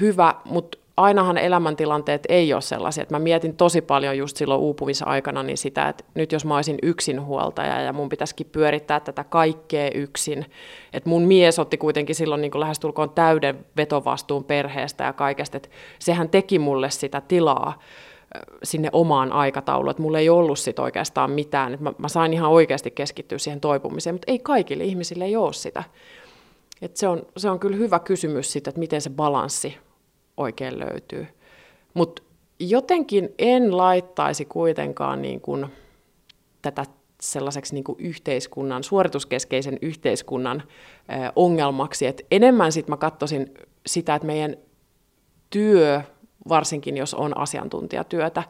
hyvä, 0.00 0.34
mutta 0.44 0.78
ainahan 0.96 1.38
elämäntilanteet 1.38 2.22
ei 2.28 2.52
ole 2.52 2.60
sellaisia, 2.60 3.04
mä 3.10 3.18
mietin 3.18 3.56
tosi 3.56 3.80
paljon 3.82 4.18
just 4.18 4.36
silloin 4.36 4.60
uupumisaikana 4.60 5.42
niin 5.42 5.58
sitä, 5.58 5.88
että 5.88 6.04
nyt 6.14 6.32
jos 6.32 6.44
mä 6.44 6.56
olisin 6.56 6.78
yksinhuoltaja 6.82 7.80
ja 7.80 7.92
mun 7.92 8.08
pitäisikin 8.08 8.46
pyörittää 8.52 9.00
tätä 9.00 9.24
kaikkea 9.24 9.90
yksin, 9.94 10.46
että 10.92 11.08
mun 11.08 11.22
mies 11.22 11.58
otti 11.58 11.76
kuitenkin 11.76 12.14
silloin 12.14 12.40
niin 12.40 12.60
lähestulkoon 12.60 13.10
täyden 13.10 13.66
vetovastuun 13.76 14.44
perheestä 14.44 15.04
ja 15.04 15.12
kaikesta, 15.12 15.56
että 15.56 15.68
sehän 15.98 16.28
teki 16.28 16.58
mulle 16.58 16.90
sitä 16.90 17.20
tilaa 17.20 17.78
sinne 18.62 18.88
omaan 18.92 19.32
aikatauluun, 19.32 19.90
että 19.90 20.02
mulla 20.02 20.18
ei 20.18 20.28
ollut 20.28 20.58
sit 20.58 20.78
oikeastaan 20.78 21.30
mitään, 21.30 21.74
että 21.74 21.84
mä, 21.84 21.92
mä 21.98 22.08
sain 22.08 22.32
ihan 22.32 22.50
oikeasti 22.50 22.90
keskittyä 22.90 23.38
siihen 23.38 23.60
toipumiseen, 23.60 24.14
mutta 24.14 24.32
ei 24.32 24.38
kaikille 24.38 24.84
ihmisille 24.84 25.24
ei 25.24 25.36
ole 25.36 25.52
sitä. 25.52 25.84
Et 26.82 26.96
se, 26.96 27.08
on, 27.08 27.22
se 27.36 27.50
on 27.50 27.58
kyllä 27.58 27.76
hyvä 27.76 27.98
kysymys 27.98 28.52
siitä, 28.52 28.70
että 28.70 28.78
miten 28.78 29.00
se 29.00 29.10
balanssi 29.10 29.76
oikein 30.36 30.78
löytyy. 30.78 31.26
Mutta 31.94 32.22
jotenkin 32.60 33.28
en 33.38 33.76
laittaisi 33.76 34.44
kuitenkaan 34.44 35.22
niin 35.22 35.40
kuin 35.40 35.66
tätä 36.62 36.84
sellaiseksi 37.22 37.74
niin 37.74 37.84
kuin 37.84 38.00
yhteiskunnan, 38.00 38.84
suorituskeskeisen 38.84 39.78
yhteiskunnan 39.82 40.62
ongelmaksi. 41.36 42.06
Et 42.06 42.26
enemmän 42.30 42.72
sitten 42.72 42.92
mä 42.92 42.96
katsoisin 42.96 43.54
sitä, 43.86 44.14
että 44.14 44.26
meidän 44.26 44.56
työ, 45.50 46.02
varsinkin 46.48 46.96
jos 46.96 47.14
on 47.14 47.38
asiantuntijatyötä, 47.38 48.42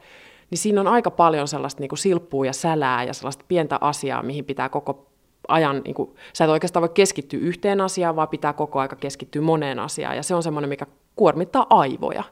niin 0.50 0.58
siinä 0.58 0.80
on 0.80 0.86
aika 0.86 1.10
paljon 1.10 1.48
sellaista 1.48 1.80
niin 1.80 1.98
silppua 1.98 2.46
ja 2.46 2.52
sälää 2.52 3.04
ja 3.04 3.14
sellaista 3.14 3.44
pientä 3.48 3.78
asiaa, 3.80 4.22
mihin 4.22 4.44
pitää 4.44 4.68
koko 4.68 5.07
ajan, 5.48 5.82
niin 5.84 5.94
kuin, 5.94 6.14
sä 6.32 6.44
et 6.44 6.50
oikeastaan 6.50 6.80
voi 6.80 6.88
keskittyä 6.88 7.40
yhteen 7.40 7.80
asiaan, 7.80 8.16
vaan 8.16 8.28
pitää 8.28 8.52
koko 8.52 8.80
aika 8.80 8.96
keskittyä 8.96 9.42
moneen 9.42 9.78
asiaan, 9.78 10.16
ja 10.16 10.22
se 10.22 10.34
on 10.34 10.42
semmoinen, 10.42 10.68
mikä 10.68 10.86
kuormittaa 11.16 11.66
aivoja. 11.70 12.24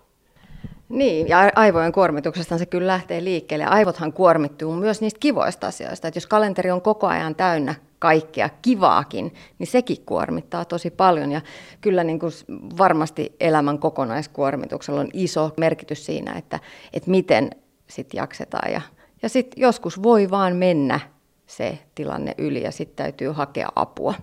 Niin, 0.89 1.29
ja 1.29 1.53
aivojen 1.55 1.93
kuormituksesta 1.93 2.59
se 2.59 2.67
kyllä 2.67 2.87
lähtee 2.87 3.25
liikkeelle. 3.25 3.65
Aivothan 3.65 4.13
kuormittuu 4.13 4.75
myös 4.75 5.01
niistä 5.01 5.21
kivoista 5.21 5.67
asioista. 5.67 6.09
Että 6.09 6.17
jos 6.17 6.27
kalenteri 6.27 6.71
on 6.71 6.83
koko 6.83 7.07
ajan 7.07 7.35
täynnä 7.35 7.75
kaikkea 7.99 8.49
kivaakin, 8.63 9.35
niin 9.59 9.67
sekin 9.67 10.03
kuormittaa 10.07 10.65
tosi 10.65 10.91
paljon. 10.91 11.33
Ja 11.33 11.41
kyllä 11.81 12.05
niin 12.05 12.19
kuin 12.19 12.33
varmasti 12.79 13.37
elämän 13.41 13.79
kokonaiskuormituksella 13.79 15.01
on 15.01 15.11
iso 15.13 15.51
merkitys 15.57 16.07
siinä, 16.07 16.33
että, 16.33 16.61
että 16.93 17.11
miten 17.11 17.51
sitten 17.87 18.19
jaksetaan. 18.19 18.73
Ja, 18.73 18.81
ja 19.23 19.29
sitten 19.29 19.61
joskus 19.61 20.03
voi 20.03 20.31
vaan 20.31 20.57
mennä 20.57 21.01
se 21.47 21.79
tilanne 21.95 22.35
yli 22.39 22.63
ja 22.63 22.73
sitten 22.73 22.97
täytyy 22.97 23.29
hakea 23.29 23.69
apua. 23.77 24.15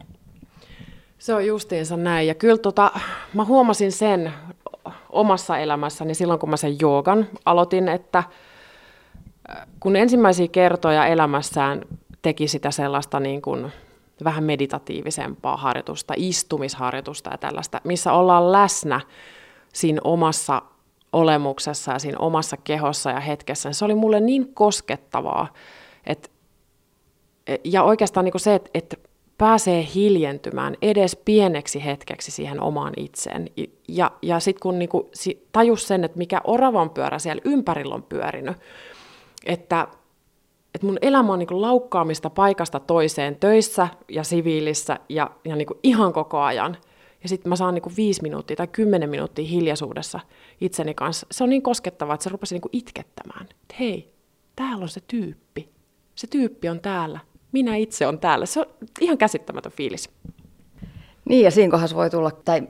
Se 1.17 1.33
on 1.33 1.45
justiinsa 1.45 1.97
näin. 1.97 2.27
Ja 2.27 2.35
kyllä 2.35 2.57
tota, 2.57 2.91
mä 3.33 3.45
huomasin 3.45 3.91
sen 3.91 4.33
omassa 5.09 5.57
elämässäni 5.57 6.13
silloin, 6.13 6.39
kun 6.39 6.49
mä 6.49 6.57
sen 6.57 6.75
joogan 6.81 7.27
aloitin, 7.45 7.89
että 7.89 8.17
äh, 8.19 9.67
kun 9.79 9.95
ensimmäisiä 9.95 10.47
kertoja 10.47 11.05
elämässään 11.05 11.81
teki 12.21 12.47
sitä 12.47 12.71
sellaista 12.71 13.19
niin 13.19 13.41
kuin 13.41 13.71
vähän 14.23 14.43
meditatiivisempaa 14.43 15.57
harjoitusta, 15.57 16.13
istumisharjoitusta 16.17 17.29
ja 17.29 17.37
tällaista, 17.37 17.81
missä 17.83 18.13
ollaan 18.13 18.51
läsnä 18.51 19.01
siinä 19.73 20.01
omassa 20.03 20.61
olemuksessa 21.13 21.91
ja 21.91 21.99
siinä 21.99 22.17
omassa 22.19 22.57
kehossa 22.57 23.11
ja 23.11 23.19
hetkessä. 23.19 23.73
Se 23.73 23.85
oli 23.85 23.95
mulle 23.95 24.19
niin 24.19 24.53
koskettavaa, 24.53 25.47
ja 27.63 27.83
oikeastaan 27.83 28.25
niin 28.25 28.39
se, 28.39 28.55
että, 28.55 28.69
että 28.73 28.97
pääsee 29.37 29.87
hiljentymään 29.95 30.75
edes 30.81 31.15
pieneksi 31.25 31.85
hetkeksi 31.85 32.31
siihen 32.31 32.61
omaan 32.61 32.93
itseen. 32.97 33.49
Ja, 33.87 34.11
ja 34.21 34.39
sitten 34.39 34.61
kun 34.61 34.79
niinku, 34.79 35.11
tajus 35.51 35.87
sen, 35.87 36.03
että 36.03 36.17
mikä 36.17 36.41
oravan 36.43 36.89
pyörä 36.89 37.19
siellä 37.19 37.41
ympärillä 37.45 37.95
on 37.95 38.03
pyörinyt, 38.03 38.57
että, 39.45 39.87
että 40.75 40.87
mun 40.87 40.97
elämä 41.01 41.33
on 41.33 41.39
niinku 41.39 41.61
laukkaamista 41.61 42.29
paikasta 42.29 42.79
toiseen 42.79 43.35
töissä 43.35 43.87
ja 44.09 44.23
siviilissä 44.23 44.99
ja, 45.09 45.31
ja 45.45 45.55
niinku 45.55 45.79
ihan 45.83 46.13
koko 46.13 46.39
ajan. 46.39 46.77
Ja 47.23 47.29
sitten 47.29 47.49
mä 47.49 47.55
saan 47.55 47.73
niinku 47.73 47.91
viisi 47.97 48.21
minuuttia 48.21 48.55
tai 48.55 48.67
kymmenen 48.67 49.09
minuuttia 49.09 49.45
hiljaisuudessa 49.45 50.19
itseni 50.61 50.93
kanssa. 50.93 51.27
Se 51.31 51.43
on 51.43 51.49
niin 51.49 51.61
koskettavaa, 51.61 52.13
että 52.13 52.23
se 52.23 52.29
rupesi 52.29 52.55
niinku 52.55 52.69
itkettämään. 52.71 53.45
Että 53.51 53.75
hei, 53.79 54.13
täällä 54.55 54.83
on 54.83 54.89
se 54.89 55.01
tyyppi. 55.07 55.69
Se 56.15 56.27
tyyppi 56.27 56.69
on 56.69 56.79
täällä 56.79 57.19
minä 57.53 57.75
itse 57.75 58.07
on 58.07 58.19
täällä. 58.19 58.45
Se 58.45 58.59
on 58.59 58.65
ihan 59.01 59.17
käsittämätön 59.17 59.71
fiilis. 59.71 60.09
Niin 61.29 61.45
ja 61.45 61.51
siinä 61.51 61.71
kohdassa 61.71 61.95
voi 61.95 62.09
tulla, 62.09 62.31
tai 62.31 62.67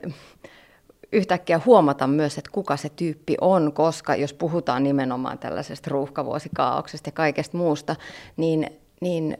yhtäkkiä 1.11 1.61
huomata 1.65 2.07
myös, 2.07 2.37
että 2.37 2.51
kuka 2.51 2.77
se 2.77 2.89
tyyppi 2.89 3.35
on, 3.41 3.73
koska 3.73 4.15
jos 4.15 4.33
puhutaan 4.33 4.83
nimenomaan 4.83 5.39
tällaisesta 5.39 5.89
ruuhkavuosikaauksesta 5.89 7.07
ja 7.07 7.11
kaikesta 7.11 7.57
muusta, 7.57 7.95
niin 8.37 8.82
niin 9.03 9.37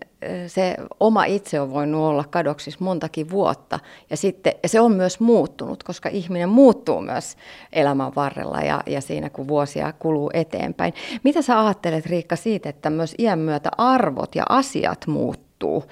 se 0.47 0.75
oma 0.99 1.25
itse 1.25 1.61
on 1.61 1.73
voinut 1.73 2.01
olla 2.01 2.23
kadoksissa 2.23 2.83
montakin 2.83 3.29
vuotta. 3.29 3.79
Ja, 4.09 4.17
sitten, 4.17 4.53
ja 4.63 4.69
se 4.69 4.79
on 4.79 4.91
myös 4.91 5.19
muuttunut, 5.19 5.83
koska 5.83 6.09
ihminen 6.09 6.49
muuttuu 6.49 7.01
myös 7.01 7.37
elämän 7.73 8.15
varrella 8.15 8.61
ja, 8.61 8.83
ja 8.85 9.01
siinä, 9.01 9.29
kun 9.29 9.47
vuosia 9.47 9.93
kuluu 9.93 10.31
eteenpäin. 10.33 10.93
Mitä 11.23 11.41
sä 11.41 11.65
ajattelet, 11.65 12.05
Riikka, 12.05 12.35
siitä, 12.35 12.69
että 12.69 12.89
myös 12.89 13.15
iän 13.17 13.39
myötä 13.39 13.69
arvot 13.77 14.35
ja 14.35 14.43
asiat 14.49 15.07
muuttuu? 15.07 15.83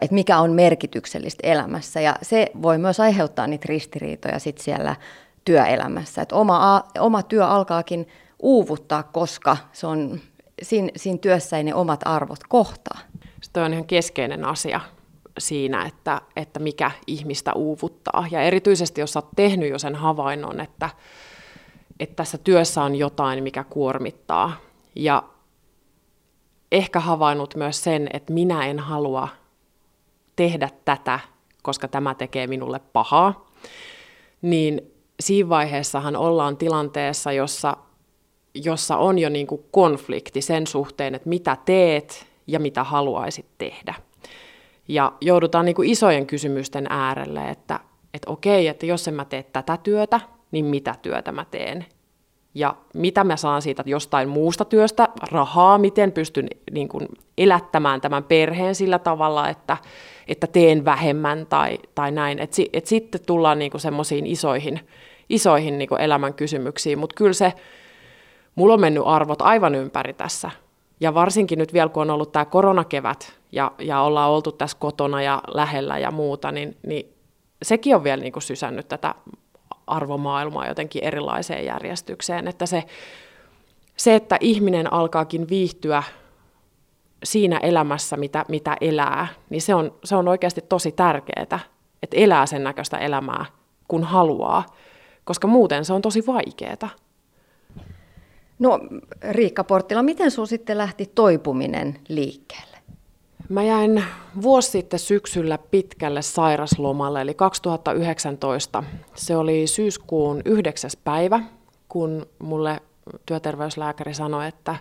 Että 0.00 0.14
mikä 0.14 0.38
on 0.38 0.52
merkityksellistä 0.52 1.48
elämässä. 1.48 2.00
Ja 2.00 2.16
se 2.22 2.50
voi 2.62 2.78
myös 2.78 3.00
aiheuttaa 3.00 3.46
niitä 3.46 3.66
ristiriitoja 3.68 4.38
sit 4.38 4.58
siellä 4.58 4.96
työelämässä. 5.44 6.22
Että 6.22 6.36
oma, 6.36 6.84
oma 6.98 7.22
työ 7.22 7.46
alkaakin 7.46 8.08
uuvuttaa, 8.38 9.02
koska 9.02 9.56
se 9.72 9.86
on 9.86 10.20
siinä, 10.62 10.88
siinä 10.96 11.18
työssä 11.18 11.56
ei 11.56 11.64
ne 11.64 11.74
omat 11.74 12.00
arvot 12.04 12.40
kohtaa. 12.48 12.98
Se 13.42 13.60
on 13.60 13.72
ihan 13.72 13.84
keskeinen 13.84 14.44
asia 14.44 14.80
siinä, 15.38 15.86
että, 15.86 16.20
että 16.36 16.60
mikä 16.60 16.90
ihmistä 17.06 17.52
uuvuttaa. 17.52 18.26
Ja 18.30 18.42
erityisesti, 18.42 19.00
jos 19.00 19.16
olet 19.16 19.28
tehnyt 19.36 19.70
jo 19.70 19.78
sen 19.78 19.94
havainnon, 19.94 20.60
että, 20.60 20.90
että 22.00 22.16
tässä 22.16 22.38
työssä 22.38 22.82
on 22.82 22.96
jotain, 22.96 23.42
mikä 23.42 23.64
kuormittaa. 23.64 24.52
Ja 24.96 25.22
ehkä 26.72 27.00
havainnut 27.00 27.54
myös 27.54 27.84
sen, 27.84 28.08
että 28.12 28.32
minä 28.32 28.66
en 28.66 28.78
halua 28.78 29.28
tehdä 30.36 30.68
tätä, 30.84 31.20
koska 31.62 31.88
tämä 31.88 32.14
tekee 32.14 32.46
minulle 32.46 32.80
pahaa. 32.92 33.48
Niin 34.42 34.80
siinä 35.20 35.48
vaiheessahan 35.48 36.16
ollaan 36.16 36.56
tilanteessa, 36.56 37.32
jossa 37.32 37.76
jossa 38.54 38.96
on 38.96 39.18
jo 39.18 39.28
niin 39.28 39.46
kuin 39.46 39.64
konflikti 39.70 40.40
sen 40.40 40.66
suhteen, 40.66 41.14
että 41.14 41.28
mitä 41.28 41.56
teet 41.64 42.26
ja 42.46 42.60
mitä 42.60 42.84
haluaisit 42.84 43.46
tehdä. 43.58 43.94
Ja 44.88 45.12
joudutaan 45.20 45.64
niin 45.64 45.74
kuin 45.74 45.90
isojen 45.90 46.26
kysymysten 46.26 46.86
äärelle, 46.88 47.48
että, 47.48 47.80
että 48.14 48.30
okei, 48.30 48.68
että 48.68 48.86
jos 48.86 49.08
en 49.08 49.14
mä 49.14 49.24
tee 49.24 49.42
tätä 49.42 49.76
työtä, 49.76 50.20
niin 50.50 50.64
mitä 50.64 50.94
työtä 51.02 51.32
mä 51.32 51.44
teen? 51.50 51.86
Ja 52.54 52.74
mitä 52.94 53.24
mä 53.24 53.36
saan 53.36 53.62
siitä 53.62 53.84
jostain 53.86 54.28
muusta 54.28 54.64
työstä, 54.64 55.08
rahaa, 55.30 55.78
miten 55.78 56.12
pystyn 56.12 56.48
niin 56.70 56.88
kuin 56.88 57.08
elättämään 57.38 58.00
tämän 58.00 58.24
perheen 58.24 58.74
sillä 58.74 58.98
tavalla, 58.98 59.48
että, 59.48 59.76
että 60.28 60.46
teen 60.46 60.84
vähemmän 60.84 61.46
tai, 61.46 61.78
tai 61.94 62.10
näin. 62.10 62.38
Et, 62.38 62.52
et 62.72 62.86
sitten 62.86 63.20
tullaan 63.26 63.58
niin 63.58 63.72
semmoisiin 63.76 64.26
isoihin, 64.26 64.80
isoihin 65.28 65.78
niin 65.78 65.88
kuin 65.88 66.00
elämän 66.00 66.34
kysymyksiin, 66.34 66.98
mutta 66.98 67.14
kyllä 67.14 67.32
se, 67.32 67.52
mulla 68.54 68.74
on 68.74 68.80
mennyt 68.80 69.02
arvot 69.06 69.42
aivan 69.42 69.74
ympäri 69.74 70.12
tässä. 70.12 70.50
Ja 71.00 71.14
varsinkin 71.14 71.58
nyt 71.58 71.72
vielä, 71.72 71.88
kun 71.88 72.02
on 72.02 72.10
ollut 72.10 72.32
tämä 72.32 72.44
koronakevät 72.44 73.32
ja, 73.52 73.72
ja 73.78 74.00
ollaan 74.00 74.30
oltu 74.30 74.52
tässä 74.52 74.76
kotona 74.80 75.22
ja 75.22 75.42
lähellä 75.48 75.98
ja 75.98 76.10
muuta, 76.10 76.52
niin, 76.52 76.76
niin 76.86 77.14
sekin 77.62 77.96
on 77.96 78.04
vielä 78.04 78.22
niin 78.22 78.32
kuin 78.32 78.42
sysännyt 78.42 78.88
tätä 78.88 79.14
arvomaailmaa 79.86 80.68
jotenkin 80.68 81.04
erilaiseen 81.04 81.64
järjestykseen. 81.64 82.48
Että 82.48 82.66
se, 82.66 82.84
se, 83.96 84.14
että 84.14 84.36
ihminen 84.40 84.92
alkaakin 84.92 85.48
viihtyä 85.48 86.02
siinä 87.24 87.58
elämässä, 87.58 88.16
mitä, 88.16 88.44
mitä 88.48 88.76
elää, 88.80 89.26
niin 89.50 89.62
se 89.62 89.74
on, 89.74 89.94
se 90.04 90.16
on 90.16 90.28
oikeasti 90.28 90.60
tosi 90.60 90.92
tärkeää, 90.92 91.60
että 92.02 92.16
elää 92.16 92.46
sen 92.46 92.64
näköistä 92.64 92.98
elämää, 92.98 93.44
kun 93.88 94.04
haluaa, 94.04 94.66
koska 95.24 95.46
muuten 95.46 95.84
se 95.84 95.92
on 95.92 96.02
tosi 96.02 96.26
vaikeaa. 96.26 96.88
No 98.60 98.80
Riikka 99.30 99.64
Porttila, 99.64 100.02
miten 100.02 100.30
sinun 100.30 100.46
sitten 100.46 100.78
lähti 100.78 101.10
toipuminen 101.14 101.98
liikkeelle? 102.08 102.76
Mä 103.48 103.62
jäin 103.62 104.04
vuosi 104.42 104.70
sitten 104.70 104.98
syksyllä 104.98 105.58
pitkälle 105.70 106.22
sairaslomalle, 106.22 107.20
eli 107.20 107.34
2019. 107.34 108.84
Se 109.14 109.36
oli 109.36 109.66
syyskuun 109.66 110.42
yhdeksäs 110.44 110.96
päivä, 110.96 111.40
kun 111.88 112.26
mulle 112.38 112.80
työterveyslääkäri 113.26 114.14
sanoi, 114.14 114.48
että, 114.48 114.76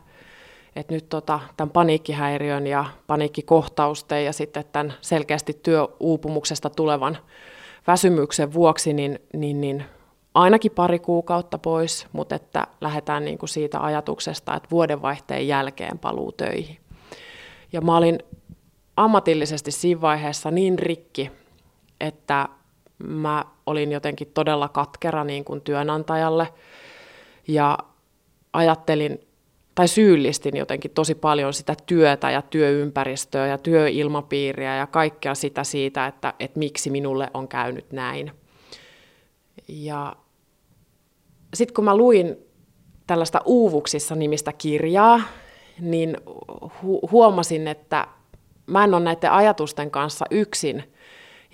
että 0.76 0.94
nyt 0.94 1.10
tota, 1.10 1.40
tämän 1.58 1.72
paniikkihäiriön 1.72 2.68
ja 2.68 2.86
paniikkikohtausten 3.08 4.26
ja 4.26 4.34
sitten 4.34 4.66
tämän 4.72 4.94
selkeästi 5.02 5.60
työuupumuksesta 5.64 6.70
tulevan 6.70 7.18
väsymyksen 7.88 8.54
vuoksi, 8.54 8.94
niin, 8.94 9.20
niin, 9.34 9.62
niin 9.62 9.84
ainakin 10.34 10.72
pari 10.72 11.00
kuukautta 11.00 11.58
pois, 11.58 12.08
mutta 12.12 12.36
että 12.36 12.68
lähdetään 12.82 13.26
niin 13.26 13.38
kuin 13.38 13.50
siitä 13.50 13.84
ajatuksesta, 13.84 14.56
että 14.56 14.70
vuodenvaihteen 14.72 15.48
jälkeen 15.48 16.00
paluu 16.00 16.32
töihin. 16.32 16.78
Ja 17.74 17.82
mä 17.82 17.98
olin 17.98 18.20
ammatillisesti 18.98 19.72
siinä 19.72 20.02
vaiheessa 20.02 20.52
niin 20.52 20.80
rikki, 20.80 21.32
että 22.00 22.50
mä 23.04 23.46
olin 23.66 23.92
jotenkin 23.92 24.32
todella 24.34 24.70
katkera 24.70 25.24
niin 25.24 25.46
kuin 25.46 25.62
työnantajalle 25.62 26.54
ja 27.48 27.78
ajattelin 28.54 29.20
tai 29.76 29.88
syyllistin 29.88 30.58
jotenkin 30.58 30.92
tosi 30.92 31.16
paljon 31.16 31.54
sitä 31.54 31.76
työtä 31.86 32.32
ja 32.32 32.42
työympäristöä 32.42 33.48
ja 33.48 33.58
työilmapiiriä 33.58 34.76
ja 34.76 34.88
kaikkea 34.88 35.36
sitä 35.36 35.64
siitä, 35.64 36.08
että, 36.08 36.34
että 36.40 36.60
miksi 36.60 36.90
minulle 36.90 37.28
on 37.34 37.48
käynyt 37.48 37.92
näin. 37.92 38.32
Ja 39.70 40.16
sitten 41.54 41.74
kun 41.74 41.86
mä 41.86 41.98
luin 41.98 42.38
tällaista 43.08 43.42
Uuvuksissa 43.46 44.16
nimistä 44.16 44.54
kirjaa, 44.54 45.22
niin 45.80 46.18
hu- 46.64 47.12
huomasin, 47.12 47.68
että 47.68 48.08
mä 48.68 48.84
en 48.84 48.94
ole 48.94 49.04
näiden 49.04 49.32
ajatusten 49.32 49.92
kanssa 49.92 50.26
yksin. 50.32 50.94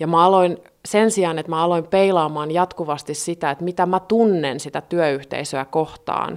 Ja 0.00 0.06
mä 0.06 0.24
aloin 0.24 0.58
sen 0.84 1.10
sijaan, 1.10 1.38
että 1.38 1.50
mä 1.50 1.62
aloin 1.62 1.86
peilaamaan 1.86 2.50
jatkuvasti 2.50 3.14
sitä, 3.14 3.50
että 3.50 3.64
mitä 3.64 3.86
mä 3.86 4.00
tunnen 4.00 4.60
sitä 4.60 4.80
työyhteisöä 4.80 5.64
kohtaan, 5.64 6.34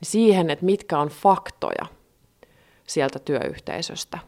niin 0.00 0.10
siihen, 0.10 0.50
että 0.50 0.64
mitkä 0.64 0.98
on 0.98 1.08
faktoja 1.08 1.86
sieltä 2.86 3.18
työyhteisöstä. 3.18 4.18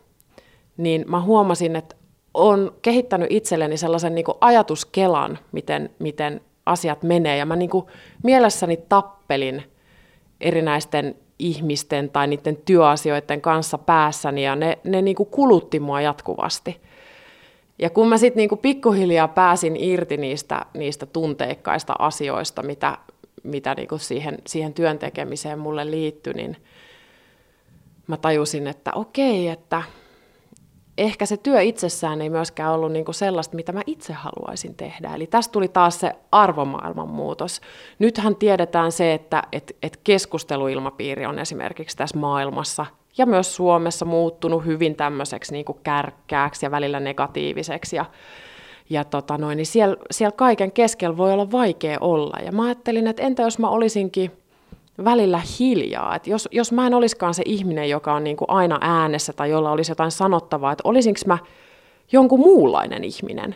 Niin 0.76 1.04
mä 1.08 1.20
huomasin, 1.20 1.76
että 1.76 1.96
on 2.34 2.72
kehittänyt 2.82 3.28
itselleni 3.30 3.76
sellaisen 3.76 4.14
niin 4.14 4.24
ajatuskelan, 4.40 5.38
miten, 5.52 5.90
miten 5.98 6.40
asiat 6.70 7.02
menee. 7.02 7.36
Ja 7.36 7.46
mä 7.46 7.56
niin 7.56 7.70
kuin 7.70 7.86
mielessäni 8.22 8.76
tappelin 8.88 9.62
erinäisten 10.40 11.14
ihmisten 11.38 12.10
tai 12.10 12.26
niiden 12.26 12.56
työasioiden 12.56 13.40
kanssa 13.40 13.78
päässäni 13.78 14.44
ja 14.44 14.56
ne, 14.56 14.78
ne 14.84 15.02
niin 15.02 15.16
kuin 15.16 15.28
kulutti 15.28 15.80
mua 15.80 16.00
jatkuvasti. 16.00 16.80
Ja 17.78 17.90
kun 17.90 18.08
mä 18.08 18.18
sitten 18.18 18.36
niin 18.36 18.58
pikkuhiljaa 18.58 19.28
pääsin 19.28 19.76
irti 19.76 20.16
niistä, 20.16 20.66
niistä 20.74 21.06
tunteikkaista 21.06 21.94
asioista, 21.98 22.62
mitä, 22.62 22.98
mitä 23.42 23.74
niin 23.74 23.88
kuin 23.88 24.00
siihen, 24.00 24.38
siihen 24.46 24.74
työn 24.74 24.98
tekemiseen 24.98 25.58
mulle 25.58 25.90
liittyi, 25.90 26.34
niin 26.34 26.56
mä 28.06 28.16
tajusin, 28.16 28.66
että 28.66 28.90
okei, 28.94 29.48
että 29.48 29.82
ehkä 31.00 31.26
se 31.26 31.36
työ 31.36 31.60
itsessään 31.60 32.22
ei 32.22 32.30
myöskään 32.30 32.72
ollut 32.72 32.92
niin 32.92 33.04
kuin 33.04 33.14
sellaista, 33.14 33.56
mitä 33.56 33.72
mä 33.72 33.82
itse 33.86 34.12
haluaisin 34.12 34.74
tehdä. 34.74 35.14
Eli 35.14 35.26
tästä 35.26 35.52
tuli 35.52 35.68
taas 35.68 36.00
se 36.00 36.12
arvomaailman 36.32 37.08
muutos. 37.08 37.60
Nythän 37.98 38.36
tiedetään 38.36 38.92
se, 38.92 39.14
että 39.14 39.42
et, 39.52 39.76
et 39.82 40.00
keskusteluilmapiiri 40.04 41.26
on 41.26 41.38
esimerkiksi 41.38 41.96
tässä 41.96 42.18
maailmassa 42.18 42.86
ja 43.18 43.26
myös 43.26 43.56
Suomessa 43.56 44.04
muuttunut 44.04 44.64
hyvin 44.64 44.96
tämmöiseksi 44.96 45.52
niin 45.52 45.64
kuin 45.64 45.78
kärkkääksi 45.82 46.66
ja 46.66 46.70
välillä 46.70 47.00
negatiiviseksi. 47.00 47.96
Ja, 47.96 48.04
ja 48.90 49.04
tota 49.04 49.38
noin, 49.38 49.56
niin 49.56 49.66
siellä, 49.66 49.96
siellä 50.10 50.36
kaiken 50.36 50.72
keskellä 50.72 51.16
voi 51.16 51.32
olla 51.32 51.50
vaikea 51.50 51.98
olla. 52.00 52.36
Ja 52.44 52.52
mä 52.52 52.64
ajattelin, 52.64 53.06
että 53.06 53.22
entä 53.22 53.42
jos 53.42 53.58
mä 53.58 53.68
olisinkin 53.68 54.39
välillä 55.04 55.42
hiljaa. 55.58 56.16
Että 56.16 56.30
jos, 56.30 56.48
jos 56.52 56.72
mä 56.72 56.86
en 56.86 56.94
olisikaan 56.94 57.34
se 57.34 57.42
ihminen, 57.46 57.90
joka 57.90 58.14
on 58.14 58.24
niin 58.24 58.36
kuin 58.36 58.50
aina 58.50 58.78
äänessä 58.80 59.32
tai 59.32 59.50
jolla 59.50 59.70
olisi 59.70 59.90
jotain 59.90 60.10
sanottavaa, 60.10 60.72
että 60.72 60.88
olisinko 60.88 61.20
mä 61.26 61.38
jonkun 62.12 62.40
muunlainen 62.40 63.04
ihminen. 63.04 63.54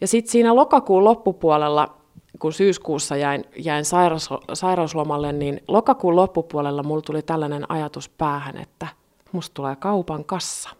Ja 0.00 0.06
sitten 0.06 0.32
siinä 0.32 0.54
lokakuun 0.54 1.04
loppupuolella, 1.04 1.96
kun 2.38 2.52
syyskuussa 2.52 3.16
jäin, 3.16 3.44
jäin 3.56 3.84
sairaus, 3.84 4.30
sairauslomalle, 4.52 5.32
niin 5.32 5.60
lokakuun 5.68 6.16
loppupuolella 6.16 6.82
mulla 6.82 7.02
tuli 7.02 7.22
tällainen 7.22 7.70
ajatus 7.70 8.08
päähän, 8.08 8.56
että 8.56 8.86
musta 9.32 9.54
tulee 9.54 9.76
kaupan 9.76 10.24
kassa. 10.24 10.70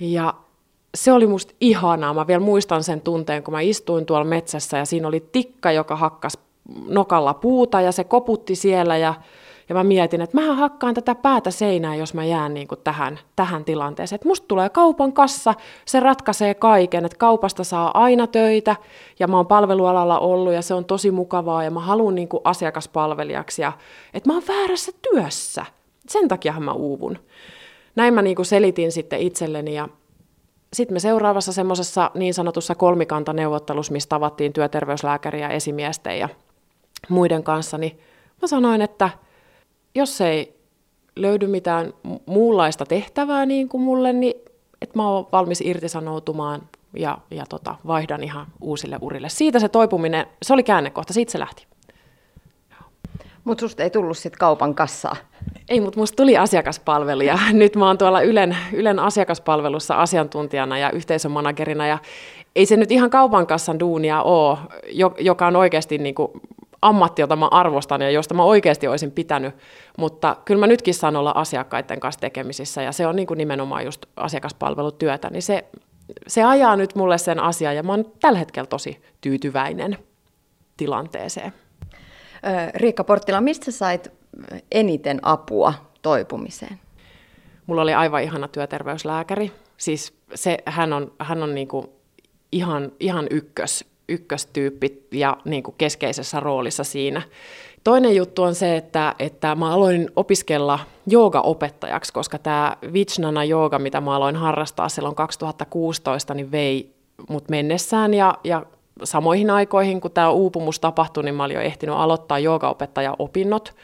Ja 0.00 0.34
se 0.94 1.12
oli 1.12 1.26
musta 1.26 1.54
ihanaa. 1.60 2.14
Mä 2.14 2.26
vielä 2.26 2.40
muistan 2.40 2.84
sen 2.84 3.00
tunteen, 3.00 3.42
kun 3.42 3.54
mä 3.54 3.60
istuin 3.60 4.06
tuolla 4.06 4.24
metsässä 4.24 4.78
ja 4.78 4.84
siinä 4.84 5.08
oli 5.08 5.28
tikka, 5.32 5.72
joka 5.72 5.96
hakkas 5.96 6.38
nokalla 6.86 7.34
puuta 7.34 7.80
ja 7.80 7.92
se 7.92 8.04
koputti 8.04 8.54
siellä 8.54 8.96
ja, 8.96 9.14
ja 9.68 9.74
mä 9.74 9.84
mietin, 9.84 10.20
että 10.20 10.40
mä 10.40 10.54
hakkaan 10.54 10.94
tätä 10.94 11.14
päätä 11.14 11.50
seinään, 11.50 11.98
jos 11.98 12.14
mä 12.14 12.24
jään 12.24 12.54
niin 12.54 12.68
kuin 12.68 12.80
tähän, 12.84 13.18
tähän 13.36 13.64
tilanteeseen. 13.64 14.16
Että 14.16 14.28
musta 14.28 14.46
tulee 14.48 14.68
kaupan 14.68 15.12
kassa, 15.12 15.54
se 15.84 16.00
ratkaisee 16.00 16.54
kaiken, 16.54 17.04
että 17.04 17.18
kaupasta 17.18 17.64
saa 17.64 18.02
aina 18.02 18.26
töitä 18.26 18.76
ja 19.18 19.28
mä 19.28 19.36
oon 19.36 19.46
palvelualalla 19.46 20.18
ollut 20.18 20.52
ja 20.52 20.62
se 20.62 20.74
on 20.74 20.84
tosi 20.84 21.10
mukavaa 21.10 21.64
ja 21.64 21.70
mä 21.70 21.80
haluan 21.80 22.14
niin 22.14 22.28
kuin 22.28 22.40
asiakaspalvelijaksi 22.44 23.62
ja 23.62 23.72
että 24.14 24.30
mä 24.30 24.34
oon 24.34 24.42
väärässä 24.48 24.92
työssä. 25.12 25.66
Sen 26.08 26.28
takia 26.28 26.60
mä 26.60 26.72
uuvun. 26.72 27.18
Näin 27.96 28.14
mä 28.14 28.22
niin 28.22 28.36
kuin 28.36 28.46
selitin 28.46 28.92
sitten 28.92 29.20
itselleni 29.20 29.74
ja 29.74 29.88
sitten 30.72 30.94
me 30.94 31.00
seuraavassa 31.00 31.52
semmoisessa 31.52 32.10
niin 32.14 32.34
sanotussa 32.34 32.74
kolmikantaneuvottelussa, 32.74 33.92
missä 33.92 34.08
tavattiin 34.08 34.52
työterveyslääkäriä, 34.52 35.48
esimiesten 35.48 36.18
ja 36.18 36.28
muiden 37.08 37.42
kanssa, 37.42 37.78
niin 37.78 37.98
mä 38.42 38.48
sanoin, 38.48 38.82
että 38.82 39.10
jos 39.94 40.20
ei 40.20 40.60
löydy 41.16 41.46
mitään 41.46 41.92
muunlaista 42.26 42.86
tehtävää 42.86 43.46
niin 43.46 43.68
kuin 43.68 43.82
mulle, 43.82 44.12
niin 44.12 44.34
että 44.82 44.98
mä 44.98 45.08
oon 45.08 45.26
valmis 45.32 45.60
irtisanoutumaan 45.60 46.62
ja, 46.96 47.18
ja 47.30 47.44
tota, 47.48 47.74
vaihdan 47.86 48.24
ihan 48.24 48.46
uusille 48.60 48.98
urille. 49.00 49.28
Siitä 49.28 49.58
se 49.58 49.68
toipuminen, 49.68 50.26
se 50.42 50.52
oli 50.52 50.62
käännekohta, 50.62 51.12
siitä 51.12 51.32
se 51.32 51.38
lähti. 51.38 51.66
Mutta 53.44 53.60
susta 53.60 53.82
ei 53.82 53.90
tullut 53.90 54.18
sitten 54.18 54.38
kaupan 54.38 54.74
kassaa? 54.74 55.16
Ei, 55.68 55.80
mutta 55.80 56.00
musta 56.00 56.16
tuli 56.16 56.36
asiakaspalvelu 56.36 57.22
ja 57.22 57.38
nyt 57.52 57.76
mä 57.76 57.86
oon 57.86 57.98
tuolla 57.98 58.20
Ylen, 58.20 58.56
Ylen 58.72 58.98
asiakaspalvelussa 58.98 59.94
asiantuntijana 59.94 60.78
ja 60.78 60.90
yhteisömanagerina 60.90 61.86
ja 61.86 61.98
ei 62.56 62.66
se 62.66 62.76
nyt 62.76 62.92
ihan 62.92 63.10
kaupan 63.10 63.46
kassan 63.46 63.80
duunia 63.80 64.22
ole, 64.22 64.58
joka 65.18 65.46
on 65.46 65.56
oikeasti 65.56 65.98
niin 65.98 66.14
kuin 66.14 66.30
ammatti, 66.84 67.22
jota 67.22 67.36
mä 67.36 67.48
arvostan 67.50 68.02
ja 68.02 68.10
josta 68.10 68.34
mä 68.34 68.44
oikeasti 68.44 68.88
olisin 68.88 69.10
pitänyt, 69.12 69.54
mutta 69.98 70.36
kyllä 70.44 70.60
mä 70.60 70.66
nytkin 70.66 70.94
saan 70.94 71.16
olla 71.16 71.32
asiakkaiden 71.34 72.00
kanssa 72.00 72.20
tekemisissä 72.20 72.82
ja 72.82 72.92
se 72.92 73.06
on 73.06 73.16
niin 73.16 73.26
kuin 73.26 73.38
nimenomaan 73.38 73.84
just 73.84 74.06
asiakaspalvelutyötä, 74.16 75.30
niin 75.30 75.42
se, 75.42 75.64
se 76.26 76.42
ajaa 76.42 76.76
nyt 76.76 76.94
mulle 76.94 77.18
sen 77.18 77.40
asian 77.40 77.76
ja 77.76 77.82
mä 77.82 77.92
oon 77.92 78.12
tällä 78.20 78.38
hetkellä 78.38 78.66
tosi 78.66 79.02
tyytyväinen 79.20 79.98
tilanteeseen. 80.76 81.52
Riikka 82.74 83.04
Porttila, 83.04 83.40
mistä 83.40 83.70
sait 83.70 84.12
eniten 84.72 85.18
apua 85.22 85.74
toipumiseen? 86.02 86.80
Mulla 87.66 87.82
oli 87.82 87.94
aivan 87.94 88.22
ihana 88.22 88.48
työterveyslääkäri. 88.48 89.52
Siis 89.76 90.14
se, 90.34 90.58
hän 90.66 90.92
on, 90.92 91.12
hän 91.18 91.42
on 91.42 91.54
niin 91.54 91.68
kuin 91.68 91.86
ihan, 92.52 92.92
ihan 93.00 93.26
ykkös, 93.30 93.84
ykköstyyppi 94.08 95.06
ja 95.12 95.36
niin 95.44 95.62
kuin 95.62 95.74
keskeisessä 95.78 96.40
roolissa 96.40 96.84
siinä. 96.84 97.22
Toinen 97.84 98.16
juttu 98.16 98.42
on 98.42 98.54
se, 98.54 98.76
että, 98.76 99.14
että 99.18 99.54
mä 99.54 99.72
aloin 99.72 100.10
opiskella 100.16 100.78
joogaopettajaksi, 101.06 102.12
koska 102.12 102.38
tämä 102.38 102.76
Vijnana 102.92 103.44
jooga, 103.44 103.78
mitä 103.78 104.00
mä 104.00 104.16
aloin 104.16 104.36
harrastaa 104.36 104.88
silloin 104.88 105.14
2016, 105.14 106.34
niin 106.34 106.52
vei 106.52 106.94
mut 107.28 107.48
mennessään 107.48 108.14
ja, 108.14 108.38
ja 108.44 108.66
samoihin 109.04 109.50
aikoihin, 109.50 110.00
kun 110.00 110.10
tämä 110.10 110.30
uupumus 110.30 110.80
tapahtui, 110.80 111.24
niin 111.24 111.34
mä 111.34 111.44
olin 111.44 111.54
jo 111.54 111.60
ehtinyt 111.60 111.94
aloittaa 111.94 112.38
joogaopettaja-opinnot. 112.38 113.74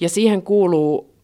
Ja 0.00 0.08
siihen 0.08 0.42
kuuluu 0.42 1.14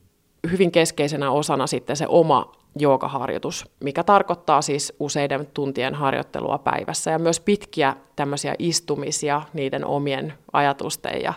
hyvin 0.51 0.73
keskeisenä 0.73 1.31
osana 1.31 1.67
sitten 1.67 1.97
se 1.97 2.07
oma 2.09 2.53
joogaharjoitus, 2.79 3.69
mikä 3.81 4.05
tarkoittaa 4.05 4.63
siis 4.63 4.93
useiden 5.01 5.47
tuntien 5.55 5.95
harjoittelua 5.95 6.59
päivässä 6.59 7.11
ja 7.11 7.19
myös 7.19 7.41
pitkiä 7.41 7.97
tämmöisiä 8.17 8.55
istumisia 8.59 9.43
niiden 9.53 9.85
omien 9.85 10.33
ajatusten 10.53 11.23
ja 11.23 11.35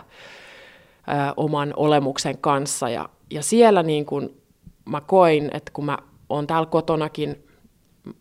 ö, 1.08 1.34
oman 1.36 1.72
olemuksen 1.76 2.38
kanssa. 2.38 2.88
Ja, 2.88 3.08
ja 3.30 3.42
siellä 3.42 3.82
niin 3.82 4.06
kun 4.06 4.30
mä 4.84 5.00
koin, 5.00 5.50
että 5.54 5.72
kun 5.72 5.84
mä 5.84 5.98
oon 6.28 6.46
täällä 6.46 6.66
kotonakin, 6.66 7.44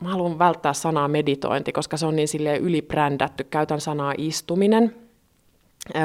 mä 0.01 0.09
haluan 0.09 0.39
välttää 0.39 0.74
sanaa 0.74 1.07
meditointi, 1.07 1.72
koska 1.72 1.97
se 1.97 2.05
on 2.05 2.16
niin 2.16 2.28
silleen 2.28 2.61
ylibrändätty, 2.61 3.43
käytän 3.43 3.82
sanaa 3.82 4.14
istuminen. 4.18 4.95
Ö, 5.95 5.99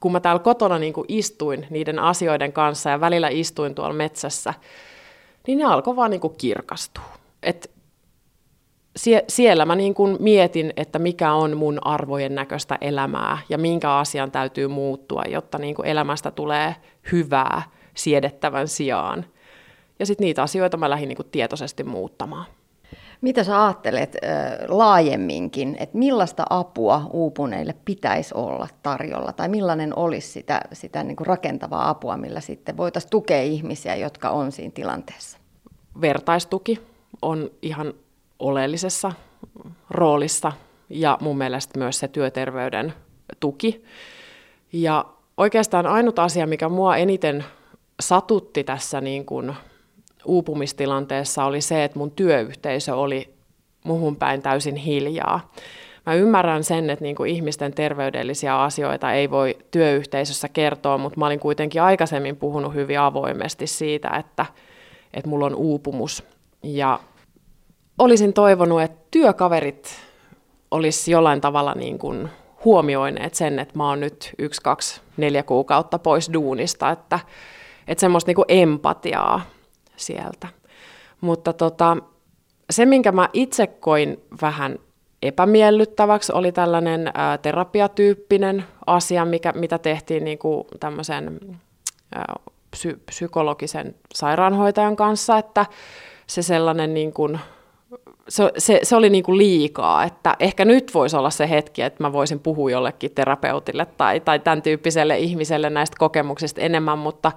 kun 0.00 0.12
mä 0.12 0.20
täällä 0.20 0.42
kotona 0.42 0.78
niin 0.78 0.94
istuin 1.08 1.66
niiden 1.70 1.98
asioiden 1.98 2.52
kanssa 2.52 2.90
ja 2.90 3.00
välillä 3.00 3.28
istuin 3.28 3.74
tuolla 3.74 3.94
metsässä, 3.94 4.54
niin 5.46 5.58
ne 5.58 5.64
alkoi 5.64 5.96
vaan 5.96 6.10
niin 6.10 6.20
kuin 6.20 6.34
kirkastua. 6.38 7.04
Et 7.42 7.70
sie, 8.96 9.24
siellä 9.28 9.64
mä 9.64 9.76
niin 9.76 9.94
kuin 9.94 10.16
mietin, 10.20 10.72
että 10.76 10.98
mikä 10.98 11.32
on 11.32 11.56
mun 11.56 11.78
arvojen 11.86 12.34
näköistä 12.34 12.78
elämää 12.80 13.38
ja 13.48 13.58
minkä 13.58 13.96
asian 13.96 14.30
täytyy 14.30 14.68
muuttua, 14.68 15.22
jotta 15.28 15.58
niin 15.58 15.74
kuin 15.74 15.86
elämästä 15.86 16.30
tulee 16.30 16.76
hyvää 17.12 17.62
siedettävän 17.94 18.68
sijaan. 18.68 19.24
Ja 19.98 20.06
sitten 20.06 20.24
niitä 20.24 20.42
asioita 20.42 20.76
mä 20.76 20.90
lähdin 20.90 21.08
niin 21.08 21.16
kuin 21.16 21.28
tietoisesti 21.30 21.84
muuttamaan. 21.84 22.46
Mitä 23.22 23.44
sä 23.44 23.64
ajattelet 23.64 24.16
laajemminkin, 24.68 25.76
että 25.80 25.98
millaista 25.98 26.44
apua 26.50 27.10
uupuneille 27.12 27.74
pitäisi 27.84 28.34
olla 28.34 28.68
tarjolla, 28.82 29.32
tai 29.32 29.48
millainen 29.48 29.98
olisi 29.98 30.28
sitä, 30.28 30.60
sitä 30.72 31.02
niin 31.02 31.16
kuin 31.16 31.26
rakentavaa 31.26 31.88
apua, 31.88 32.16
millä 32.16 32.40
sitten 32.40 32.76
voitaisiin 32.76 33.10
tukea 33.10 33.42
ihmisiä, 33.42 33.94
jotka 33.94 34.30
on 34.30 34.52
siinä 34.52 34.72
tilanteessa? 34.74 35.38
Vertaistuki 36.00 36.80
on 37.22 37.50
ihan 37.62 37.94
oleellisessa 38.38 39.12
roolissa, 39.90 40.52
ja 40.90 41.18
mun 41.20 41.38
mielestä 41.38 41.78
myös 41.78 41.98
se 41.98 42.08
työterveyden 42.08 42.94
tuki. 43.40 43.84
Ja 44.72 45.04
oikeastaan 45.36 45.86
ainut 45.86 46.18
asia, 46.18 46.46
mikä 46.46 46.68
mua 46.68 46.96
eniten 46.96 47.44
satutti 48.00 48.64
tässä 48.64 49.00
niin 49.00 49.26
kuin 49.26 49.54
uupumistilanteessa 50.24 51.44
oli 51.44 51.60
se, 51.60 51.84
että 51.84 51.98
mun 51.98 52.10
työyhteisö 52.10 52.94
oli 52.94 53.34
muhun 53.84 54.16
päin 54.16 54.42
täysin 54.42 54.76
hiljaa. 54.76 55.52
Mä 56.06 56.14
ymmärrän 56.14 56.64
sen, 56.64 56.90
että 56.90 57.02
niin 57.02 57.16
kuin 57.16 57.30
ihmisten 57.30 57.74
terveydellisiä 57.74 58.62
asioita 58.62 59.12
ei 59.12 59.30
voi 59.30 59.58
työyhteisössä 59.70 60.48
kertoa, 60.48 60.98
mutta 60.98 61.18
mä 61.18 61.26
olin 61.26 61.40
kuitenkin 61.40 61.82
aikaisemmin 61.82 62.36
puhunut 62.36 62.74
hyvin 62.74 63.00
avoimesti 63.00 63.66
siitä, 63.66 64.08
että, 64.08 64.46
että 65.14 65.30
mulla 65.30 65.46
on 65.46 65.54
uupumus. 65.54 66.24
Ja 66.62 66.98
olisin 67.98 68.32
toivonut, 68.32 68.82
että 68.82 69.06
työkaverit 69.10 69.88
olisi 70.70 71.10
jollain 71.10 71.40
tavalla 71.40 71.74
niin 71.74 71.98
kuin 71.98 72.28
huomioineet 72.64 73.34
sen, 73.34 73.58
että 73.58 73.78
mä 73.78 73.88
oon 73.88 74.00
nyt 74.00 74.30
yksi, 74.38 74.60
kaksi, 74.62 75.00
neljä 75.16 75.42
kuukautta 75.42 75.98
pois 75.98 76.32
duunista, 76.32 76.90
että, 76.90 77.18
että 77.88 78.00
semmoista 78.00 78.28
niin 78.28 78.36
kuin 78.36 78.46
empatiaa 78.48 79.40
sieltä. 79.96 80.48
Mutta 81.20 81.52
tota, 81.52 81.96
se, 82.70 82.86
minkä 82.86 83.12
mä 83.12 83.28
itse 83.32 83.66
koin 83.66 84.20
vähän 84.42 84.78
epämiellyttäväksi, 85.22 86.32
oli 86.32 86.52
tällainen 86.52 87.10
ää, 87.14 87.38
terapiatyyppinen 87.38 88.64
asia, 88.86 89.24
mikä, 89.24 89.52
mitä 89.52 89.78
tehtiin 89.78 90.24
niin 90.24 90.38
kuin 90.38 90.64
tämmöisen 90.80 91.40
ää, 92.14 92.34
psy- 92.70 93.00
psykologisen 93.06 93.94
sairaanhoitajan 94.14 94.96
kanssa, 94.96 95.38
että 95.38 95.66
se 96.26 96.42
sellainen 96.42 96.94
niin 96.94 97.12
kuin, 97.12 97.40
se, 98.28 98.52
se, 98.58 98.80
se 98.82 98.96
oli 98.96 99.10
niin 99.10 99.24
kuin 99.24 99.38
liikaa, 99.38 100.04
että 100.04 100.36
ehkä 100.40 100.64
nyt 100.64 100.94
voisi 100.94 101.16
olla 101.16 101.30
se 101.30 101.50
hetki, 101.50 101.82
että 101.82 102.04
mä 102.04 102.12
voisin 102.12 102.40
puhua 102.40 102.70
jollekin 102.70 103.14
terapeutille 103.14 103.86
tai, 103.96 104.20
tai 104.20 104.38
tämän 104.38 104.62
tyyppiselle 104.62 105.18
ihmiselle 105.18 105.70
näistä 105.70 105.96
kokemuksista 105.98 106.60
enemmän, 106.60 106.98
mutta 106.98 107.32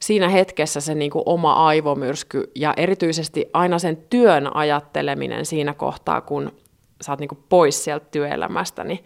siinä 0.00 0.28
hetkessä 0.28 0.80
se 0.80 0.94
niin 0.94 1.10
kuin 1.10 1.22
oma 1.26 1.52
aivomyrsky 1.52 2.50
ja 2.54 2.74
erityisesti 2.76 3.46
aina 3.52 3.78
sen 3.78 3.96
työn 4.10 4.56
ajatteleminen 4.56 5.46
siinä 5.46 5.74
kohtaa, 5.74 6.20
kun 6.20 6.52
sä 7.00 7.12
oot 7.12 7.20
niin 7.20 7.28
kuin 7.28 7.44
pois 7.48 7.84
sieltä 7.84 8.06
työelämästä, 8.10 8.84
niin 8.84 9.04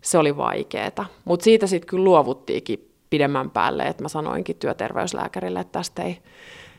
se 0.00 0.18
oli 0.18 0.36
vaikeaa. 0.36 1.06
Mutta 1.24 1.44
siitä 1.44 1.66
sitten 1.66 1.88
kyllä 1.88 2.04
luovuttiinkin 2.04 2.90
pidemmän 3.10 3.50
päälle, 3.50 3.82
että 3.82 4.02
mä 4.02 4.08
sanoinkin 4.08 4.56
työterveyslääkärille, 4.56 5.60
että 5.60 5.78
tästä 5.78 6.02
ei, 6.02 6.18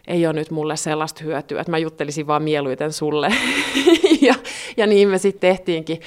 ei 0.08 0.26
ole 0.26 0.34
nyt 0.34 0.52
mulle 0.52 0.78
sellaista 0.78 1.24
hyötyä, 1.24 1.62
että 1.62 1.72
mä 1.72 1.78
juttelisin 1.78 2.28
vaan 2.28 2.44
mieluiten 2.44 2.94
sulle. 2.94 3.30
ja, 4.22 4.34
ja 4.78 4.88
niin 4.88 5.10
me 5.10 5.18
sitten 5.18 5.50
tehtiinkin. 5.50 6.02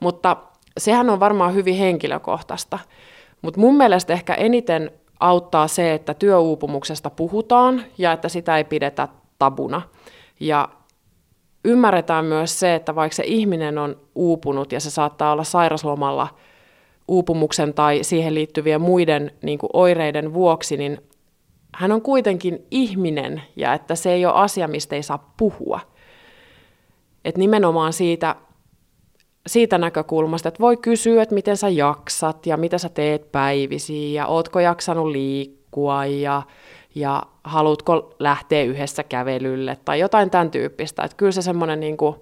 Mutta 0.00 0.36
sehän 0.78 1.10
on 1.10 1.20
varmaan 1.20 1.54
hyvin 1.54 1.74
henkilökohtaista. 1.74 2.78
Mutta 3.42 3.60
mun 3.60 3.76
mielestä 3.76 4.12
ehkä 4.12 4.34
eniten 4.34 4.90
auttaa 5.22 5.68
se, 5.68 5.94
että 5.94 6.14
työuupumuksesta 6.14 7.10
puhutaan 7.10 7.84
ja 7.98 8.12
että 8.12 8.28
sitä 8.28 8.56
ei 8.56 8.64
pidetä 8.64 9.08
tabuna. 9.38 9.82
Ja 10.40 10.68
ymmärretään 11.64 12.24
myös 12.24 12.60
se, 12.60 12.74
että 12.74 12.94
vaikka 12.94 13.16
se 13.16 13.22
ihminen 13.26 13.78
on 13.78 13.96
uupunut 14.14 14.72
ja 14.72 14.80
se 14.80 14.90
saattaa 14.90 15.32
olla 15.32 15.44
sairaslomalla 15.44 16.28
uupumuksen 17.08 17.74
tai 17.74 17.98
siihen 18.02 18.34
liittyvien 18.34 18.80
muiden 18.80 19.30
niin 19.42 19.58
kuin 19.58 19.70
oireiden 19.72 20.32
vuoksi, 20.32 20.76
niin 20.76 20.98
hän 21.74 21.92
on 21.92 22.02
kuitenkin 22.02 22.66
ihminen 22.70 23.42
ja 23.56 23.74
että 23.74 23.94
se 23.94 24.12
ei 24.12 24.26
ole 24.26 24.34
asia, 24.34 24.68
mistä 24.68 24.96
ei 24.96 25.02
saa 25.02 25.32
puhua. 25.36 25.80
Et 27.24 27.36
nimenomaan 27.36 27.92
siitä, 27.92 28.36
siitä 29.46 29.78
näkökulmasta, 29.78 30.48
että 30.48 30.60
voi 30.60 30.76
kysyä, 30.76 31.22
että 31.22 31.34
miten 31.34 31.56
sä 31.56 31.68
jaksat 31.68 32.46
ja 32.46 32.56
mitä 32.56 32.78
sä 32.78 32.88
teet 32.88 33.32
päivisiin 33.32 34.14
ja 34.14 34.26
ootko 34.26 34.60
jaksanut 34.60 35.06
liikkua 35.06 36.06
ja, 36.06 36.42
ja 36.94 37.22
haluatko 37.44 38.14
lähteä 38.18 38.62
yhdessä 38.62 39.02
kävelylle 39.02 39.78
tai 39.84 40.00
jotain 40.00 40.30
tämän 40.30 40.50
tyyppistä. 40.50 41.02
Että 41.02 41.16
kyllä 41.16 41.32
se 41.32 41.42
semmoinen 41.42 41.80
niin 41.80 41.96
kuin 41.96 42.16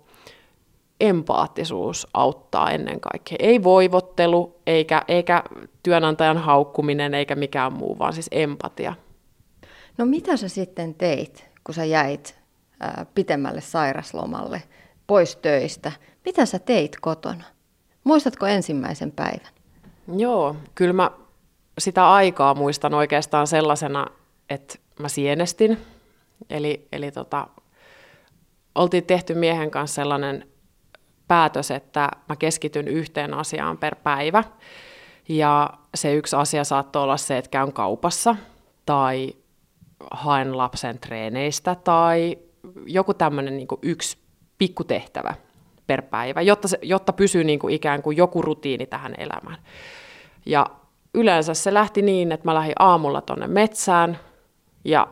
empaattisuus 1.00 2.06
auttaa 2.14 2.70
ennen 2.70 3.00
kaikkea. 3.00 3.36
Ei 3.38 3.62
voivottelu, 3.62 4.60
eikä, 4.66 5.02
eikä 5.08 5.42
työnantajan 5.82 6.38
haukkuminen, 6.38 7.14
eikä 7.14 7.34
mikään 7.34 7.72
muu, 7.72 7.98
vaan 7.98 8.12
siis 8.12 8.28
empatia. 8.30 8.94
No 9.98 10.06
mitä 10.06 10.36
sä 10.36 10.48
sitten 10.48 10.94
teit, 10.94 11.44
kun 11.64 11.74
sä 11.74 11.84
jäit 11.84 12.38
ää, 12.80 13.06
pitemmälle 13.14 13.60
sairaslomalle 13.60 14.62
pois 15.06 15.36
töistä? 15.36 15.92
Mitä 16.24 16.46
sä 16.46 16.58
teit 16.58 16.96
kotona? 17.00 17.44
Muistatko 18.04 18.46
ensimmäisen 18.46 19.12
päivän? 19.12 19.52
Joo, 20.16 20.56
kyllä 20.74 20.92
mä 20.92 21.10
sitä 21.78 22.12
aikaa 22.12 22.54
muistan 22.54 22.94
oikeastaan 22.94 23.46
sellaisena, 23.46 24.06
että 24.50 24.78
mä 24.98 25.08
sienestin. 25.08 25.78
Eli, 26.50 26.88
eli 26.92 27.10
tota, 27.10 27.46
oltiin 28.74 29.04
tehty 29.04 29.34
miehen 29.34 29.70
kanssa 29.70 29.94
sellainen 29.94 30.48
päätös, 31.28 31.70
että 31.70 32.08
mä 32.28 32.36
keskityn 32.36 32.88
yhteen 32.88 33.34
asiaan 33.34 33.78
per 33.78 33.94
päivä. 33.94 34.44
Ja 35.28 35.70
se 35.94 36.14
yksi 36.14 36.36
asia 36.36 36.64
saattoi 36.64 37.02
olla 37.02 37.16
se, 37.16 37.38
että 37.38 37.50
käyn 37.50 37.72
kaupassa 37.72 38.36
tai 38.86 39.34
haen 40.10 40.58
lapsen 40.58 40.98
treeneistä 40.98 41.74
tai 41.74 42.38
joku 42.86 43.14
tämmöinen 43.14 43.56
niin 43.56 43.68
yksi 43.82 44.18
pikkutehtävä 44.58 45.34
per 45.90 46.02
päivä, 46.02 46.42
jotta, 46.42 46.68
se, 46.68 46.78
jotta 46.82 47.12
pysyy 47.12 47.44
niin 47.44 47.58
kuin 47.58 47.74
ikään 47.74 48.02
kuin 48.02 48.16
joku 48.16 48.42
rutiini 48.42 48.86
tähän 48.86 49.14
elämään. 49.18 49.58
Ja 50.46 50.66
yleensä 51.14 51.54
se 51.54 51.74
lähti 51.74 52.02
niin, 52.02 52.32
että 52.32 52.48
mä 52.48 52.54
lähdin 52.54 52.74
aamulla 52.78 53.20
tuonne 53.20 53.46
metsään 53.46 54.18
ja 54.84 55.08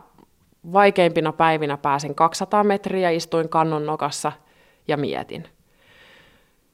vaikeimpina 0.72 1.33
päivinä 1.33 1.76
pääsin 1.76 2.14
200 2.14 2.64
metriä, 2.64 3.11
istuin 3.11 3.49
kannon 3.49 3.87
nokassa 3.87 4.33
ja 4.89 4.97
mietin. 4.97 5.45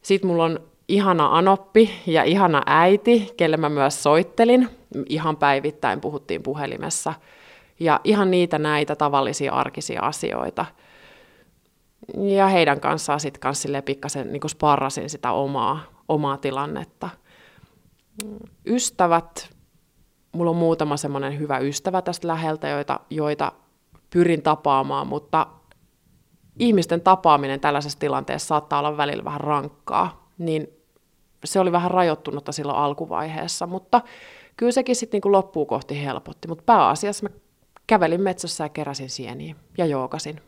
Sitten 0.02 0.30
mulla 0.30 0.44
on 0.44 0.60
ihana 0.88 1.38
anoppi 1.38 1.90
ja 2.06 2.24
ihana 2.24 2.62
äiti, 2.66 3.34
kelle 3.36 3.56
mä 3.56 3.68
myös 3.68 4.02
soittelin. 4.02 4.68
Ihan 5.08 5.36
päivittäin 5.36 6.00
puhuttiin 6.00 6.42
puhelimessa– 6.42 7.14
ja 7.80 8.00
ihan 8.04 8.30
niitä 8.30 8.58
näitä 8.58 8.96
tavallisia 8.96 9.52
arkisia 9.52 10.02
asioita. 10.02 10.66
Ja 12.18 12.48
heidän 12.48 12.80
kanssaan 12.80 13.20
sitten 13.20 13.40
kans 13.40 13.66
pikkasen 13.84 14.32
niin 14.32 14.48
sparrasin 14.48 15.10
sitä 15.10 15.32
omaa, 15.32 15.80
omaa 16.08 16.36
tilannetta. 16.36 17.08
Ystävät, 18.66 19.50
mulla 20.32 20.50
on 20.50 20.56
muutama 20.56 20.96
semmoinen 20.96 21.38
hyvä 21.38 21.58
ystävä 21.58 22.02
tästä 22.02 22.28
läheltä, 22.28 22.68
joita, 22.68 23.00
joita 23.10 23.52
pyrin 24.10 24.42
tapaamaan, 24.42 25.06
mutta 25.06 25.46
ihmisten 26.58 27.00
tapaaminen 27.00 27.60
tällaisessa 27.60 27.98
tilanteessa 27.98 28.46
saattaa 28.46 28.78
olla 28.78 28.96
välillä 28.96 29.24
vähän 29.24 29.40
rankkaa, 29.40 30.28
niin 30.38 30.68
se 31.44 31.60
oli 31.60 31.72
vähän 31.72 31.90
rajoittunutta 31.90 32.52
silloin 32.52 32.78
alkuvaiheessa, 32.78 33.66
mutta 33.66 34.00
kyllä 34.56 34.72
sekin 34.72 34.96
sitten 34.96 35.20
niin 35.24 35.32
loppuu 35.32 35.66
kohti 35.66 36.04
helpotti, 36.04 36.48
mutta 36.48 36.64
pääasiassa 36.66 37.28
mä 37.28 37.36
kävelin 37.86 38.20
metsässä 38.20 38.64
ja 38.64 38.68
keräsin 38.68 39.10
sieniä 39.10 39.54
ja 39.78 39.86
joogasin. 39.86 40.40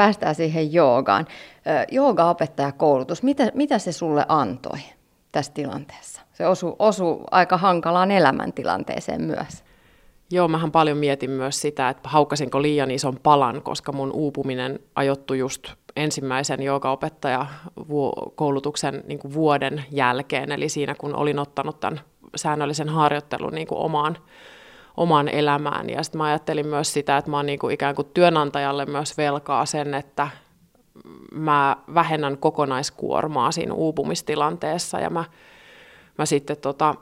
Päästään 0.00 0.34
siihen 0.34 0.72
joogaan. 0.72 1.26
Jooga-opettajakoulutus, 1.90 3.22
mitä, 3.22 3.50
mitä 3.54 3.78
se 3.78 3.92
sulle 3.92 4.24
antoi 4.28 4.78
tässä 5.32 5.52
tilanteessa? 5.52 6.22
Se 6.32 6.46
osui 6.46 6.76
osu 6.78 7.22
aika 7.30 7.56
hankalaan 7.56 8.10
elämäntilanteeseen 8.10 9.22
myös. 9.22 9.64
Joo, 10.30 10.48
mähän 10.48 10.70
paljon 10.70 10.98
mietin 10.98 11.30
myös 11.30 11.60
sitä, 11.60 11.88
että 11.88 12.08
haukkasinko 12.08 12.62
liian 12.62 12.90
ison 12.90 13.18
palan, 13.22 13.62
koska 13.62 13.92
mun 13.92 14.12
uupuminen 14.12 14.78
ajottui 14.94 15.38
just 15.38 15.68
ensimmäisen 15.96 16.62
joogaopettajakoulutuksen 16.62 19.04
niin 19.06 19.20
vuoden 19.32 19.84
jälkeen, 19.90 20.52
eli 20.52 20.68
siinä 20.68 20.94
kun 20.94 21.16
olin 21.16 21.38
ottanut 21.38 21.80
tämän 21.80 22.00
säännöllisen 22.36 22.88
harjoittelun 22.88 23.52
niin 23.52 23.66
kuin 23.66 23.80
omaan 23.80 24.16
oman 25.00 25.28
elämään. 25.28 25.90
Ja 25.90 26.02
sitten 26.02 26.18
mä 26.18 26.24
ajattelin 26.24 26.66
myös 26.66 26.92
sitä, 26.92 27.16
että 27.16 27.30
mä 27.30 27.36
oon 27.36 27.46
niinku 27.46 27.68
ikään 27.68 27.94
kuin 27.94 28.08
työnantajalle 28.14 28.86
myös 28.86 29.16
velkaa 29.16 29.66
sen, 29.66 29.94
että 29.94 30.28
mä 31.32 31.76
vähennän 31.94 32.38
kokonaiskuormaa 32.38 33.52
siinä 33.52 33.74
uupumistilanteessa 33.74 35.00
ja 35.00 35.10
mä, 35.10 35.24
mä 36.18 36.26
sitten 36.26 36.56
tota, 36.56 36.94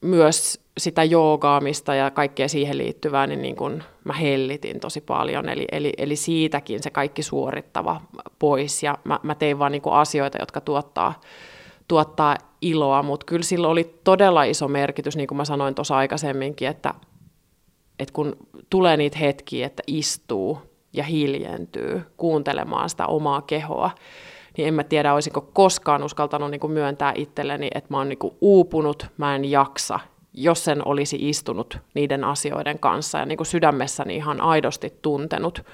myös 0.00 0.60
sitä 0.78 1.04
joogaamista 1.04 1.94
ja 1.94 2.10
kaikkea 2.10 2.48
siihen 2.48 2.78
liittyvää, 2.78 3.26
niin, 3.26 3.42
niin 3.42 3.56
kun 3.56 3.82
mä 4.04 4.12
hellitin 4.12 4.80
tosi 4.80 5.00
paljon. 5.00 5.48
Eli, 5.48 5.64
eli, 5.72 5.92
eli 5.98 6.16
siitäkin 6.16 6.82
se 6.82 6.90
kaikki 6.90 7.22
suorittava 7.22 8.00
pois 8.38 8.82
ja 8.82 8.98
mä, 9.04 9.20
mä 9.22 9.34
tein 9.34 9.58
vaan 9.58 9.72
niin 9.72 9.82
asioita, 9.90 10.38
jotka 10.40 10.60
tuottaa, 10.60 11.20
tuottaa 11.88 12.36
iloa, 12.62 13.02
mutta 13.02 13.26
kyllä 13.26 13.42
sillä 13.42 13.68
oli 13.68 13.94
todella 14.04 14.44
iso 14.44 14.68
merkitys, 14.68 15.16
niin 15.16 15.28
kuin 15.28 15.36
mä 15.36 15.44
sanoin 15.44 15.74
tuossa 15.74 15.96
aikaisemminkin, 15.96 16.68
että, 16.68 16.94
että 17.98 18.12
kun 18.12 18.36
tulee 18.70 18.96
niitä 18.96 19.18
hetkiä, 19.18 19.66
että 19.66 19.82
istuu 19.86 20.58
ja 20.92 21.04
hiljentyy 21.04 22.02
kuuntelemaan 22.16 22.90
sitä 22.90 23.06
omaa 23.06 23.42
kehoa, 23.42 23.90
niin 24.56 24.68
en 24.68 24.74
mä 24.74 24.84
tiedä, 24.84 25.14
olisinko 25.14 25.40
koskaan 25.40 26.02
uskaltanut 26.02 26.50
niin 26.50 26.60
kuin 26.60 26.72
myöntää 26.72 27.12
itselleni, 27.14 27.68
että 27.74 27.88
mä 27.90 27.98
oon 27.98 28.08
niin 28.08 28.18
kuin 28.18 28.34
uupunut, 28.40 29.06
mä 29.16 29.36
en 29.36 29.44
jaksa, 29.44 30.00
jos 30.32 30.64
sen 30.64 30.88
olisi 30.88 31.28
istunut 31.28 31.78
niiden 31.94 32.24
asioiden 32.24 32.78
kanssa 32.78 33.18
ja 33.18 33.26
niin 33.26 33.36
kuin 33.36 33.46
sydämessäni 33.46 34.16
ihan 34.16 34.40
aidosti 34.40 34.92
tuntenut. 35.02 35.64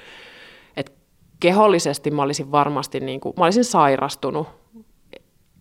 että 0.77 0.93
kehollisesti 1.41 2.11
mä 2.11 2.23
olisin 2.23 2.53
varmasti, 2.53 3.01
niin 3.01 3.21
kuin, 3.21 3.35
mä 3.37 3.45
olisin 3.45 3.65
sairastunut 3.65 4.49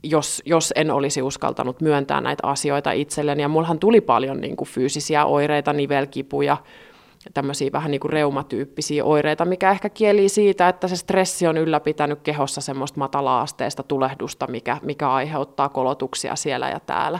jos, 0.09 0.41
jos 0.45 0.73
en 0.75 0.91
olisi 0.91 1.21
uskaltanut 1.21 1.81
myöntää 1.81 2.21
näitä 2.21 2.47
asioita 2.47 2.91
itselleni. 2.91 3.41
Ja 3.41 3.47
mullahan 3.47 3.79
tuli 3.79 4.01
paljon 4.01 4.41
niin 4.41 4.55
kuin 4.55 4.67
fyysisiä 4.67 5.25
oireita, 5.25 5.73
nivelkipuja, 5.73 6.57
tämmöisiä 7.33 7.71
vähän 7.71 7.91
niin 7.91 8.01
kuin 8.01 8.13
reumatyyppisiä 8.13 9.03
oireita, 9.03 9.45
mikä 9.45 9.71
ehkä 9.71 9.89
kieli 9.89 10.29
siitä, 10.29 10.69
että 10.69 10.87
se 10.87 10.95
stressi 10.95 11.47
on 11.47 11.57
ylläpitänyt 11.57 12.21
kehossa 12.21 12.61
semmoista 12.61 12.99
matala-asteista 12.99 13.83
tulehdusta, 13.83 14.47
mikä, 14.47 14.77
mikä 14.81 15.09
aiheuttaa 15.11 15.69
kolotuksia 15.69 16.35
siellä 16.35 16.69
ja 16.69 16.79
täällä. 16.79 17.19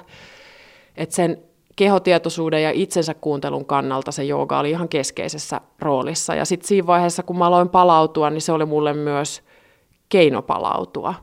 Et 0.98 1.12
sen 1.12 1.38
kehotietoisuuden 1.76 2.64
ja 2.64 2.72
itsensä 2.72 3.14
kuuntelun 3.14 3.66
kannalta 3.66 4.12
se 4.12 4.24
jooga 4.24 4.60
oli 4.60 4.70
ihan 4.70 4.90
keskeisessä 4.90 5.62
roolissa. 5.80 6.36
Ja 6.36 6.46
sitten 6.46 6.68
siinä 6.68 6.88
vaiheessa, 6.88 7.24
kun 7.24 7.38
mä 7.38 7.48
aloin 7.48 7.70
palautua, 7.70 8.30
niin 8.30 8.42
se 8.42 8.52
oli 8.52 8.66
mulle 8.66 8.94
myös 8.94 9.44
keino 10.10 10.42
palautua. 10.42 11.14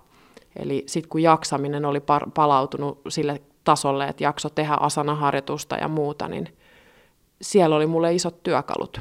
Eli 0.56 0.84
sitten 0.86 1.08
kun 1.08 1.22
jaksaminen 1.22 1.84
oli 1.84 1.98
par- 1.98 2.30
palautunut 2.34 3.00
sille 3.08 3.42
tasolle, 3.64 4.04
että 4.08 4.24
jakso 4.24 4.50
tehdä 4.50 4.74
asanaharjoitusta 4.74 5.76
ja 5.76 5.88
muuta, 5.88 6.28
niin 6.28 6.48
siellä 7.42 7.76
oli 7.76 7.86
mulle 7.86 8.14
isot 8.14 8.42
työkalut. 8.42 8.98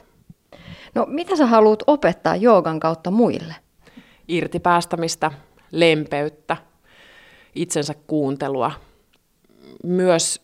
No 0.95 1.05
mitä 1.09 1.35
sä 1.35 1.45
haluat 1.45 1.83
opettaa 1.87 2.35
joogan 2.35 2.79
kautta 2.79 3.11
muille? 3.11 3.55
Irtipäästämistä, 4.27 5.31
lempeyttä, 5.71 6.57
itsensä 7.55 7.93
kuuntelua. 8.07 8.71
Myös 9.83 10.41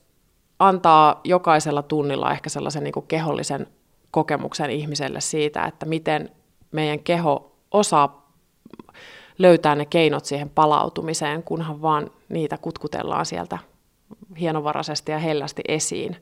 antaa 0.60 1.22
jokaisella 1.24 1.82
tunnilla 1.82 2.32
ehkä 2.32 2.49
sellaisen 2.49 2.84
niin 2.84 2.93
kuin 2.93 3.08
kehollisen 3.08 3.68
kokemuksen 4.12 4.70
ihmiselle 4.70 5.22
siitä, 5.22 5.66
että 5.66 5.86
miten 5.86 6.30
meidän 6.72 6.99
keho 6.99 7.55
osaa 7.72 8.26
löytää 9.38 9.76
ne 9.76 9.86
keinot 9.86 10.26
siihen 10.26 10.50
palautumiseen, 10.50 11.44
kunhan 11.44 11.82
vaan 11.82 12.12
niitä 12.30 12.58
kutkutellaan 12.58 13.26
sieltä 13.26 13.58
hienovaraisesti 14.40 15.12
ja 15.12 15.20
hellästi 15.20 15.62
esiin. 15.68 16.18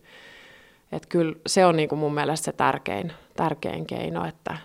Et 0.92 1.06
kyllä 1.06 1.36
se 1.48 1.66
on 1.66 1.76
niin 1.76 1.90
kuin 1.90 2.00
mun 2.00 2.14
mielestä 2.14 2.46
se 2.46 2.52
tärkein, 2.52 3.12
tärkein 3.36 3.86
keino, 3.86 4.26
että 4.26 4.58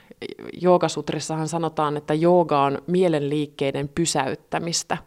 joogasutrissahan 0.61 1.49
sanotaan, 1.49 1.97
että 1.97 2.15
jooga 2.15 2.63
on 2.63 2.79
mielenliikkeiden 2.87 3.89
pysäyttämistä. 3.89 4.99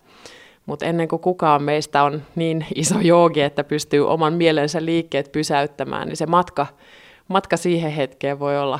Mutta 0.65 0.85
ennen 0.85 1.07
kuin 1.07 1.19
kukaan 1.19 1.63
meistä 1.63 2.03
on 2.03 2.21
niin 2.35 2.65
iso 2.75 2.99
joogi, 2.99 3.41
että 3.41 3.63
pystyy 3.63 4.07
oman 4.09 4.33
mielensä 4.33 4.85
liikkeet 4.85 5.31
pysäyttämään, 5.31 6.07
niin 6.07 6.17
se 6.17 6.25
matka, 6.25 6.67
matka 7.27 7.57
siihen 7.57 7.91
hetkeen 7.91 8.39
voi 8.39 8.59
olla, 8.59 8.79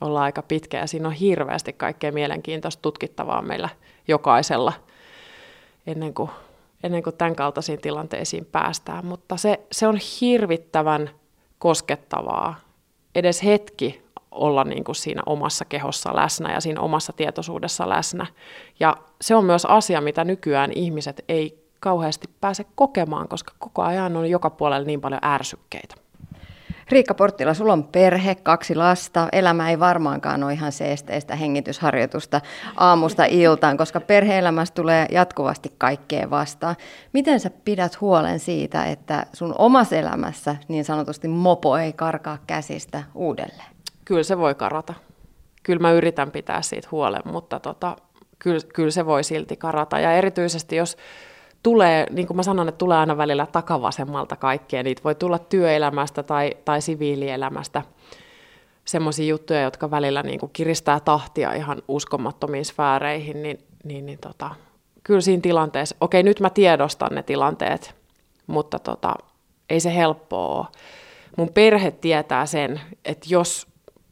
olla 0.00 0.22
aika 0.22 0.42
pitkä. 0.42 0.78
Ja 0.78 0.86
siinä 0.86 1.08
on 1.08 1.14
hirveästi 1.14 1.72
kaikkea 1.72 2.12
mielenkiintoista 2.12 2.82
tutkittavaa 2.82 3.42
meillä 3.42 3.68
jokaisella 4.08 4.72
ennen 5.86 6.14
kuin, 6.14 6.30
ennen 6.82 7.02
kuin 7.02 7.16
tämän 7.16 7.36
kaltaisiin 7.36 7.80
tilanteisiin 7.80 8.44
päästään. 8.44 9.06
Mutta 9.06 9.36
se, 9.36 9.60
se 9.72 9.86
on 9.86 9.98
hirvittävän 10.20 11.10
koskettavaa 11.58 12.60
edes 13.14 13.44
hetki 13.44 14.02
olla 14.30 14.64
niin 14.64 14.84
kuin 14.84 14.96
siinä 14.96 15.22
omassa 15.26 15.64
kehossa 15.64 16.16
läsnä 16.16 16.52
ja 16.52 16.60
siinä 16.60 16.80
omassa 16.80 17.12
tietoisuudessa 17.12 17.88
läsnä. 17.88 18.26
Ja 18.80 18.96
se 19.20 19.34
on 19.34 19.44
myös 19.44 19.64
asia, 19.64 20.00
mitä 20.00 20.24
nykyään 20.24 20.72
ihmiset 20.74 21.24
ei 21.28 21.70
kauheasti 21.80 22.28
pääse 22.40 22.64
kokemaan, 22.74 23.28
koska 23.28 23.54
koko 23.58 23.82
ajan 23.82 24.16
on 24.16 24.30
joka 24.30 24.50
puolella 24.50 24.86
niin 24.86 25.00
paljon 25.00 25.24
ärsykkeitä. 25.24 25.94
Riikka 26.90 27.14
Porttila, 27.14 27.54
sulla 27.54 27.72
on 27.72 27.84
perhe, 27.84 28.34
kaksi 28.34 28.74
lasta. 28.74 29.28
Elämä 29.32 29.70
ei 29.70 29.80
varmaankaan 29.80 30.44
ole 30.44 30.52
ihan 30.52 30.72
seesteistä 30.72 31.36
hengitysharjoitusta 31.36 32.40
aamusta 32.76 33.24
iltaan, 33.24 33.76
koska 33.76 34.00
perheelämässä 34.00 34.74
tulee 34.74 35.06
jatkuvasti 35.10 35.72
kaikkea 35.78 36.30
vastaan. 36.30 36.76
Miten 37.12 37.40
sä 37.40 37.50
pidät 37.64 38.00
huolen 38.00 38.38
siitä, 38.38 38.84
että 38.84 39.26
sun 39.32 39.54
omassa 39.58 39.96
elämässä 39.96 40.56
niin 40.68 40.84
sanotusti 40.84 41.28
mopo 41.28 41.76
ei 41.76 41.92
karkaa 41.92 42.38
käsistä 42.46 43.02
uudelleen? 43.14 43.70
Kyllä 44.04 44.22
se 44.22 44.38
voi 44.38 44.54
karata. 44.54 44.94
Kyllä 45.62 45.80
mä 45.80 45.92
yritän 45.92 46.30
pitää 46.30 46.62
siitä 46.62 46.88
huolen, 46.92 47.22
mutta 47.24 47.60
tota, 47.60 47.96
kyllä, 48.38 48.60
kyllä 48.74 48.90
se 48.90 49.06
voi 49.06 49.24
silti 49.24 49.56
karata. 49.56 50.00
Ja 50.00 50.12
erityisesti 50.12 50.76
jos 50.76 50.96
tulee, 51.62 52.06
niin 52.10 52.26
kuin 52.26 52.36
mä 52.36 52.42
sanon, 52.42 52.68
että 52.68 52.78
tulee 52.78 52.98
aina 52.98 53.16
välillä 53.16 53.46
takavasemmalta 53.46 54.36
kaikkea. 54.36 54.82
Niitä 54.82 55.02
voi 55.04 55.14
tulla 55.14 55.38
työelämästä 55.38 56.22
tai, 56.22 56.56
tai 56.64 56.80
siviilielämästä 56.80 57.82
semmoisia 58.84 59.26
juttuja, 59.26 59.62
jotka 59.62 59.90
välillä 59.90 60.22
niin 60.22 60.40
kuin 60.40 60.50
kiristää 60.52 61.00
tahtia 61.00 61.52
ihan 61.52 61.82
uskomattomiin 61.88 62.64
sfääreihin, 62.64 63.42
niin, 63.42 63.58
niin, 63.84 64.06
niin 64.06 64.18
tota, 64.18 64.50
kyllä 65.02 65.20
siinä 65.20 65.40
tilanteessa, 65.40 65.96
okei 66.00 66.22
nyt 66.22 66.40
mä 66.40 66.50
tiedostan 66.50 67.14
ne 67.14 67.22
tilanteet, 67.22 67.94
mutta 68.46 68.78
tota, 68.78 69.14
ei 69.70 69.80
se 69.80 69.94
helppoa 69.94 70.58
ole. 70.58 70.66
Mun 71.36 71.48
perhe 71.48 71.90
tietää 71.90 72.46
sen, 72.46 72.80
että 73.04 73.26
jos 73.30 73.69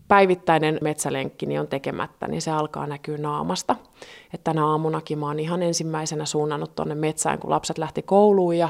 päivittäinen 0.08 0.78
metsälenkki 0.80 1.46
niin 1.46 1.60
on 1.60 1.68
tekemättä, 1.68 2.28
niin 2.28 2.42
se 2.42 2.50
alkaa 2.50 2.86
näkyä 2.86 3.18
naamasta. 3.18 3.76
että 4.34 4.44
tänä 4.44 4.66
aamunakin 4.66 5.18
mä 5.18 5.26
oon 5.26 5.40
ihan 5.40 5.62
ensimmäisenä 5.62 6.26
suunnannut 6.26 6.74
tuonne 6.74 6.94
metsään, 6.94 7.38
kun 7.38 7.50
lapset 7.50 7.78
lähti 7.78 8.02
kouluun 8.02 8.58
ja, 8.58 8.68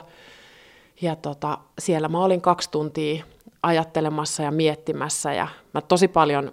ja 1.01 1.17
tota, 1.17 1.59
siellä 1.79 2.09
mä 2.09 2.25
olin 2.25 2.41
kaksi 2.41 2.71
tuntia 2.71 3.25
ajattelemassa 3.63 4.43
ja 4.43 4.51
miettimässä 4.51 5.33
ja 5.33 5.49
mä 5.75 5.81
tosi 5.81 6.09
paljon 6.09 6.53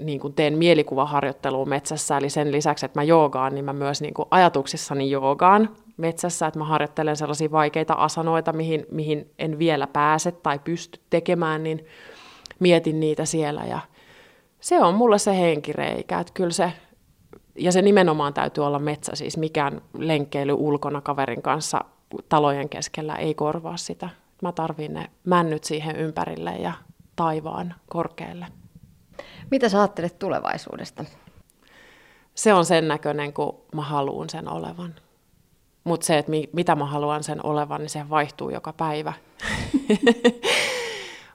niin 0.00 0.20
kuin 0.20 0.34
teen 0.34 0.58
mielikuvaharjoittelua 0.58 1.64
metsässä, 1.64 2.16
eli 2.16 2.30
sen 2.30 2.52
lisäksi, 2.52 2.86
että 2.86 3.00
mä 3.00 3.04
joogaan, 3.04 3.54
niin 3.54 3.64
mä 3.64 3.72
myös 3.72 4.02
niin 4.02 4.14
kuin 4.14 4.28
ajatuksissani 4.30 5.10
joogaan 5.10 5.76
metsässä, 5.96 6.46
että 6.46 6.58
mä 6.58 6.64
harjoittelen 6.64 7.16
sellaisia 7.16 7.50
vaikeita 7.50 7.94
asanoita, 7.94 8.52
mihin, 8.52 8.86
mihin 8.90 9.30
en 9.38 9.58
vielä 9.58 9.86
pääse 9.86 10.32
tai 10.32 10.58
pysty 10.58 11.00
tekemään, 11.10 11.62
niin 11.62 11.86
mietin 12.58 13.00
niitä 13.00 13.24
siellä 13.24 13.64
ja 13.64 13.80
se 14.64 14.80
on 14.82 14.94
mulle 14.94 15.18
se 15.18 15.36
henkireikä, 15.36 16.20
että 16.20 16.32
kyllä 16.32 16.50
se, 16.50 16.72
ja 17.58 17.72
se 17.72 17.82
nimenomaan 17.82 18.34
täytyy 18.34 18.66
olla 18.66 18.78
metsä, 18.78 19.12
siis 19.14 19.36
mikään 19.36 19.82
lenkkeily 19.98 20.52
ulkona 20.52 21.00
kaverin 21.00 21.42
kanssa 21.42 21.80
talojen 22.28 22.68
keskellä 22.68 23.16
ei 23.16 23.34
korvaa 23.34 23.76
sitä. 23.76 24.08
Mä 24.42 24.52
tarvin 24.52 24.94
ne 24.94 25.10
männyt 25.24 25.64
siihen 25.64 25.96
ympärille 25.96 26.50
ja 26.50 26.72
taivaan 27.16 27.74
korkealle. 27.88 28.46
Mitä 29.50 29.68
sä 29.68 29.78
ajattelet 29.78 30.18
tulevaisuudesta? 30.18 31.04
Se 32.34 32.54
on 32.54 32.64
sen 32.64 32.88
näköinen, 32.88 33.32
kun 33.32 33.60
mä 33.74 33.82
haluan 33.82 34.30
sen 34.30 34.48
olevan. 34.48 34.94
Mutta 35.84 36.06
se, 36.06 36.18
että 36.18 36.30
mi- 36.30 36.50
mitä 36.52 36.74
mä 36.74 36.84
haluan 36.86 37.24
sen 37.24 37.46
olevan, 37.46 37.80
niin 37.80 37.90
se 37.90 38.10
vaihtuu 38.10 38.50
joka 38.50 38.72
päivä. 38.72 39.12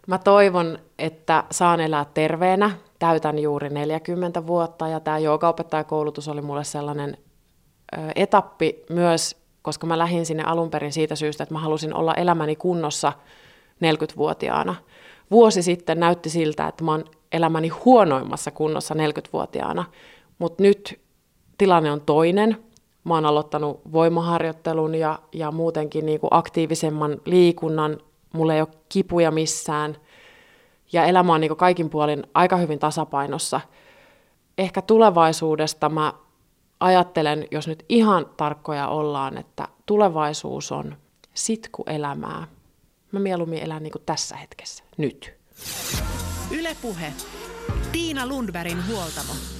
mä 0.09 0.17
toivon, 0.17 0.79
että 0.99 1.43
saan 1.51 1.79
elää 1.79 2.05
terveenä 2.13 2.71
täytän 2.99 3.39
juuri 3.39 3.69
40 3.69 4.47
vuotta 4.47 4.87
ja 4.87 4.99
tämä 4.99 5.17
joogaopettajakoulutus 5.17 6.27
oli 6.27 6.41
mulle 6.41 6.63
sellainen 6.63 7.17
ö, 7.93 7.97
etappi 8.15 8.83
myös, 8.89 9.35
koska 9.61 9.87
mä 9.87 9.97
lähdin 9.97 10.25
sinne 10.25 10.43
alun 10.43 10.69
perin 10.69 10.91
siitä 10.91 11.15
syystä, 11.15 11.43
että 11.43 11.55
mä 11.55 11.59
halusin 11.59 11.93
olla 11.93 12.13
elämäni 12.13 12.55
kunnossa 12.55 13.13
40-vuotiaana. 13.85 14.75
Vuosi 15.31 15.61
sitten 15.63 15.99
näytti 15.99 16.29
siltä, 16.29 16.67
että 16.67 16.83
mä 16.83 16.91
oon 16.91 17.05
elämäni 17.31 17.67
huonoimmassa 17.67 18.51
kunnossa 18.51 18.93
40-vuotiaana, 18.93 19.85
mutta 20.39 20.63
nyt 20.63 20.99
tilanne 21.57 21.91
on 21.91 22.01
toinen. 22.01 22.57
Mä 23.03 23.13
oon 23.13 23.25
aloittanut 23.25 23.81
voimaharjoittelun 23.91 24.95
ja, 24.95 25.19
ja 25.33 25.51
muutenkin 25.51 26.05
niin 26.05 26.19
kuin 26.19 26.33
aktiivisemman 26.33 27.21
liikunnan. 27.25 27.97
Mulla 28.33 28.53
ei 28.53 28.61
ole 28.61 28.69
kipuja 28.89 29.31
missään– 29.31 29.97
ja 30.93 31.05
elämä 31.05 31.33
on 31.33 31.41
niin 31.41 31.57
kaikin 31.57 31.89
puolin 31.89 32.23
aika 32.33 32.57
hyvin 32.57 32.79
tasapainossa. 32.79 33.61
Ehkä 34.57 34.81
tulevaisuudesta 34.81 35.89
mä 35.89 36.13
ajattelen, 36.79 37.47
jos 37.51 37.67
nyt 37.67 37.85
ihan 37.89 38.25
tarkkoja 38.37 38.87
ollaan, 38.87 39.37
että 39.37 39.67
tulevaisuus 39.85 40.71
on 40.71 40.97
sitkuelämää. 41.33 42.47
Mä 43.11 43.19
mieluummin 43.19 43.63
elän 43.63 43.83
niin 43.83 43.93
tässä 44.05 44.35
hetkessä, 44.35 44.83
nyt. 44.97 45.33
Ylepuhe. 46.51 47.13
Tiina 47.91 48.27
Lundbergin 48.27 48.87
huoltamo. 48.87 49.58